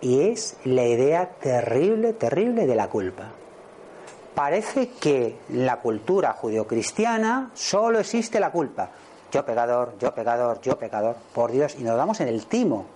Y 0.00 0.28
es 0.28 0.56
la 0.64 0.84
idea 0.84 1.30
terrible, 1.40 2.12
terrible 2.12 2.66
de 2.66 2.74
la 2.74 2.88
culpa. 2.88 3.24
Parece 4.34 4.90
que 4.90 5.38
la 5.50 5.78
cultura 5.78 6.34
judio-cristiana 6.34 7.50
solo 7.54 7.98
existe 7.98 8.38
la 8.38 8.52
culpa. 8.52 8.90
Yo 9.32 9.44
pecador, 9.44 9.94
yo 9.98 10.14
pecador, 10.14 10.60
yo 10.60 10.78
pecador, 10.78 11.16
por 11.34 11.50
Dios, 11.50 11.76
y 11.78 11.82
nos 11.82 11.96
damos 11.96 12.20
en 12.20 12.28
el 12.28 12.46
timo 12.46 12.86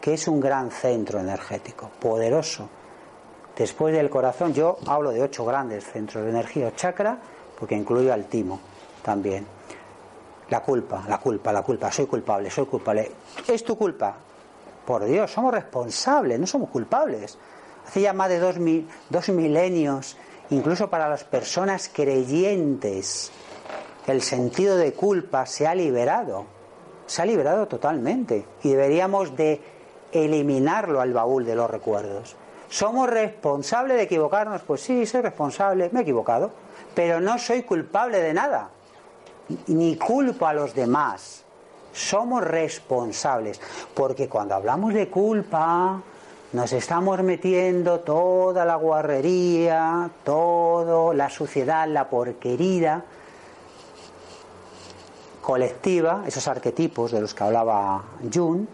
que 0.00 0.14
es 0.14 0.26
un 0.26 0.40
gran 0.40 0.72
centro 0.72 1.20
energético, 1.20 1.88
poderoso. 2.00 2.68
Después 3.56 3.94
del 3.94 4.10
corazón, 4.10 4.52
yo 4.52 4.78
hablo 4.86 5.10
de 5.10 5.22
ocho 5.22 5.44
grandes 5.44 5.84
centros 5.84 6.24
de 6.24 6.30
energía 6.30 6.66
o 6.66 6.70
chakra, 6.72 7.18
porque 7.58 7.76
incluyo 7.76 8.12
al 8.12 8.24
timo 8.24 8.58
también. 9.02 9.46
La 10.50 10.60
culpa, 10.60 11.04
la 11.08 11.18
culpa, 11.18 11.52
la 11.52 11.62
culpa, 11.62 11.92
soy 11.92 12.06
culpable, 12.06 12.50
soy 12.50 12.66
culpable. 12.66 13.12
¿Es 13.46 13.62
tu 13.62 13.78
culpa? 13.78 14.16
Por 14.86 15.04
Dios, 15.04 15.30
somos 15.30 15.52
responsables, 15.52 16.38
no 16.38 16.46
somos 16.46 16.70
culpables. 16.70 17.38
Hace 17.86 18.00
ya 18.00 18.12
más 18.12 18.28
de 18.28 18.38
dos, 18.38 18.56
dos 19.10 19.28
milenios, 19.28 20.16
incluso 20.50 20.88
para 20.90 21.08
las 21.08 21.24
personas 21.24 21.90
creyentes, 21.92 23.30
el 24.06 24.22
sentido 24.22 24.76
de 24.76 24.92
culpa 24.92 25.46
se 25.46 25.66
ha 25.66 25.74
liberado, 25.74 26.44
se 27.06 27.22
ha 27.22 27.26
liberado 27.26 27.68
totalmente. 27.68 28.44
Y 28.62 28.70
deberíamos 28.70 29.36
de 29.36 29.60
eliminarlo 30.12 31.00
al 31.00 31.12
baúl 31.12 31.44
de 31.44 31.54
los 31.54 31.70
recuerdos. 31.70 32.36
¿Somos 32.68 33.08
responsables 33.08 33.96
de 33.96 34.04
equivocarnos? 34.04 34.62
Pues 34.62 34.80
sí, 34.80 35.04
soy 35.04 35.20
responsable, 35.20 35.90
me 35.92 36.00
he 36.00 36.02
equivocado, 36.02 36.50
pero 36.94 37.20
no 37.20 37.38
soy 37.38 37.62
culpable 37.62 38.18
de 38.18 38.32
nada, 38.32 38.70
ni 39.66 39.96
culpo 39.96 40.46
a 40.46 40.54
los 40.54 40.74
demás. 40.74 41.41
Somos 41.92 42.42
responsables, 42.42 43.60
porque 43.94 44.28
cuando 44.28 44.54
hablamos 44.54 44.94
de 44.94 45.08
culpa, 45.08 46.00
nos 46.52 46.72
estamos 46.72 47.22
metiendo 47.22 48.00
toda 48.00 48.64
la 48.64 48.76
guarrería, 48.76 50.10
toda 50.24 51.14
la 51.14 51.30
suciedad, 51.30 51.88
la 51.88 52.08
porquería 52.08 53.04
colectiva, 55.42 56.22
esos 56.26 56.46
arquetipos 56.48 57.10
de 57.10 57.20
los 57.20 57.34
que 57.34 57.44
hablaba 57.44 58.04
Jung, 58.32 58.64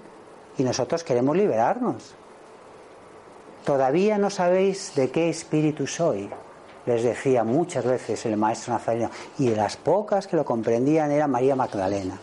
y 0.58 0.62
nosotros 0.62 1.02
queremos 1.02 1.36
liberarnos. 1.36 2.14
Todavía 3.64 4.18
no 4.18 4.30
sabéis 4.30 4.94
de 4.94 5.10
qué 5.10 5.28
espíritu 5.28 5.86
soy. 5.86 6.30
les 6.86 7.02
decía 7.02 7.44
muchas 7.44 7.84
veces 7.84 8.24
el 8.24 8.38
maestro 8.38 8.72
nazareno, 8.72 9.10
y 9.38 9.50
de 9.50 9.56
las 9.56 9.76
pocas 9.76 10.26
que 10.26 10.36
lo 10.36 10.44
comprendían 10.44 11.10
era 11.10 11.26
María 11.26 11.54
Magdalena. 11.54 12.18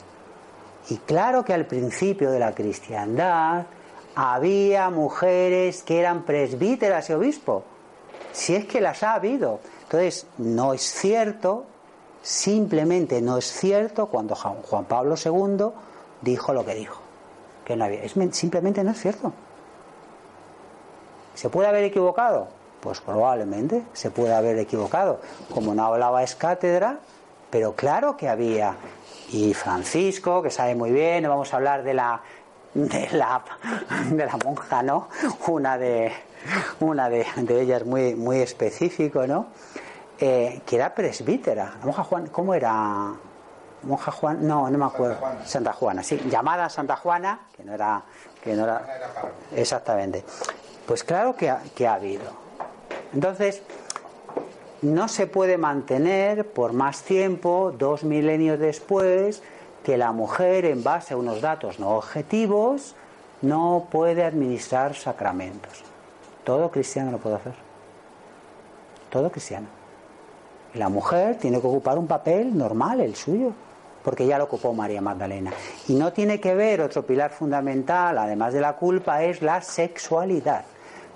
Y 0.90 0.98
claro 0.98 1.44
que 1.44 1.54
al 1.54 1.66
principio 1.66 2.32
de 2.32 2.40
la 2.40 2.54
cristiandad 2.54 3.66
había 4.16 4.90
mujeres 4.90 5.84
que 5.84 6.00
eran 6.00 6.24
presbíteras 6.24 7.10
y 7.10 7.14
obispos, 7.14 7.64
si 8.32 8.56
es 8.56 8.66
que 8.66 8.82
las 8.82 9.04
ha 9.04 9.14
habido. 9.14 9.60
Entonces, 9.84 10.28
no 10.38 10.74
es 10.74 10.82
cierto, 10.82 11.66
simplemente 12.22 13.22
no 13.22 13.38
es 13.38 13.52
cierto 13.52 14.08
cuando 14.08 14.36
Juan 14.36 14.86
Pablo 14.86 15.16
II 15.24 15.70
dijo 16.22 16.54
lo 16.54 16.66
que 16.66 16.76
dijo, 16.76 17.00
que 17.66 17.76
no 17.76 17.86
había. 17.86 18.02
Simplemente 18.32 18.84
no 18.84 18.92
es 18.92 19.00
cierto. 19.00 19.34
¿Se 21.34 21.50
puede 21.50 21.68
haber 21.68 21.84
equivocado? 21.84 22.48
Pues 22.80 23.02
probablemente 23.02 23.84
se 23.94 24.12
puede 24.12 24.34
haber 24.34 24.58
equivocado. 24.60 25.20
Como 25.54 25.76
no 25.76 25.86
hablaba 25.86 26.24
es 26.24 26.36
cátedra, 26.36 27.00
pero 27.50 27.74
claro 27.74 28.16
que 28.16 28.30
había. 28.30 28.76
Y 29.32 29.54
Francisco, 29.54 30.42
que 30.42 30.50
sabe 30.50 30.76
muy 30.76 30.92
bien, 30.92 31.24
no 31.24 31.30
vamos 31.30 31.54
a 31.54 31.58
hablar 31.58 31.84
de 31.84 31.94
la 31.94 32.22
de 32.76 33.10
la, 33.14 33.42
de 34.12 34.26
la 34.26 34.38
monja, 34.44 34.84
¿no? 34.84 35.08
Una 35.48 35.78
de 35.78 36.12
una 36.80 37.10
de, 37.10 37.26
ellas 37.62 37.86
muy, 37.86 38.16
muy 38.16 38.40
específico, 38.40 39.26
¿no? 39.26 39.48
Eh, 40.20 40.62
que 40.66 40.76
era 40.76 40.94
presbítera. 40.94 41.76
La 41.80 41.86
monja 41.86 42.04
Juan, 42.04 42.28
¿cómo 42.28 42.54
era? 42.54 43.14
Monja 43.84 44.12
Juan, 44.12 44.46
no, 44.48 44.70
no 44.70 44.78
me 44.78 44.86
acuerdo. 44.86 45.18
Santa 45.46 45.74
Juana, 45.74 46.04
sí, 46.04 46.22
llamada 46.30 46.70
Santa 46.70 46.96
Juana, 46.96 47.48
que 47.56 47.64
no 47.64 47.74
era, 47.74 48.04
que 48.44 48.54
no 48.54 48.64
era, 48.64 48.86
exactamente. 49.56 50.24
Pues 50.86 51.04
claro 51.04 51.36
que 51.36 51.54
que 51.74 51.88
ha 51.88 51.96
habido. 51.96 52.26
Entonces, 53.14 53.62
no 54.86 55.08
se 55.08 55.28
puede 55.28 55.58
mantener 55.58 56.48
por 56.48 56.74
más 56.74 57.04
tiempo, 57.04 57.74
dos 57.78 58.04
milenios 58.04 58.60
después, 58.60 59.42
que 59.84 59.98
la 59.98 60.12
mujer, 60.12 60.66
en 60.66 60.84
base 60.84 61.14
a 61.14 61.18
unos 61.18 61.42
datos 61.42 61.80
no 61.80 61.90
objetivos, 61.90 62.96
no 63.42 63.88
puede 63.92 64.24
administrar 64.24 64.96
sacramentos. 64.96 65.84
Todo 66.44 66.72
cristiano 66.72 67.12
lo 67.12 67.18
puede 67.18 67.36
hacer. 67.36 67.54
Todo 69.10 69.32
cristiano. 69.32 69.68
Y 70.74 70.78
la 70.78 70.90
mujer 70.90 71.38
tiene 71.38 71.62
que 71.62 71.68
ocupar 71.68 71.98
un 71.98 72.08
papel 72.08 72.58
normal, 72.58 73.00
el 73.00 73.16
suyo, 73.16 73.54
porque 74.04 74.28
ya 74.28 74.38
lo 74.38 74.44
ocupó 74.44 74.74
María 74.74 75.02
Magdalena. 75.02 75.52
Y 75.88 75.94
no 75.94 76.14
tiene 76.14 76.40
que 76.40 76.54
ver, 76.54 76.82
otro 76.82 77.06
pilar 77.06 77.32
fundamental, 77.32 78.18
además 78.18 78.54
de 78.54 78.62
la 78.62 78.74
culpa, 78.74 79.24
es 79.24 79.42
la 79.42 79.62
sexualidad. 79.62 80.66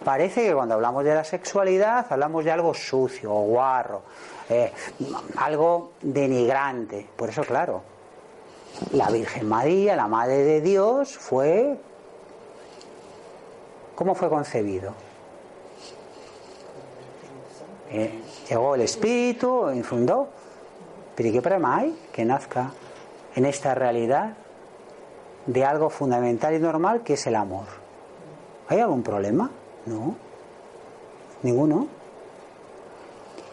Parece 0.04 0.46
que 0.46 0.54
cuando 0.54 0.76
hablamos 0.76 1.04
de 1.04 1.14
la 1.14 1.24
sexualidad 1.24 2.06
hablamos 2.10 2.46
de 2.46 2.52
algo 2.52 2.74
sucio 2.74 3.34
o 3.34 3.42
guarro, 3.44 4.02
eh, 4.50 4.72
algo 5.38 5.92
denigrante. 6.02 7.08
Por 7.16 7.30
eso, 7.30 7.44
claro, 7.44 7.82
la 8.94 9.10
Virgen 9.10 9.48
María, 9.48 9.96
la 9.96 10.08
Madre 10.08 10.38
de 10.38 10.62
Dios, 10.62 11.18
fue... 11.18 11.78
¿Cómo 13.96 14.16
fue 14.16 14.30
concebido? 14.30 14.94
Eh, 17.92 18.24
llegó 18.48 18.76
el 18.76 18.82
Espíritu, 18.82 19.70
infundó. 19.72 20.30
Pero 21.16 21.34
qué 21.34 21.42
problema 21.42 21.80
hay 21.80 22.08
que 22.14 22.24
nazca 22.24 22.72
en 23.36 23.46
esta 23.46 23.76
realidad 23.76 24.36
de 25.46 25.66
algo 25.66 25.90
fundamental 25.90 26.54
y 26.54 26.60
normal 26.60 27.04
que 27.04 27.14
es 27.14 27.28
el 27.28 27.36
amor? 27.36 27.66
¿Hay 28.70 28.80
algún 28.80 29.04
problema? 29.04 29.50
No, 29.90 30.16
ninguno. 31.42 31.88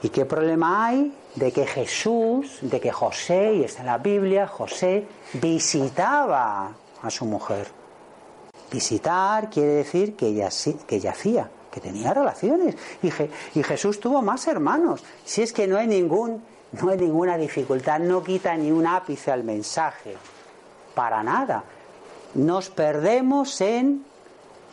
¿Y 0.03 0.11
qué 0.11 0.27
problema 0.27 0.87
hay 0.87 1.17
de 1.35 1.51
que 1.51 1.65
Jesús, 1.67 2.59
de 2.61 2.79
que 2.79 2.93
José, 2.93 3.55
y 3.55 3.65
está 3.65 3.81
en 3.81 3.87
la 3.87 3.97
Biblia, 3.97 4.47
José 4.47 5.07
visitaba 5.33 6.73
a 7.03 7.11
su 7.11 7.25
mujer? 7.25 7.69
Visitar 8.71 9.49
quiere 9.49 9.73
decir 9.77 10.15
que 10.15 10.27
ella, 10.27 10.51
que 10.87 11.09
hacía, 11.09 11.49
que 11.71 11.81
tenía 11.81 12.13
relaciones. 12.13 12.77
Y, 13.03 13.09
y 13.59 13.63
Jesús 13.63 13.99
tuvo 13.99 14.21
más 14.21 14.47
hermanos. 14.47 15.03
Si 15.25 15.41
es 15.41 15.55
que 15.55 15.67
no 15.67 15.79
hay, 15.79 15.87
ningún, 15.87 16.43
no 16.73 16.91
hay 16.91 16.99
ninguna 16.99 17.39
dificultad, 17.39 17.99
no 17.99 18.23
quita 18.23 18.55
ni 18.59 18.71
un 18.71 18.87
ápice 18.87 19.33
al 19.33 19.43
mensaje. 19.43 20.15
Para 20.95 21.23
nada. 21.23 21.65
Nos 22.35 22.69
perdemos 22.69 23.59
en 23.63 24.05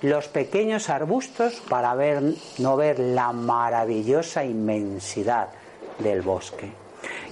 los 0.03 0.27
pequeños 0.27 0.89
arbustos 0.89 1.61
para 1.69 1.95
ver, 1.95 2.21
no 2.59 2.75
ver 2.75 2.99
la 2.99 3.31
maravillosa 3.31 4.43
inmensidad 4.43 5.47
del 5.97 6.21
bosque. 6.21 6.69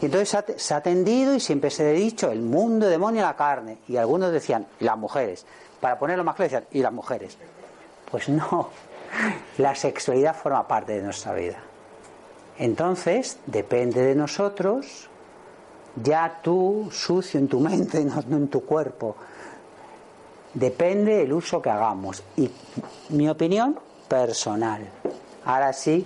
Y 0.01 0.05
entonces 0.05 0.37
se 0.55 0.73
ha, 0.73 0.81
tendido 0.81 1.35
y 1.35 1.41
siempre 1.41 1.69
se 1.69 1.87
ha 1.87 1.91
dicho 1.91 2.31
el 2.31 2.41
mundo 2.41 2.87
demonio 2.87 3.23
la 3.23 3.35
carne. 3.35 3.79
Y 3.89 3.97
algunos 3.97 4.31
decían, 4.31 4.67
las 4.79 4.97
mujeres. 4.97 5.45
Para 5.81 5.99
ponerlo 5.99 6.23
más 6.23 6.35
claro, 6.35 6.49
decían, 6.49 6.67
y 6.71 6.81
las 6.81 6.93
mujeres. 6.93 7.37
Pues 8.09 8.29
no, 8.29 8.69
la 9.57 9.75
sexualidad 9.75 10.35
forma 10.35 10.65
parte 10.65 10.93
de 10.93 11.01
nuestra 11.01 11.33
vida. 11.33 11.57
Entonces, 12.57 13.37
depende 13.47 14.01
de 14.01 14.15
nosotros, 14.15 15.09
ya 16.01 16.39
tú, 16.41 16.87
sucio 16.89 17.37
en 17.37 17.49
tu 17.49 17.59
mente, 17.59 18.03
no 18.27 18.37
en 18.37 18.47
tu 18.47 18.65
cuerpo, 18.65 19.17
Depende 20.53 21.17
del 21.17 21.33
uso 21.33 21.61
que 21.61 21.69
hagamos. 21.69 22.23
Y 22.37 22.49
mi 23.09 23.29
opinión 23.29 23.79
personal. 24.07 24.87
Ahora 25.45 25.71
sí, 25.73 26.05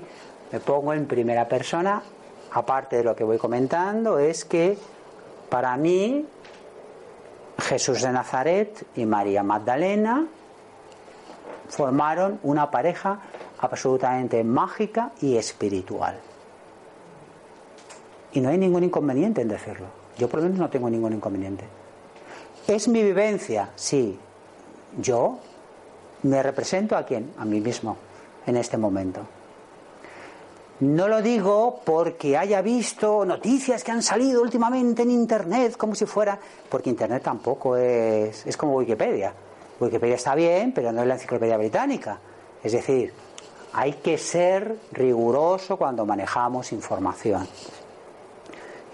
me 0.52 0.60
pongo 0.60 0.94
en 0.94 1.08
primera 1.08 1.48
persona, 1.48 2.02
aparte 2.52 2.98
de 2.98 3.04
lo 3.04 3.16
que 3.16 3.24
voy 3.24 3.38
comentando, 3.38 4.20
es 4.20 4.46
que 4.46 4.78
para 5.50 5.76
mí 5.78 6.26
Jesús 7.60 8.02
de 8.02 8.12
Nazaret 8.12 8.86
y 8.96 9.06
María 9.06 9.44
Magdalena 9.44 10.28
formaron 11.68 12.40
una 12.44 12.70
pareja 12.70 13.20
absolutamente 13.60 14.44
mágica 14.44 15.12
y 15.22 15.38
espiritual. 15.38 16.20
Y 18.34 18.42
no 18.42 18.50
hay 18.50 18.58
ningún 18.58 18.84
inconveniente 18.84 19.42
en 19.42 19.48
decirlo. 19.48 19.88
Yo 20.18 20.30
por 20.30 20.40
lo 20.40 20.44
menos 20.44 20.60
no 20.60 20.70
tengo 20.70 20.90
ningún 20.90 21.14
inconveniente. 21.14 21.66
¿Es 22.68 22.88
mi 22.88 23.02
vivencia? 23.02 23.70
Sí. 23.76 24.20
Yo 24.98 25.40
me 26.24 26.42
represento 26.42 26.96
a 26.96 27.04
quién? 27.04 27.34
A 27.38 27.46
mí 27.46 27.60
mismo 27.62 27.98
en 28.46 28.58
este 28.58 28.78
momento. 28.78 29.22
No 30.80 31.08
lo 31.08 31.22
digo 31.22 31.82
porque 31.86 32.38
haya 32.38 32.62
visto 32.62 33.24
noticias 33.24 33.84
que 33.84 33.92
han 33.92 34.04
salido 34.04 34.42
últimamente 34.42 35.04
en 35.04 35.12
Internet, 35.12 35.78
como 35.78 35.96
si 35.96 36.06
fuera, 36.06 36.38
porque 36.70 36.90
Internet 36.90 37.24
tampoco 37.24 37.78
es, 37.78 38.46
es 38.46 38.58
como 38.58 38.76
Wikipedia. 38.76 39.34
Wikipedia 39.80 40.16
está 40.16 40.36
bien, 40.36 40.74
pero 40.74 40.92
no 40.92 41.02
es 41.02 41.08
la 41.08 41.14
enciclopedia 41.14 41.58
británica. 41.58 42.20
Es 42.62 42.74
decir, 42.74 43.14
hay 43.72 43.94
que 43.94 44.18
ser 44.18 44.78
riguroso 44.92 45.78
cuando 45.78 46.06
manejamos 46.06 46.72
información. 46.74 47.48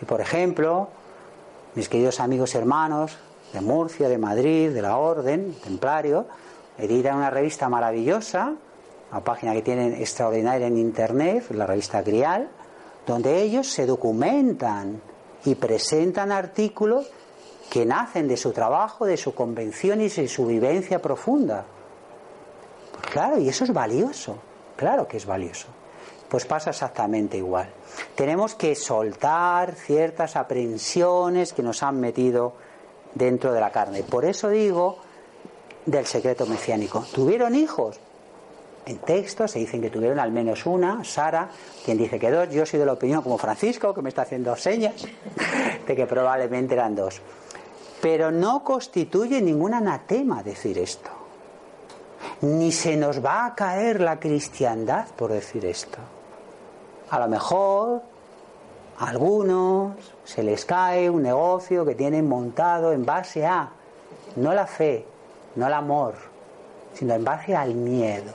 Y 0.02 0.06
por 0.06 0.22
ejemplo, 0.22 0.88
mis 1.76 1.90
queridos 1.90 2.20
amigos 2.20 2.54
y 2.54 2.58
hermanos 2.58 3.18
de 3.54 3.62
Murcia, 3.62 4.08
de 4.10 4.18
Madrid, 4.18 4.72
de 4.72 4.82
la 4.82 4.98
Orden, 4.98 5.56
Templario, 5.64 6.26
editan 6.78 7.18
una 7.18 7.30
revista 7.30 7.70
maravillosa, 7.70 8.56
una 9.12 9.24
página 9.24 9.54
que 9.54 9.62
tienen 9.62 9.94
extraordinaria 9.94 10.68
en 10.68 10.78
Internet, 10.78 11.52
la 11.52 11.66
revista 11.66 12.02
Grial, 12.02 12.50
donde 13.06 13.42
ellos 13.42 13.68
se 13.68 13.86
documentan 13.86 15.02
y 15.46 15.56
presentan 15.56 16.32
artículos 16.32 17.12
que 17.70 17.86
nacen 17.86 18.28
de 18.28 18.38
su 18.38 18.52
trabajo, 18.52 19.06
de 19.06 19.18
su 19.18 19.34
convención 19.34 20.02
y 20.02 20.10
de 20.10 20.28
su 20.28 20.46
vivencia 20.46 21.02
profunda. 21.02 21.66
Pues 22.92 23.06
claro, 23.14 23.38
y 23.38 23.50
eso 23.50 23.64
es 23.64 23.74
valioso, 23.74 24.38
claro 24.76 25.08
que 25.08 25.18
es 25.18 25.26
valioso. 25.26 25.68
Pues 26.30 26.46
pasa 26.46 26.70
exactamente 26.70 27.38
igual. 27.38 27.70
Tenemos 28.16 28.56
que 28.56 28.76
soltar 28.76 29.76
ciertas 29.76 30.36
aprensiones 30.36 31.52
que 31.52 31.64
nos 31.64 31.84
han 31.84 32.00
metido 32.00 32.54
dentro 33.16 33.54
de 33.54 33.60
la 33.60 33.72
carne. 33.72 34.04
Por 34.04 34.26
eso 34.26 34.50
digo 34.50 34.98
del 35.86 36.06
secreto 36.06 36.46
mesiánico. 36.46 37.06
¿Tuvieron 37.14 37.56
hijos? 37.56 38.00
En 38.86 38.98
texto 38.98 39.48
se 39.48 39.60
dicen 39.60 39.82
que 39.82 39.90
tuvieron 39.90 40.20
al 40.20 40.32
menos 40.32 40.66
una, 40.66 41.04
Sara, 41.04 41.50
quien 41.86 41.98
dice 41.98 42.18
que 42.20 42.32
dos. 42.32 42.50
Yo 42.50 42.66
soy 42.66 42.80
de 42.80 42.86
la 42.86 42.94
opinión, 42.94 43.22
como 43.22 43.38
Francisco, 43.38 43.94
que 43.94 44.02
me 44.02 44.10
está 44.10 44.24
haciendo 44.24 44.56
señas, 44.56 44.96
de 45.88 45.96
que 45.96 46.08
probablemente 46.08 46.74
eran 46.74 46.96
dos. 46.96 47.22
Pero 48.02 48.32
no 48.32 48.64
constituye 48.64 49.42
ningún 49.42 49.76
anatema 49.76 50.42
decir 50.42 50.80
esto. 50.80 51.10
Ni 52.42 52.72
se 52.72 52.98
nos 52.98 53.24
va 53.24 53.46
a 53.46 53.56
caer 53.56 54.02
la 54.02 54.20
cristiandad 54.20 55.08
por 55.16 55.32
decir 55.32 55.64
esto. 55.66 56.00
A 57.12 57.20
lo 57.20 57.28
mejor 57.28 58.02
a 59.02 59.10
algunos 59.10 59.94
se 60.26 60.44
les 60.44 60.64
cae 60.64 61.10
un 61.10 61.24
negocio 61.24 61.84
que 61.86 61.96
tienen 61.96 62.30
montado 62.30 62.94
en 62.94 63.04
base 63.04 63.48
a, 63.48 63.72
no 64.36 64.54
la 64.54 64.68
fe, 64.68 65.08
no 65.56 65.66
el 65.66 65.74
amor, 65.74 66.14
sino 66.94 67.16
en 67.16 67.24
base 67.24 67.56
al 67.56 67.74
miedo. 67.74 68.34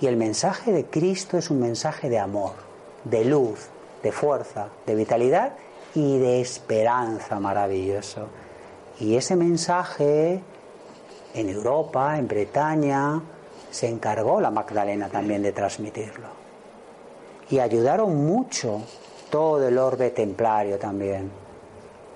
Y 0.00 0.08
el 0.08 0.16
mensaje 0.16 0.72
de 0.72 0.86
Cristo 0.86 1.38
es 1.38 1.50
un 1.50 1.60
mensaje 1.60 2.08
de 2.08 2.18
amor. 2.18 2.54
de 3.04 3.24
luz, 3.24 3.68
de 4.02 4.12
fuerza, 4.12 4.68
de 4.86 4.94
vitalidad 4.94 5.52
y 5.94 6.18
de 6.18 6.40
esperanza 6.40 7.40
maravilloso. 7.40 8.26
Y 8.98 9.16
ese 9.16 9.36
mensaje 9.36 10.42
en 11.32 11.48
Europa, 11.48 12.18
en 12.18 12.28
Bretaña, 12.28 13.22
se 13.70 13.88
encargó 13.88 14.40
la 14.40 14.50
Magdalena 14.50 15.08
también 15.08 15.42
de 15.42 15.52
transmitirlo. 15.52 16.28
Y 17.48 17.60
ayudaron 17.60 18.26
mucho 18.26 18.82
todo 19.30 19.66
el 19.68 19.78
orbe 19.78 20.10
templario 20.10 20.78
también 20.78 21.30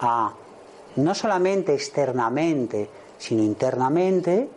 a 0.01 0.33
no 0.97 1.15
solamente 1.15 1.75
externamente, 1.75 2.89
sino 3.19 3.43
internamente, 3.43 4.49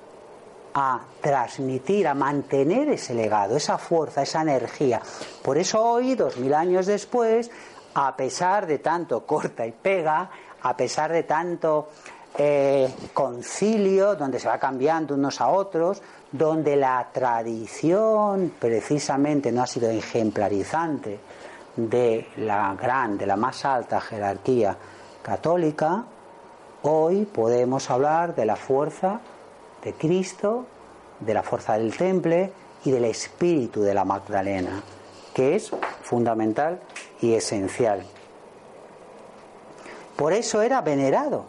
a 0.73 0.99
transmitir, 1.21 2.07
a 2.07 2.13
mantener 2.13 2.89
ese 2.89 3.15
legado, 3.15 3.55
esa 3.55 3.77
fuerza, 3.77 4.21
esa 4.21 4.41
energía. 4.41 5.01
Por 5.41 5.57
eso 5.57 5.83
hoy, 5.83 6.13
dos 6.15 6.37
mil 6.37 6.53
años 6.53 6.85
después, 6.85 7.49
a 7.95 8.15
pesar 8.15 8.67
de 8.67 8.79
tanto 8.79 9.25
corta 9.25 9.65
y 9.65 9.71
pega, 9.71 10.29
a 10.61 10.77
pesar 10.77 11.11
de 11.11 11.23
tanto 11.23 11.87
eh, 12.37 12.93
concilio, 13.13 14.15
donde 14.15 14.39
se 14.39 14.47
va 14.47 14.59
cambiando 14.59 15.15
unos 15.15 15.41
a 15.41 15.47
otros, 15.47 16.01
donde 16.31 16.75
la 16.75 17.07
tradición 17.11 18.53
precisamente 18.59 19.51
no 19.51 19.63
ha 19.63 19.67
sido 19.67 19.89
ejemplarizante 19.89 21.19
de 21.77 22.27
la 22.37 22.75
gran, 22.75 23.17
de 23.17 23.27
la 23.27 23.37
más 23.37 23.63
alta 23.63 24.01
jerarquía 24.01 24.75
católica, 25.21 26.03
hoy 26.81 27.25
podemos 27.25 27.89
hablar 27.89 28.35
de 28.35 28.45
la 28.45 28.55
fuerza 28.55 29.21
de 29.83 29.93
Cristo, 29.93 30.65
de 31.19 31.33
la 31.33 31.43
fuerza 31.43 31.77
del 31.77 31.95
temple 31.95 32.51
y 32.83 32.91
del 32.91 33.05
espíritu 33.05 33.81
de 33.83 33.93
la 33.93 34.03
Magdalena, 34.05 34.81
que 35.33 35.55
es 35.55 35.71
fundamental 36.01 36.81
y 37.21 37.35
esencial. 37.35 38.03
Por 40.15 40.33
eso 40.33 40.63
era 40.63 40.81
venerado. 40.81 41.45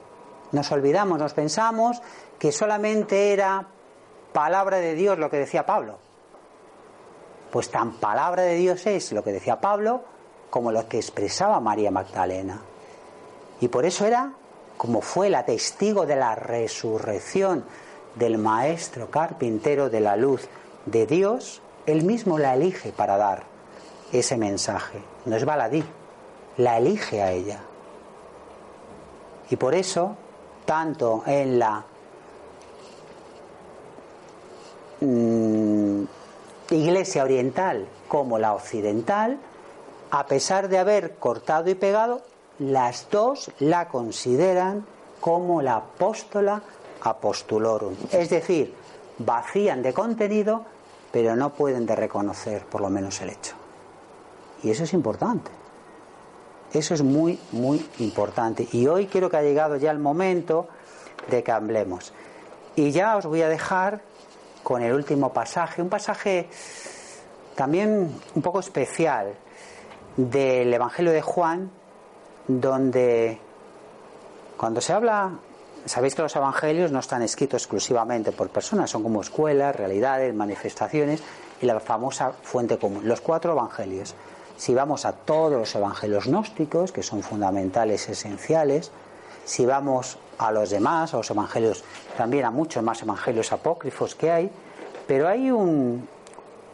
Nos 0.52 0.70
olvidamos, 0.72 1.18
nos 1.18 1.32
pensamos 1.32 2.02
que 2.38 2.52
solamente 2.52 3.32
era 3.32 3.66
palabra 4.34 4.76
de 4.76 4.94
Dios 4.94 5.18
lo 5.18 5.30
que 5.30 5.38
decía 5.38 5.64
Pablo. 5.64 5.98
Pues 7.50 7.70
tan 7.70 7.92
palabra 7.92 8.42
de 8.42 8.56
Dios 8.56 8.86
es 8.86 9.12
lo 9.12 9.24
que 9.24 9.32
decía 9.32 9.58
Pablo 9.58 10.02
como 10.51 10.72
lo 10.72 10.88
que 10.88 10.99
expresaba 10.99 11.61
María 11.61 11.90
Magdalena. 11.90 12.61
Y 13.61 13.68
por 13.68 13.84
eso 13.84 14.07
era 14.07 14.32
como 14.78 15.03
fue 15.03 15.28
la 15.28 15.44
testigo 15.44 16.07
de 16.07 16.16
la 16.16 16.34
resurrección 16.36 17.64
del 18.14 18.38
maestro 18.38 19.11
carpintero 19.11 19.90
de 19.90 20.01
la 20.01 20.16
luz 20.16 20.49
de 20.86 21.05
Dios, 21.07 21.61
él 21.84 22.05
mismo 22.05 22.38
la 22.38 22.55
elige 22.55 22.92
para 22.92 23.18
dar 23.18 23.42
ese 24.12 24.38
mensaje. 24.38 25.03
No 25.26 25.36
es 25.36 25.44
baladí, 25.44 25.84
la 26.57 26.78
elige 26.78 27.22
a 27.22 27.32
ella. 27.32 27.61
Y 29.51 29.57
por 29.57 29.74
eso, 29.74 30.14
tanto 30.64 31.24
en 31.26 31.59
la 31.59 31.84
mm, 35.01 36.03
iglesia 36.70 37.24
oriental 37.24 37.86
como 38.07 38.38
la 38.38 38.55
occidental, 38.55 39.38
a 40.11 40.26
pesar 40.26 40.68
de 40.68 40.78
haber 40.78 41.16
cortado 41.16 41.68
y 41.70 41.74
pegado, 41.74 42.22
las 42.59 43.09
dos 43.11 43.50
la 43.59 43.88
consideran 43.88 44.84
como 45.20 45.62
la 45.62 45.76
apóstola 45.76 46.62
apostulorum. 47.02 47.94
Es 48.11 48.30
decir, 48.30 48.74
vacían 49.18 49.82
de 49.82 49.92
contenido, 49.92 50.64
pero 51.12 51.36
no 51.36 51.50
pueden 51.50 51.86
de 51.86 51.96
reconocer 51.96 52.64
por 52.64 52.80
lo 52.80 52.90
menos 52.90 53.20
el 53.20 53.30
hecho. 53.30 53.54
Y 54.62 54.70
eso 54.70 54.84
es 54.84 54.92
importante. 54.92 55.50
Eso 56.72 56.94
es 56.94 57.02
muy, 57.02 57.38
muy 57.52 57.84
importante. 57.98 58.68
Y 58.72 58.86
hoy 58.86 59.06
quiero 59.06 59.30
que 59.30 59.36
ha 59.36 59.42
llegado 59.42 59.76
ya 59.76 59.90
el 59.90 59.98
momento 59.98 60.68
de 61.30 61.42
que 61.42 61.52
hablemos. 61.52 62.12
Y 62.76 62.90
ya 62.90 63.16
os 63.16 63.26
voy 63.26 63.42
a 63.42 63.48
dejar 63.48 64.02
con 64.62 64.82
el 64.82 64.92
último 64.92 65.32
pasaje, 65.32 65.80
un 65.80 65.88
pasaje 65.88 66.48
también 67.54 68.14
un 68.34 68.42
poco 68.42 68.61
especial 68.61 69.34
del 70.18 70.74
Evangelio 70.74 71.12
de 71.12 71.22
Juan, 71.22 71.70
donde 72.48 73.38
cuando 74.56 74.80
se 74.80 74.92
habla, 74.92 75.30
sabéis 75.84 76.16
que 76.16 76.22
los 76.22 76.34
evangelios 76.34 76.90
no 76.90 76.98
están 76.98 77.22
escritos 77.22 77.62
exclusivamente 77.62 78.32
por 78.32 78.48
personas, 78.48 78.90
son 78.90 79.04
como 79.04 79.20
escuelas, 79.20 79.76
realidades, 79.76 80.34
manifestaciones 80.34 81.22
y 81.62 81.66
la 81.66 81.78
famosa 81.78 82.32
fuente 82.32 82.78
común, 82.78 83.06
los 83.06 83.20
cuatro 83.20 83.52
evangelios. 83.52 84.16
Si 84.56 84.74
vamos 84.74 85.04
a 85.04 85.12
todos 85.12 85.52
los 85.52 85.72
evangelios 85.76 86.26
gnósticos, 86.26 86.90
que 86.90 87.04
son 87.04 87.22
fundamentales, 87.22 88.08
esenciales, 88.08 88.90
si 89.44 89.66
vamos 89.66 90.18
a 90.38 90.50
los 90.50 90.70
demás, 90.70 91.14
a 91.14 91.18
los 91.18 91.30
evangelios, 91.30 91.84
también 92.16 92.44
a 92.44 92.50
muchos 92.50 92.82
más 92.82 93.00
evangelios 93.02 93.52
apócrifos 93.52 94.16
que 94.16 94.32
hay, 94.32 94.50
pero 95.06 95.28
hay 95.28 95.52
un, 95.52 96.08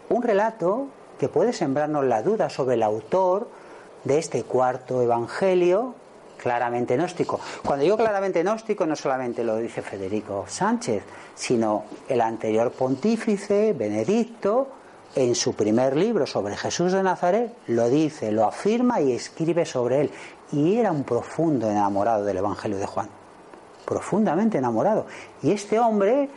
un 0.08 0.22
relato 0.22 0.86
que 1.18 1.28
puede 1.28 1.52
sembrarnos 1.52 2.04
la 2.04 2.22
duda 2.22 2.50
sobre 2.50 2.74
el 2.74 2.82
autor, 2.82 3.48
de 4.04 4.18
este 4.18 4.44
cuarto 4.44 5.02
evangelio 5.02 5.94
claramente 6.36 6.96
gnóstico. 6.96 7.40
Cuando 7.64 7.84
digo 7.84 7.96
claramente 7.96 8.42
gnóstico 8.42 8.86
no 8.86 8.94
solamente 8.96 9.42
lo 9.42 9.56
dice 9.56 9.82
Federico 9.82 10.44
Sánchez, 10.46 11.02
sino 11.34 11.84
el 12.08 12.20
anterior 12.20 12.70
pontífice, 12.70 13.72
Benedicto, 13.72 14.68
en 15.16 15.34
su 15.34 15.54
primer 15.54 15.96
libro 15.96 16.26
sobre 16.26 16.56
Jesús 16.56 16.92
de 16.92 17.02
Nazaret, 17.02 17.52
lo 17.68 17.88
dice, 17.88 18.32
lo 18.32 18.44
afirma 18.44 19.00
y 19.00 19.12
escribe 19.12 19.64
sobre 19.64 20.02
él. 20.02 20.10
Y 20.52 20.76
era 20.76 20.92
un 20.92 21.04
profundo 21.04 21.70
enamorado 21.70 22.24
del 22.24 22.38
Evangelio 22.38 22.78
de 22.78 22.86
Juan, 22.86 23.08
profundamente 23.84 24.58
enamorado. 24.58 25.06
Y 25.42 25.52
este 25.52 25.78
hombre, 25.78 26.28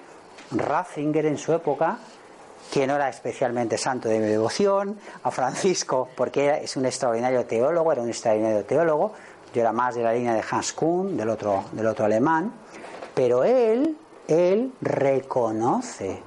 Ratzinger 0.52 1.26
en 1.26 1.38
su 1.38 1.54
época, 1.54 1.98
que 2.72 2.86
no 2.86 2.95
era 2.95 3.09
especialmente 3.09 3.78
santo 3.78 4.09
de 4.09 4.20
mi 4.20 4.26
devoción, 4.26 4.97
a 5.24 5.32
Francisco, 5.32 6.09
porque 6.15 6.61
es 6.63 6.76
un 6.76 6.86
extraordinario 6.86 7.45
teólogo, 7.45 7.91
era 7.91 8.01
un 8.01 8.09
extraordinario 8.09 8.65
teólogo, 8.65 9.13
yo 9.53 9.61
era 9.61 9.72
más 9.72 9.95
de 9.95 10.03
la 10.03 10.13
línea 10.13 10.34
de 10.34 10.43
Hans 10.49 10.74
Kuhn, 10.74 11.15
del 11.15 11.30
otro, 11.30 11.65
del 11.72 11.88
otro 11.88 12.05
alemán, 12.05 12.51
pero 13.15 13.43
él, 13.43 13.97
él 14.28 14.74
reconoce 14.82 16.22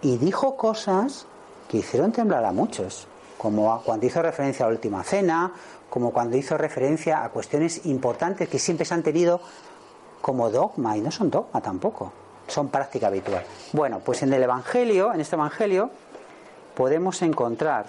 y 0.00 0.16
dijo 0.16 0.56
cosas 0.56 1.26
que 1.68 1.78
hicieron 1.78 2.12
temblar 2.12 2.44
a 2.44 2.52
muchos, 2.52 3.06
como 3.36 3.82
cuando 3.84 4.06
hizo 4.06 4.22
referencia 4.22 4.64
a 4.64 4.68
la 4.68 4.74
última 4.74 5.04
cena, 5.04 5.52
como 5.90 6.12
cuando 6.12 6.36
hizo 6.36 6.56
referencia 6.56 7.22
a 7.22 7.28
cuestiones 7.28 7.86
importantes 7.86 8.48
que 8.48 8.58
siempre 8.58 8.86
se 8.86 8.94
han 8.94 9.02
tenido 9.02 9.40
como 10.22 10.50
dogma 10.50 10.96
y 10.96 11.00
no 11.00 11.10
son 11.10 11.30
dogma 11.30 11.60
tampoco 11.60 12.12
son 12.48 12.68
práctica 12.68 13.06
habitual. 13.06 13.44
Bueno, 13.72 14.00
pues 14.04 14.22
en 14.22 14.32
el 14.32 14.42
Evangelio, 14.42 15.12
en 15.14 15.20
este 15.20 15.36
Evangelio, 15.36 15.90
podemos 16.74 17.22
encontrar 17.22 17.86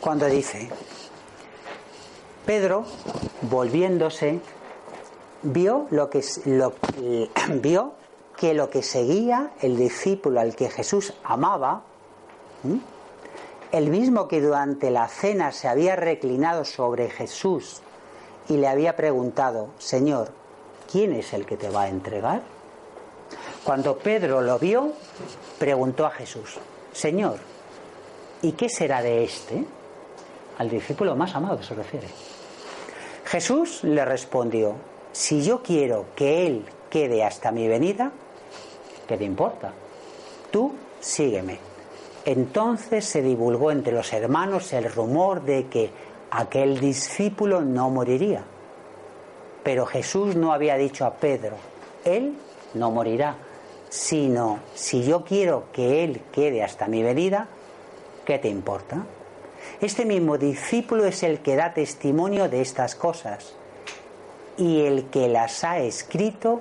cuando 0.00 0.26
dice, 0.26 0.70
Pedro, 2.46 2.84
volviéndose, 3.42 4.40
vio, 5.42 5.86
lo 5.90 6.10
que, 6.10 6.24
lo, 6.46 6.74
vio 7.60 7.92
que 8.36 8.54
lo 8.54 8.70
que 8.70 8.82
seguía 8.82 9.50
el 9.60 9.76
discípulo 9.76 10.40
al 10.40 10.56
que 10.56 10.70
Jesús 10.70 11.12
amaba, 11.22 11.82
el 13.72 13.90
mismo 13.90 14.28
que 14.28 14.40
durante 14.40 14.90
la 14.90 15.08
cena 15.08 15.52
se 15.52 15.68
había 15.68 15.96
reclinado 15.96 16.64
sobre 16.64 17.10
Jesús 17.10 17.82
y 18.48 18.56
le 18.56 18.66
había 18.66 18.96
preguntado, 18.96 19.68
Señor, 19.78 20.39
¿quién 20.90 21.12
es 21.12 21.32
el 21.32 21.46
que 21.46 21.56
te 21.56 21.68
va 21.68 21.82
a 21.82 21.88
entregar? 21.88 22.42
Cuando 23.64 23.98
Pedro 23.98 24.40
lo 24.40 24.58
vio, 24.58 24.92
preguntó 25.58 26.06
a 26.06 26.10
Jesús, 26.10 26.58
Señor, 26.92 27.38
¿y 28.42 28.52
qué 28.52 28.68
será 28.68 29.02
de 29.02 29.24
este? 29.24 29.64
Al 30.58 30.68
discípulo 30.68 31.14
más 31.14 31.34
amado 31.34 31.62
se 31.62 31.74
refiere. 31.74 32.08
Jesús 33.24 33.84
le 33.84 34.04
respondió, 34.04 34.74
si 35.12 35.42
yo 35.42 35.62
quiero 35.62 36.06
que 36.16 36.46
él 36.46 36.64
quede 36.88 37.22
hasta 37.22 37.52
mi 37.52 37.68
venida, 37.68 38.10
¿qué 39.06 39.16
te 39.16 39.24
importa? 39.24 39.72
Tú 40.50 40.74
sígueme. 41.00 41.58
Entonces 42.24 43.04
se 43.04 43.22
divulgó 43.22 43.70
entre 43.70 43.92
los 43.92 44.12
hermanos 44.12 44.72
el 44.72 44.90
rumor 44.92 45.42
de 45.42 45.66
que 45.68 45.90
aquel 46.30 46.80
discípulo 46.80 47.60
no 47.60 47.88
moriría. 47.90 48.44
Pero 49.62 49.86
Jesús 49.86 50.36
no 50.36 50.52
había 50.52 50.76
dicho 50.76 51.04
a 51.04 51.14
Pedro, 51.14 51.56
Él 52.04 52.34
no 52.74 52.90
morirá, 52.90 53.36
sino 53.88 54.60
si 54.74 55.04
yo 55.04 55.24
quiero 55.24 55.64
que 55.72 56.04
Él 56.04 56.22
quede 56.32 56.62
hasta 56.62 56.86
mi 56.86 57.02
venida, 57.02 57.48
¿qué 58.24 58.38
te 58.38 58.48
importa? 58.48 59.04
Este 59.80 60.04
mismo 60.04 60.38
discípulo 60.38 61.04
es 61.04 61.22
el 61.22 61.40
que 61.40 61.56
da 61.56 61.74
testimonio 61.74 62.48
de 62.48 62.62
estas 62.62 62.94
cosas 62.94 63.54
y 64.56 64.82
el 64.82 65.06
que 65.06 65.28
las 65.28 65.64
ha 65.64 65.78
escrito 65.78 66.60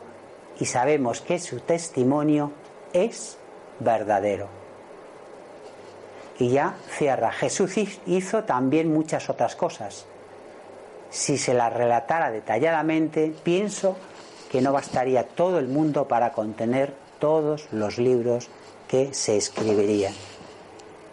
y 0.59 0.65
sabemos 0.65 1.21
que 1.21 1.39
su 1.39 1.59
testimonio 1.59 2.51
es 2.93 3.37
verdadero. 3.79 4.47
Y 6.37 6.49
ya 6.49 6.75
cierra. 6.89 7.31
Jesús 7.31 7.73
hizo 8.05 8.43
también 8.43 8.93
muchas 8.93 9.29
otras 9.29 9.55
cosas. 9.55 10.05
Si 11.09 11.37
se 11.37 11.53
las 11.53 11.73
relatara 11.73 12.31
detalladamente, 12.31 13.33
pienso 13.43 13.97
que 14.51 14.61
no 14.61 14.73
bastaría 14.73 15.23
todo 15.23 15.59
el 15.59 15.67
mundo 15.67 16.07
para 16.07 16.31
contener 16.31 16.93
todos 17.19 17.67
los 17.71 17.97
libros 17.97 18.49
que 18.87 19.13
se 19.13 19.37
escribirían. 19.37 20.13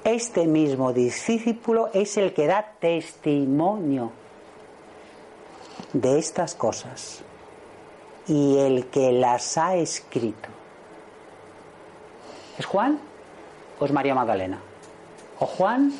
Este 0.04 0.46
mismo 0.46 0.92
discípulo 0.92 1.90
es 1.92 2.16
el 2.16 2.32
que 2.32 2.46
da 2.46 2.74
testimonio 2.78 4.12
de 5.92 6.18
estas 6.18 6.54
cosas 6.54 7.22
y 8.28 8.58
el 8.58 8.86
que 8.86 9.12
las 9.12 9.58
ha 9.58 9.76
escrito. 9.76 10.48
¿Es 12.58 12.66
Juan 12.66 12.98
o 13.78 13.84
es 13.84 13.92
María 13.92 14.14
Magdalena? 14.14 14.60
O 15.38 15.46
Juan 15.46 15.92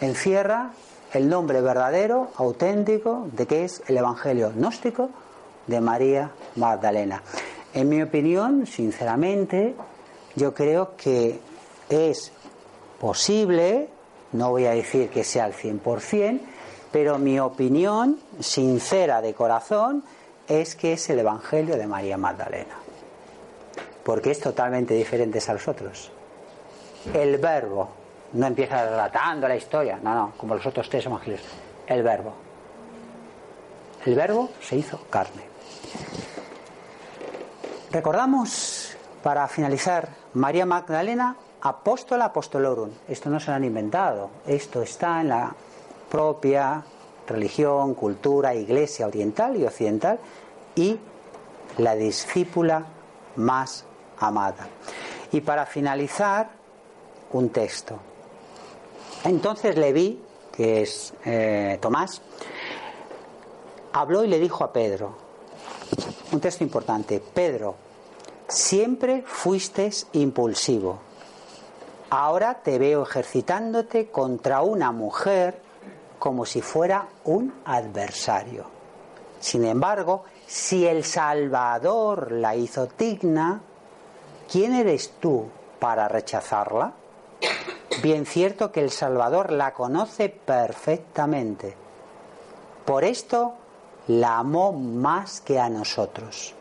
encierra 0.00 0.70
el 1.12 1.28
nombre 1.28 1.60
verdadero, 1.60 2.30
auténtico, 2.36 3.28
de 3.32 3.46
que 3.46 3.64
es 3.64 3.82
el 3.86 3.96
Evangelio 3.96 4.52
gnóstico 4.54 5.10
de 5.66 5.80
María 5.80 6.30
Magdalena. 6.56 7.22
En 7.74 7.88
mi 7.88 8.02
opinión, 8.02 8.66
sinceramente, 8.66 9.74
yo 10.34 10.54
creo 10.54 10.96
que 10.96 11.38
es 11.88 12.32
posible, 13.00 13.88
no 14.32 14.50
voy 14.50 14.66
a 14.66 14.72
decir 14.72 15.08
que 15.10 15.24
sea 15.24 15.44
al 15.44 15.52
100%, 15.52 16.40
pero 16.90 17.18
mi 17.18 17.38
opinión 17.38 18.18
sincera 18.40 19.20
de 19.20 19.34
corazón 19.34 20.02
es 20.48 20.74
que 20.74 20.94
es 20.94 21.10
el 21.10 21.18
Evangelio 21.18 21.76
de 21.76 21.86
María 21.86 22.16
Magdalena, 22.16 22.76
porque 24.02 24.30
es 24.30 24.40
totalmente 24.40 24.94
diferente 24.94 25.40
a 25.46 25.52
los 25.52 25.68
otros. 25.68 26.10
El 27.12 27.36
verbo, 27.36 27.90
no 28.32 28.46
empieza 28.46 28.84
relatando 28.84 29.48
la 29.48 29.56
historia, 29.56 29.98
no, 30.02 30.14
no, 30.14 30.32
como 30.36 30.54
los 30.54 30.66
otros 30.66 30.88
tres 30.88 31.06
evangelios, 31.06 31.42
el 31.86 32.02
verbo. 32.02 32.34
El 34.04 34.14
verbo 34.14 34.50
se 34.60 34.76
hizo 34.76 35.00
carne. 35.10 35.42
Recordamos, 37.90 38.96
para 39.22 39.48
finalizar, 39.48 40.08
María 40.34 40.66
Magdalena, 40.66 41.36
apóstola 41.62 42.26
apostolorum. 42.26 42.90
Esto 43.08 43.30
no 43.30 43.40
se 43.40 43.50
lo 43.50 43.56
han 43.56 43.64
inventado, 43.64 44.30
esto 44.46 44.82
está 44.82 45.20
en 45.20 45.30
la 45.30 45.54
propia 46.10 46.82
religión, 47.26 47.94
cultura, 47.94 48.54
iglesia 48.54 49.06
oriental 49.06 49.56
y 49.56 49.64
occidental 49.64 50.18
y 50.74 50.98
la 51.78 51.94
discípula 51.94 52.84
más 53.36 53.84
amada. 54.18 54.66
Y 55.32 55.40
para 55.40 55.66
finalizar, 55.66 56.48
un 57.32 57.50
texto. 57.50 57.98
Entonces 59.24 59.76
Leví, 59.76 60.20
que 60.52 60.82
es 60.82 61.12
eh, 61.24 61.78
Tomás, 61.80 62.22
habló 63.92 64.24
y 64.24 64.28
le 64.28 64.38
dijo 64.38 64.64
a 64.64 64.72
Pedro, 64.72 65.16
un 66.32 66.40
texto 66.40 66.62
importante, 66.62 67.20
Pedro, 67.20 67.74
siempre 68.46 69.22
fuiste 69.26 69.90
impulsivo, 70.12 70.98
ahora 72.10 72.62
te 72.62 72.78
veo 72.78 73.02
ejercitándote 73.02 74.08
contra 74.08 74.62
una 74.62 74.92
mujer 74.92 75.60
como 76.18 76.44
si 76.44 76.60
fuera 76.60 77.08
un 77.24 77.54
adversario. 77.64 78.64
Sin 79.40 79.64
embargo, 79.64 80.24
si 80.46 80.86
el 80.86 81.04
Salvador 81.04 82.32
la 82.32 82.56
hizo 82.56 82.88
digna, 82.98 83.60
¿quién 84.50 84.74
eres 84.74 85.14
tú 85.20 85.46
para 85.78 86.08
rechazarla? 86.08 86.92
Bien 88.02 88.26
cierto 88.26 88.70
que 88.70 88.80
el 88.80 88.90
Salvador 88.90 89.52
la 89.52 89.72
conoce 89.72 90.28
perfectamente. 90.28 91.74
Por 92.84 93.04
esto 93.04 93.54
la 94.06 94.38
amó 94.38 94.72
más 94.72 95.40
que 95.40 95.58
a 95.58 95.68
nosotros. 95.68 96.54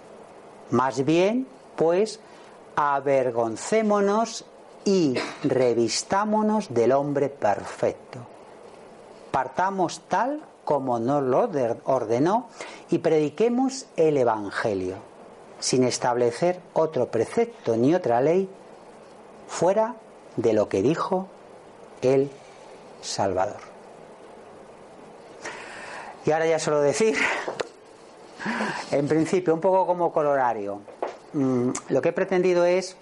Más 0.71 1.05
bien, 1.05 1.47
pues, 1.75 2.19
avergoncémonos 2.75 4.45
y 4.83 5.15
revistámonos 5.43 6.73
del 6.73 6.91
hombre 6.91 7.29
perfecto 7.29 8.37
partamos 9.37 10.01
tal 10.07 10.41
como 10.65 10.97
nos 10.97 11.21
lo 11.21 11.47
ordenó 11.85 12.47
y 12.89 12.97
prediquemos 12.97 13.85
el 13.95 14.17
Evangelio, 14.17 14.95
sin 15.59 15.83
establecer 15.83 16.59
otro 16.73 17.11
precepto 17.11 17.77
ni 17.77 17.93
otra 17.93 18.19
ley 18.19 18.49
fuera 19.47 19.93
de 20.37 20.53
lo 20.53 20.69
que 20.69 20.81
dijo 20.81 21.27
el 22.01 22.31
Salvador. 23.01 23.59
Y 26.25 26.31
ahora 26.31 26.47
ya 26.47 26.59
solo 26.59 26.81
decir, 26.81 27.15
en 28.91 29.07
principio, 29.07 29.53
un 29.53 29.61
poco 29.61 29.85
como 29.85 30.11
colorario, 30.11 30.81
mm, 31.33 31.69
lo 31.89 32.01
que 32.01 32.09
he 32.09 32.13
pretendido 32.13 32.65
es, 32.65 32.95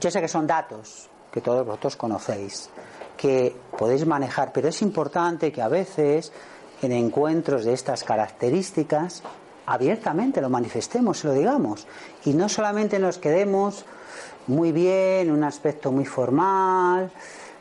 yo 0.00 0.10
sé 0.10 0.20
que 0.20 0.28
son 0.28 0.46
datos 0.46 1.08
que 1.32 1.40
todos 1.40 1.66
vosotros 1.66 1.96
conocéis, 1.96 2.70
que 3.16 3.54
podéis 3.76 4.06
manejar, 4.06 4.52
pero 4.52 4.68
es 4.68 4.80
importante 4.80 5.52
que 5.52 5.60
a 5.60 5.68
veces 5.68 6.32
en 6.82 6.92
encuentros 6.92 7.64
de 7.64 7.72
estas 7.72 8.04
características 8.04 9.22
abiertamente 9.66 10.40
lo 10.40 10.48
manifestemos, 10.48 11.24
lo 11.24 11.32
digamos, 11.32 11.86
y 12.24 12.32
no 12.32 12.48
solamente 12.48 12.98
nos 12.98 13.18
quedemos 13.18 13.84
muy 14.48 14.72
bien, 14.72 15.30
un 15.30 15.44
aspecto 15.44 15.90
muy 15.90 16.04
formal, 16.04 17.10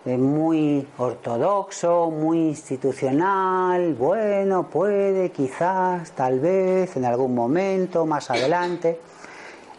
eh, 0.05 0.17
muy 0.17 0.87
ortodoxo, 0.97 2.11
muy 2.11 2.37
institucional, 2.49 3.95
bueno, 3.95 4.69
puede, 4.69 5.31
quizás, 5.31 6.11
tal 6.11 6.39
vez, 6.39 6.95
en 6.95 7.05
algún 7.05 7.33
momento, 7.33 8.05
más 8.05 8.29
adelante. 8.29 8.99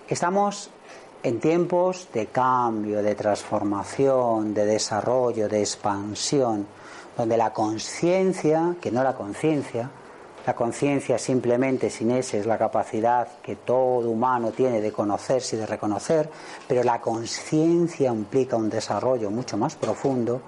Estamos 0.09 0.71
en 1.23 1.39
tiempos 1.41 2.09
de 2.13 2.27
cambio, 2.27 3.03
de 3.03 3.15
transformación, 3.15 4.53
de 4.53 4.67
desarrollo, 4.67 5.49
de 5.49 5.61
expansión, 5.61 6.67
donde 7.17 7.37
la 7.37 7.53
conciencia, 7.53 8.75
que 8.81 8.91
no 8.91 9.03
la 9.03 9.15
conciencia, 9.15 9.91
la 10.47 10.55
conciencia 10.55 11.19
simplemente 11.19 11.91
sin 11.91 12.13
ese 12.13 12.39
es 12.39 12.47
la 12.47 12.57
capacidad 12.57 13.27
que 13.43 13.57
todo 13.57 14.09
humano 14.09 14.53
tiene 14.53 14.81
de 14.81 14.93
conocerse 14.93 15.57
y 15.57 15.59
de 15.59 15.67
reconocer, 15.67 16.31
pero 16.69 16.85
la 16.85 17.01
conciencia 17.01 18.13
implica 18.13 18.55
un 18.55 18.71
desarrollo 18.71 19.29
mucho 19.29 19.57
más 19.57 19.75
profundo, 19.75 20.41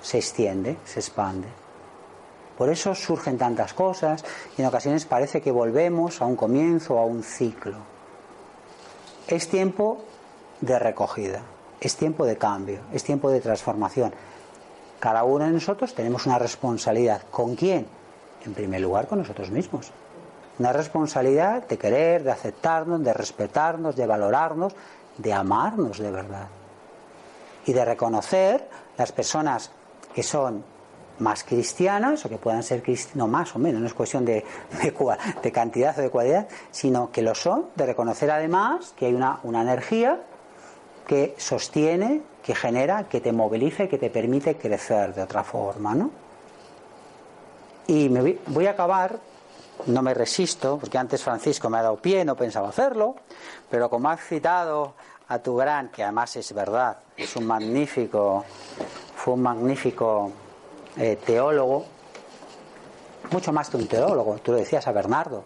se 0.00 0.16
extiende, 0.16 0.78
se 0.86 1.00
expande. 1.00 1.46
Por 2.56 2.70
eso 2.70 2.94
surgen 2.94 3.36
tantas 3.36 3.74
cosas 3.74 4.24
y 4.56 4.62
en 4.62 4.68
ocasiones 4.68 5.04
parece 5.04 5.42
que 5.42 5.50
volvemos 5.50 6.22
a 6.22 6.24
un 6.24 6.36
comienzo, 6.36 6.98
a 6.98 7.04
un 7.04 7.22
ciclo. 7.22 7.76
Es 9.26 9.48
tiempo 9.48 9.98
de 10.62 10.78
recogida, 10.78 11.42
es 11.80 11.96
tiempo 11.96 12.24
de 12.24 12.38
cambio, 12.38 12.80
es 12.94 13.04
tiempo 13.04 13.30
de 13.30 13.42
transformación. 13.42 14.14
Cada 15.00 15.22
uno 15.24 15.44
de 15.44 15.50
nosotros 15.50 15.94
tenemos 15.94 16.24
una 16.24 16.38
responsabilidad. 16.38 17.24
¿Con 17.30 17.56
quién? 17.56 17.86
En 18.46 18.54
primer 18.54 18.80
lugar, 18.80 19.06
con 19.06 19.18
nosotros 19.18 19.50
mismos. 19.50 19.90
Una 20.58 20.72
responsabilidad 20.72 21.66
de 21.66 21.78
querer, 21.78 22.22
de 22.22 22.30
aceptarnos, 22.30 23.02
de 23.02 23.12
respetarnos, 23.12 23.96
de 23.96 24.06
valorarnos, 24.06 24.74
de 25.18 25.32
amarnos 25.32 25.98
de 25.98 26.10
verdad. 26.10 26.46
Y 27.66 27.72
de 27.72 27.84
reconocer 27.84 28.68
las 28.96 29.10
personas 29.12 29.70
que 30.14 30.22
son 30.22 30.62
más 31.18 31.44
cristianas 31.44 32.24
o 32.24 32.28
que 32.28 32.38
puedan 32.38 32.62
ser 32.62 32.82
cristianas, 32.82 33.16
no 33.16 33.28
más 33.28 33.54
o 33.54 33.58
menos, 33.58 33.80
no 33.80 33.86
es 33.86 33.94
cuestión 33.94 34.24
de, 34.24 34.44
de, 35.42 35.52
cantidad 35.52 35.98
o 35.98 36.02
de 36.02 36.10
cualidad, 36.10 36.48
sino 36.70 37.10
que 37.10 37.22
lo 37.22 37.34
son, 37.34 37.66
de 37.74 37.86
reconocer 37.86 38.30
además 38.30 38.94
que 38.96 39.06
hay 39.06 39.14
una, 39.14 39.40
una 39.44 39.62
energía 39.62 40.20
que 41.06 41.34
sostiene, 41.38 42.22
que 42.42 42.54
genera, 42.54 43.04
que 43.08 43.20
te 43.20 43.32
moviliza 43.32 43.84
y 43.84 43.88
que 43.88 43.98
te 43.98 44.10
permite 44.10 44.56
crecer 44.56 45.14
de 45.14 45.22
otra 45.22 45.44
forma, 45.44 45.94
¿no? 45.94 46.10
Y 47.86 48.08
me 48.08 48.38
voy 48.46 48.66
a 48.66 48.70
acabar, 48.70 49.18
no 49.86 50.02
me 50.02 50.14
resisto, 50.14 50.78
porque 50.78 50.98
antes 50.98 51.22
Francisco 51.22 51.68
me 51.68 51.78
ha 51.78 51.82
dado 51.82 51.96
pie, 51.96 52.24
no 52.24 52.34
pensaba 52.34 52.68
hacerlo, 52.68 53.16
pero 53.70 53.90
como 53.90 54.08
has 54.08 54.20
citado 54.20 54.94
a 55.28 55.38
tu 55.38 55.56
gran, 55.56 55.88
que 55.88 56.02
además 56.02 56.36
es 56.36 56.52
verdad, 56.52 56.98
es 57.16 57.36
un 57.36 57.46
magnífico, 57.46 58.44
fue 59.16 59.34
un 59.34 59.42
magnífico 59.42 60.32
eh, 60.96 61.18
teólogo, 61.24 61.84
mucho 63.30 63.52
más 63.52 63.68
que 63.68 63.76
un 63.76 63.86
teólogo, 63.86 64.38
tú 64.42 64.52
lo 64.52 64.58
decías 64.58 64.86
a 64.86 64.92
Bernardo, 64.92 65.44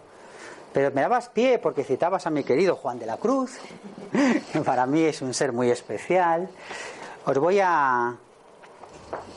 pero 0.71 0.91
me 0.91 1.01
dabas 1.01 1.29
pie 1.29 1.57
porque 1.57 1.83
citabas 1.83 2.27
a 2.27 2.29
mi 2.29 2.43
querido 2.43 2.75
Juan 2.75 2.99
de 2.99 3.05
la 3.05 3.17
Cruz. 3.17 3.57
Para 4.65 4.85
mí 4.85 5.01
es 5.01 5.21
un 5.21 5.33
ser 5.33 5.51
muy 5.51 5.71
especial. 5.71 6.49
Os 7.25 7.37
voy 7.37 7.59
a, 7.59 8.15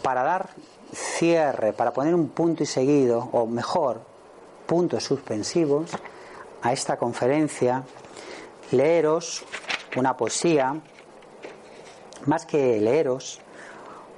para 0.02 0.22
dar 0.22 0.50
cierre, 0.92 1.72
para 1.72 1.92
poner 1.92 2.14
un 2.14 2.28
punto 2.28 2.62
y 2.62 2.66
seguido, 2.66 3.28
o 3.32 3.46
mejor, 3.46 4.02
puntos 4.66 5.04
suspensivos 5.04 5.90
a 6.62 6.72
esta 6.72 6.96
conferencia, 6.96 7.82
leeros 8.70 9.44
una 9.96 10.16
poesía, 10.16 10.80
más 12.26 12.46
que 12.46 12.80
leeros, 12.80 13.40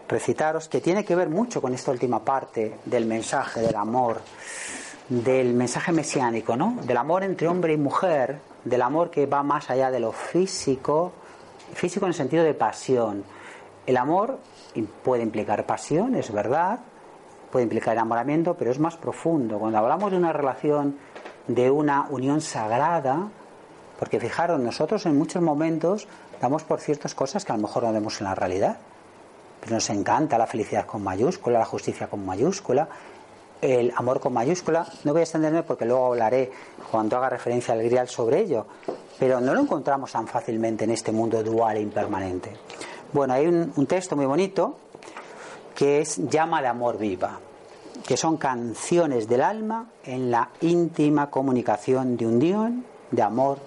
recitaros, 0.08 0.68
que 0.68 0.80
tiene 0.80 1.04
que 1.04 1.16
ver 1.16 1.28
mucho 1.28 1.60
con 1.60 1.74
esta 1.74 1.90
última 1.90 2.24
parte 2.24 2.78
del 2.84 3.06
mensaje 3.06 3.60
del 3.60 3.74
amor, 3.74 4.20
del 5.08 5.54
mensaje 5.54 5.92
mesiánico, 5.92 6.56
¿no? 6.56 6.78
Del 6.82 6.96
amor 6.96 7.24
entre 7.24 7.48
hombre 7.48 7.72
y 7.72 7.76
mujer, 7.76 8.38
del 8.64 8.82
amor 8.82 9.10
que 9.10 9.26
va 9.26 9.42
más 9.42 9.70
allá 9.70 9.90
de 9.90 10.00
lo 10.00 10.12
físico, 10.12 11.12
físico 11.74 12.06
en 12.06 12.10
el 12.10 12.14
sentido 12.14 12.44
de 12.44 12.54
pasión. 12.54 13.24
El 13.86 13.96
amor 13.96 14.38
puede 14.82 15.22
implicar 15.22 15.64
pasión, 15.66 16.14
es 16.14 16.32
verdad, 16.32 16.80
puede 17.50 17.64
implicar 17.64 17.94
enamoramiento, 17.94 18.54
pero 18.54 18.70
es 18.70 18.78
más 18.78 18.96
profundo. 18.96 19.58
Cuando 19.58 19.78
hablamos 19.78 20.10
de 20.10 20.16
una 20.16 20.32
relación, 20.32 20.98
de 21.46 21.70
una 21.70 22.06
unión 22.10 22.40
sagrada, 22.40 23.28
porque 23.98 24.18
fijaros, 24.18 24.60
nosotros 24.60 25.06
en 25.06 25.16
muchos 25.16 25.42
momentos 25.42 26.08
damos 26.40 26.64
por 26.64 26.80
ciertas 26.80 27.14
cosas 27.14 27.44
que 27.44 27.52
a 27.52 27.56
lo 27.56 27.62
mejor 27.62 27.84
no 27.84 27.92
vemos 27.92 28.20
en 28.20 28.26
la 28.26 28.34
realidad. 28.34 28.78
Pero 29.60 29.76
nos 29.76 29.88
encanta 29.90 30.36
la 30.36 30.46
felicidad 30.46 30.84
con 30.84 31.02
mayúscula, 31.02 31.60
la 31.60 31.64
justicia 31.64 32.08
con 32.08 32.26
mayúscula, 32.26 32.88
el 33.62 33.92
amor 33.96 34.20
con 34.20 34.32
mayúscula. 34.32 34.86
No 35.04 35.12
voy 35.12 35.20
a 35.20 35.22
extenderme 35.22 35.62
porque 35.62 35.86
luego 35.86 36.06
hablaré 36.06 36.50
cuando 36.90 37.16
haga 37.16 37.30
referencia 37.30 37.72
al 37.72 37.82
grial 37.82 38.08
sobre 38.08 38.40
ello. 38.40 38.66
Pero 39.18 39.40
no 39.40 39.54
lo 39.54 39.60
encontramos 39.60 40.12
tan 40.12 40.26
fácilmente 40.26 40.84
en 40.84 40.90
este 40.90 41.12
mundo 41.12 41.42
dual 41.42 41.76
e 41.76 41.80
impermanente. 41.80 42.52
Bueno, 43.14 43.34
hay 43.34 43.46
un, 43.46 43.86
texto 43.86 44.16
muy 44.16 44.26
bonito 44.26 44.76
que 45.72 46.00
es 46.00 46.16
Llama 46.28 46.60
de 46.60 46.66
amor 46.66 46.98
viva, 46.98 47.38
que 48.04 48.16
son 48.16 48.36
canciones 48.38 49.28
del 49.28 49.42
alma 49.42 49.86
en 50.02 50.32
la 50.32 50.50
íntima 50.62 51.30
comunicación 51.30 52.16
de 52.16 52.26
un 52.26 52.40
Dios 52.40 52.70
de 53.12 53.22
amor 53.22 53.58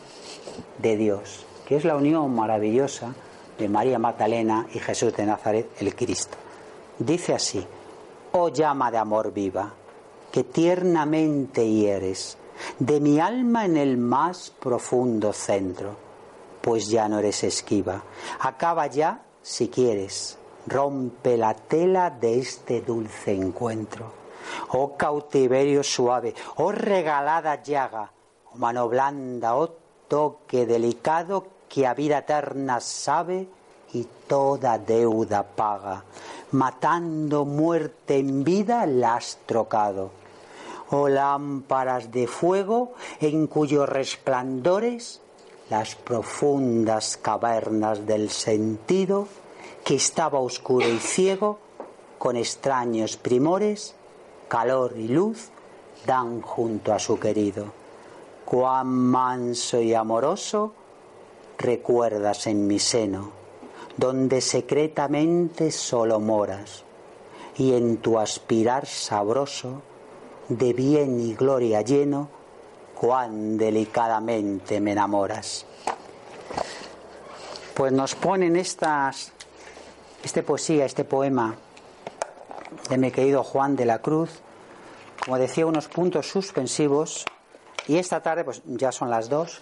de 0.80 0.98
Dios, 0.98 1.46
que 1.66 1.78
es 1.78 1.86
la 1.86 1.96
unión 1.96 2.36
maravillosa 2.36 3.14
de 3.58 3.70
María 3.70 3.98
Magdalena 3.98 4.68
y 4.74 4.80
Jesús 4.80 5.16
de 5.16 5.26
Nazaret, 5.26 5.70
el 5.80 5.96
Cristo. 5.96 6.36
Dice 7.00 7.34
así, 7.34 7.66
oh 8.34 8.50
llama 8.50 8.92
de 8.92 8.98
amor 8.98 9.32
viva, 9.32 9.72
que 10.30 10.44
tiernamente 10.44 11.66
hieres 11.66 12.38
de 12.80 13.00
mi 13.00 13.22
alma 13.22 13.64
en 13.64 13.78
el 13.78 13.96
más 13.96 14.50
profundo 14.60 15.32
centro, 15.32 15.96
pues 16.62 16.90
ya 16.90 17.08
no 17.08 17.20
eres 17.20 17.46
esquiva. 17.46 18.04
Acaba 18.42 18.88
ya, 18.88 19.22
si 19.48 19.70
quieres, 19.70 20.38
rompe 20.68 21.38
la 21.38 21.54
tela 21.54 22.10
de 22.10 22.38
este 22.38 22.82
dulce 22.82 23.34
encuentro. 23.34 24.12
Oh 24.74 24.98
cautiverio 24.98 25.84
suave, 25.84 26.36
oh 26.58 26.74
regalada 26.74 27.64
llaga, 27.64 28.12
oh 28.52 28.58
mano 28.58 28.90
blanda, 28.90 29.56
oh 29.56 29.74
toque 30.10 30.66
delicado 30.66 31.48
que 31.70 31.88
a 31.88 31.94
vida 31.94 32.18
eterna 32.18 32.82
sabe 32.82 33.48
y 33.94 34.06
toda 34.28 34.78
deuda 34.78 35.44
paga. 35.44 36.04
Matando 36.52 37.46
muerte 37.46 38.18
en 38.18 38.44
vida 38.44 38.86
la 38.86 39.16
has 39.16 39.38
trocado. 39.46 40.12
Oh 40.90 41.08
lámparas 41.08 42.12
de 42.12 42.28
fuego 42.28 42.96
en 43.22 43.48
cuyos 43.48 43.88
resplandores 43.88 45.22
las 45.70 45.96
profundas 45.96 47.18
cavernas 47.18 48.06
del 48.06 48.30
sentido 48.30 49.28
que 49.84 49.96
estaba 49.96 50.40
oscuro 50.40 50.88
y 50.88 50.98
ciego 51.00 51.60
con 52.18 52.36
extraños 52.36 53.18
primores, 53.18 53.96
calor 54.48 54.94
y 54.98 55.08
luz 55.08 55.50
dan 56.06 56.42
junto 56.42 56.94
a 56.94 57.00
su 57.00 57.20
querido. 57.20 57.66
Cuán 58.46 58.88
manso 58.88 59.82
y 59.82 59.94
amoroso 59.94 60.74
recuerdas 61.58 62.48
en 62.48 62.66
mi 62.66 62.80
seno, 62.80 63.32
donde 63.98 64.42
secretamente 64.42 65.72
solo 65.72 66.20
moras, 66.20 66.84
y 67.58 67.74
en 67.74 67.98
tu 67.98 68.20
aspirar 68.20 68.86
sabroso, 68.86 69.82
de 70.48 70.72
bien 70.72 71.20
y 71.20 71.34
gloria 71.34 71.82
lleno, 71.82 72.30
cuán 73.00 73.58
delicadamente 73.58 74.82
me 74.82 74.94
enamoras. 74.94 75.66
Pues 77.74 77.92
nos 77.94 78.16
ponen 78.16 78.56
estas, 78.56 79.32
este 80.24 80.42
poesía, 80.42 80.86
este 80.86 81.04
poema 81.04 81.56
de 82.90 82.98
mi 82.98 83.12
querido 83.12 83.44
Juan 83.44 83.76
de 83.76 83.86
la 83.86 84.00
Cruz, 84.00 84.42
como 85.24 85.38
decía, 85.38 85.66
unos 85.66 85.88
puntos 85.88 86.28
suspensivos 86.28 87.26
y 87.88 87.98
esta 87.98 88.22
tarde, 88.22 88.44
pues 88.44 88.62
ya 88.66 88.92
son 88.92 89.10
las 89.10 89.30
dos, 89.30 89.62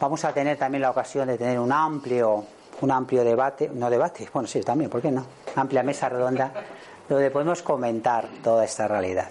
vamos 0.00 0.24
a 0.24 0.32
tener 0.32 0.58
también 0.58 0.82
la 0.82 0.90
ocasión 0.90 1.28
de 1.28 1.38
tener 1.38 1.60
un 1.60 1.70
amplio, 1.70 2.44
un 2.80 2.90
amplio 2.90 3.22
debate, 3.22 3.70
no 3.72 3.88
debate, 3.88 4.28
bueno, 4.32 4.48
sí, 4.48 4.60
también, 4.62 4.90
¿por 4.90 5.00
qué 5.00 5.12
no? 5.12 5.24
Amplia 5.54 5.82
mesa 5.84 6.08
redonda, 6.08 6.52
donde 7.08 7.30
podemos 7.30 7.62
comentar 7.62 8.28
toda 8.42 8.64
esta 8.64 8.88
realidad. 8.88 9.28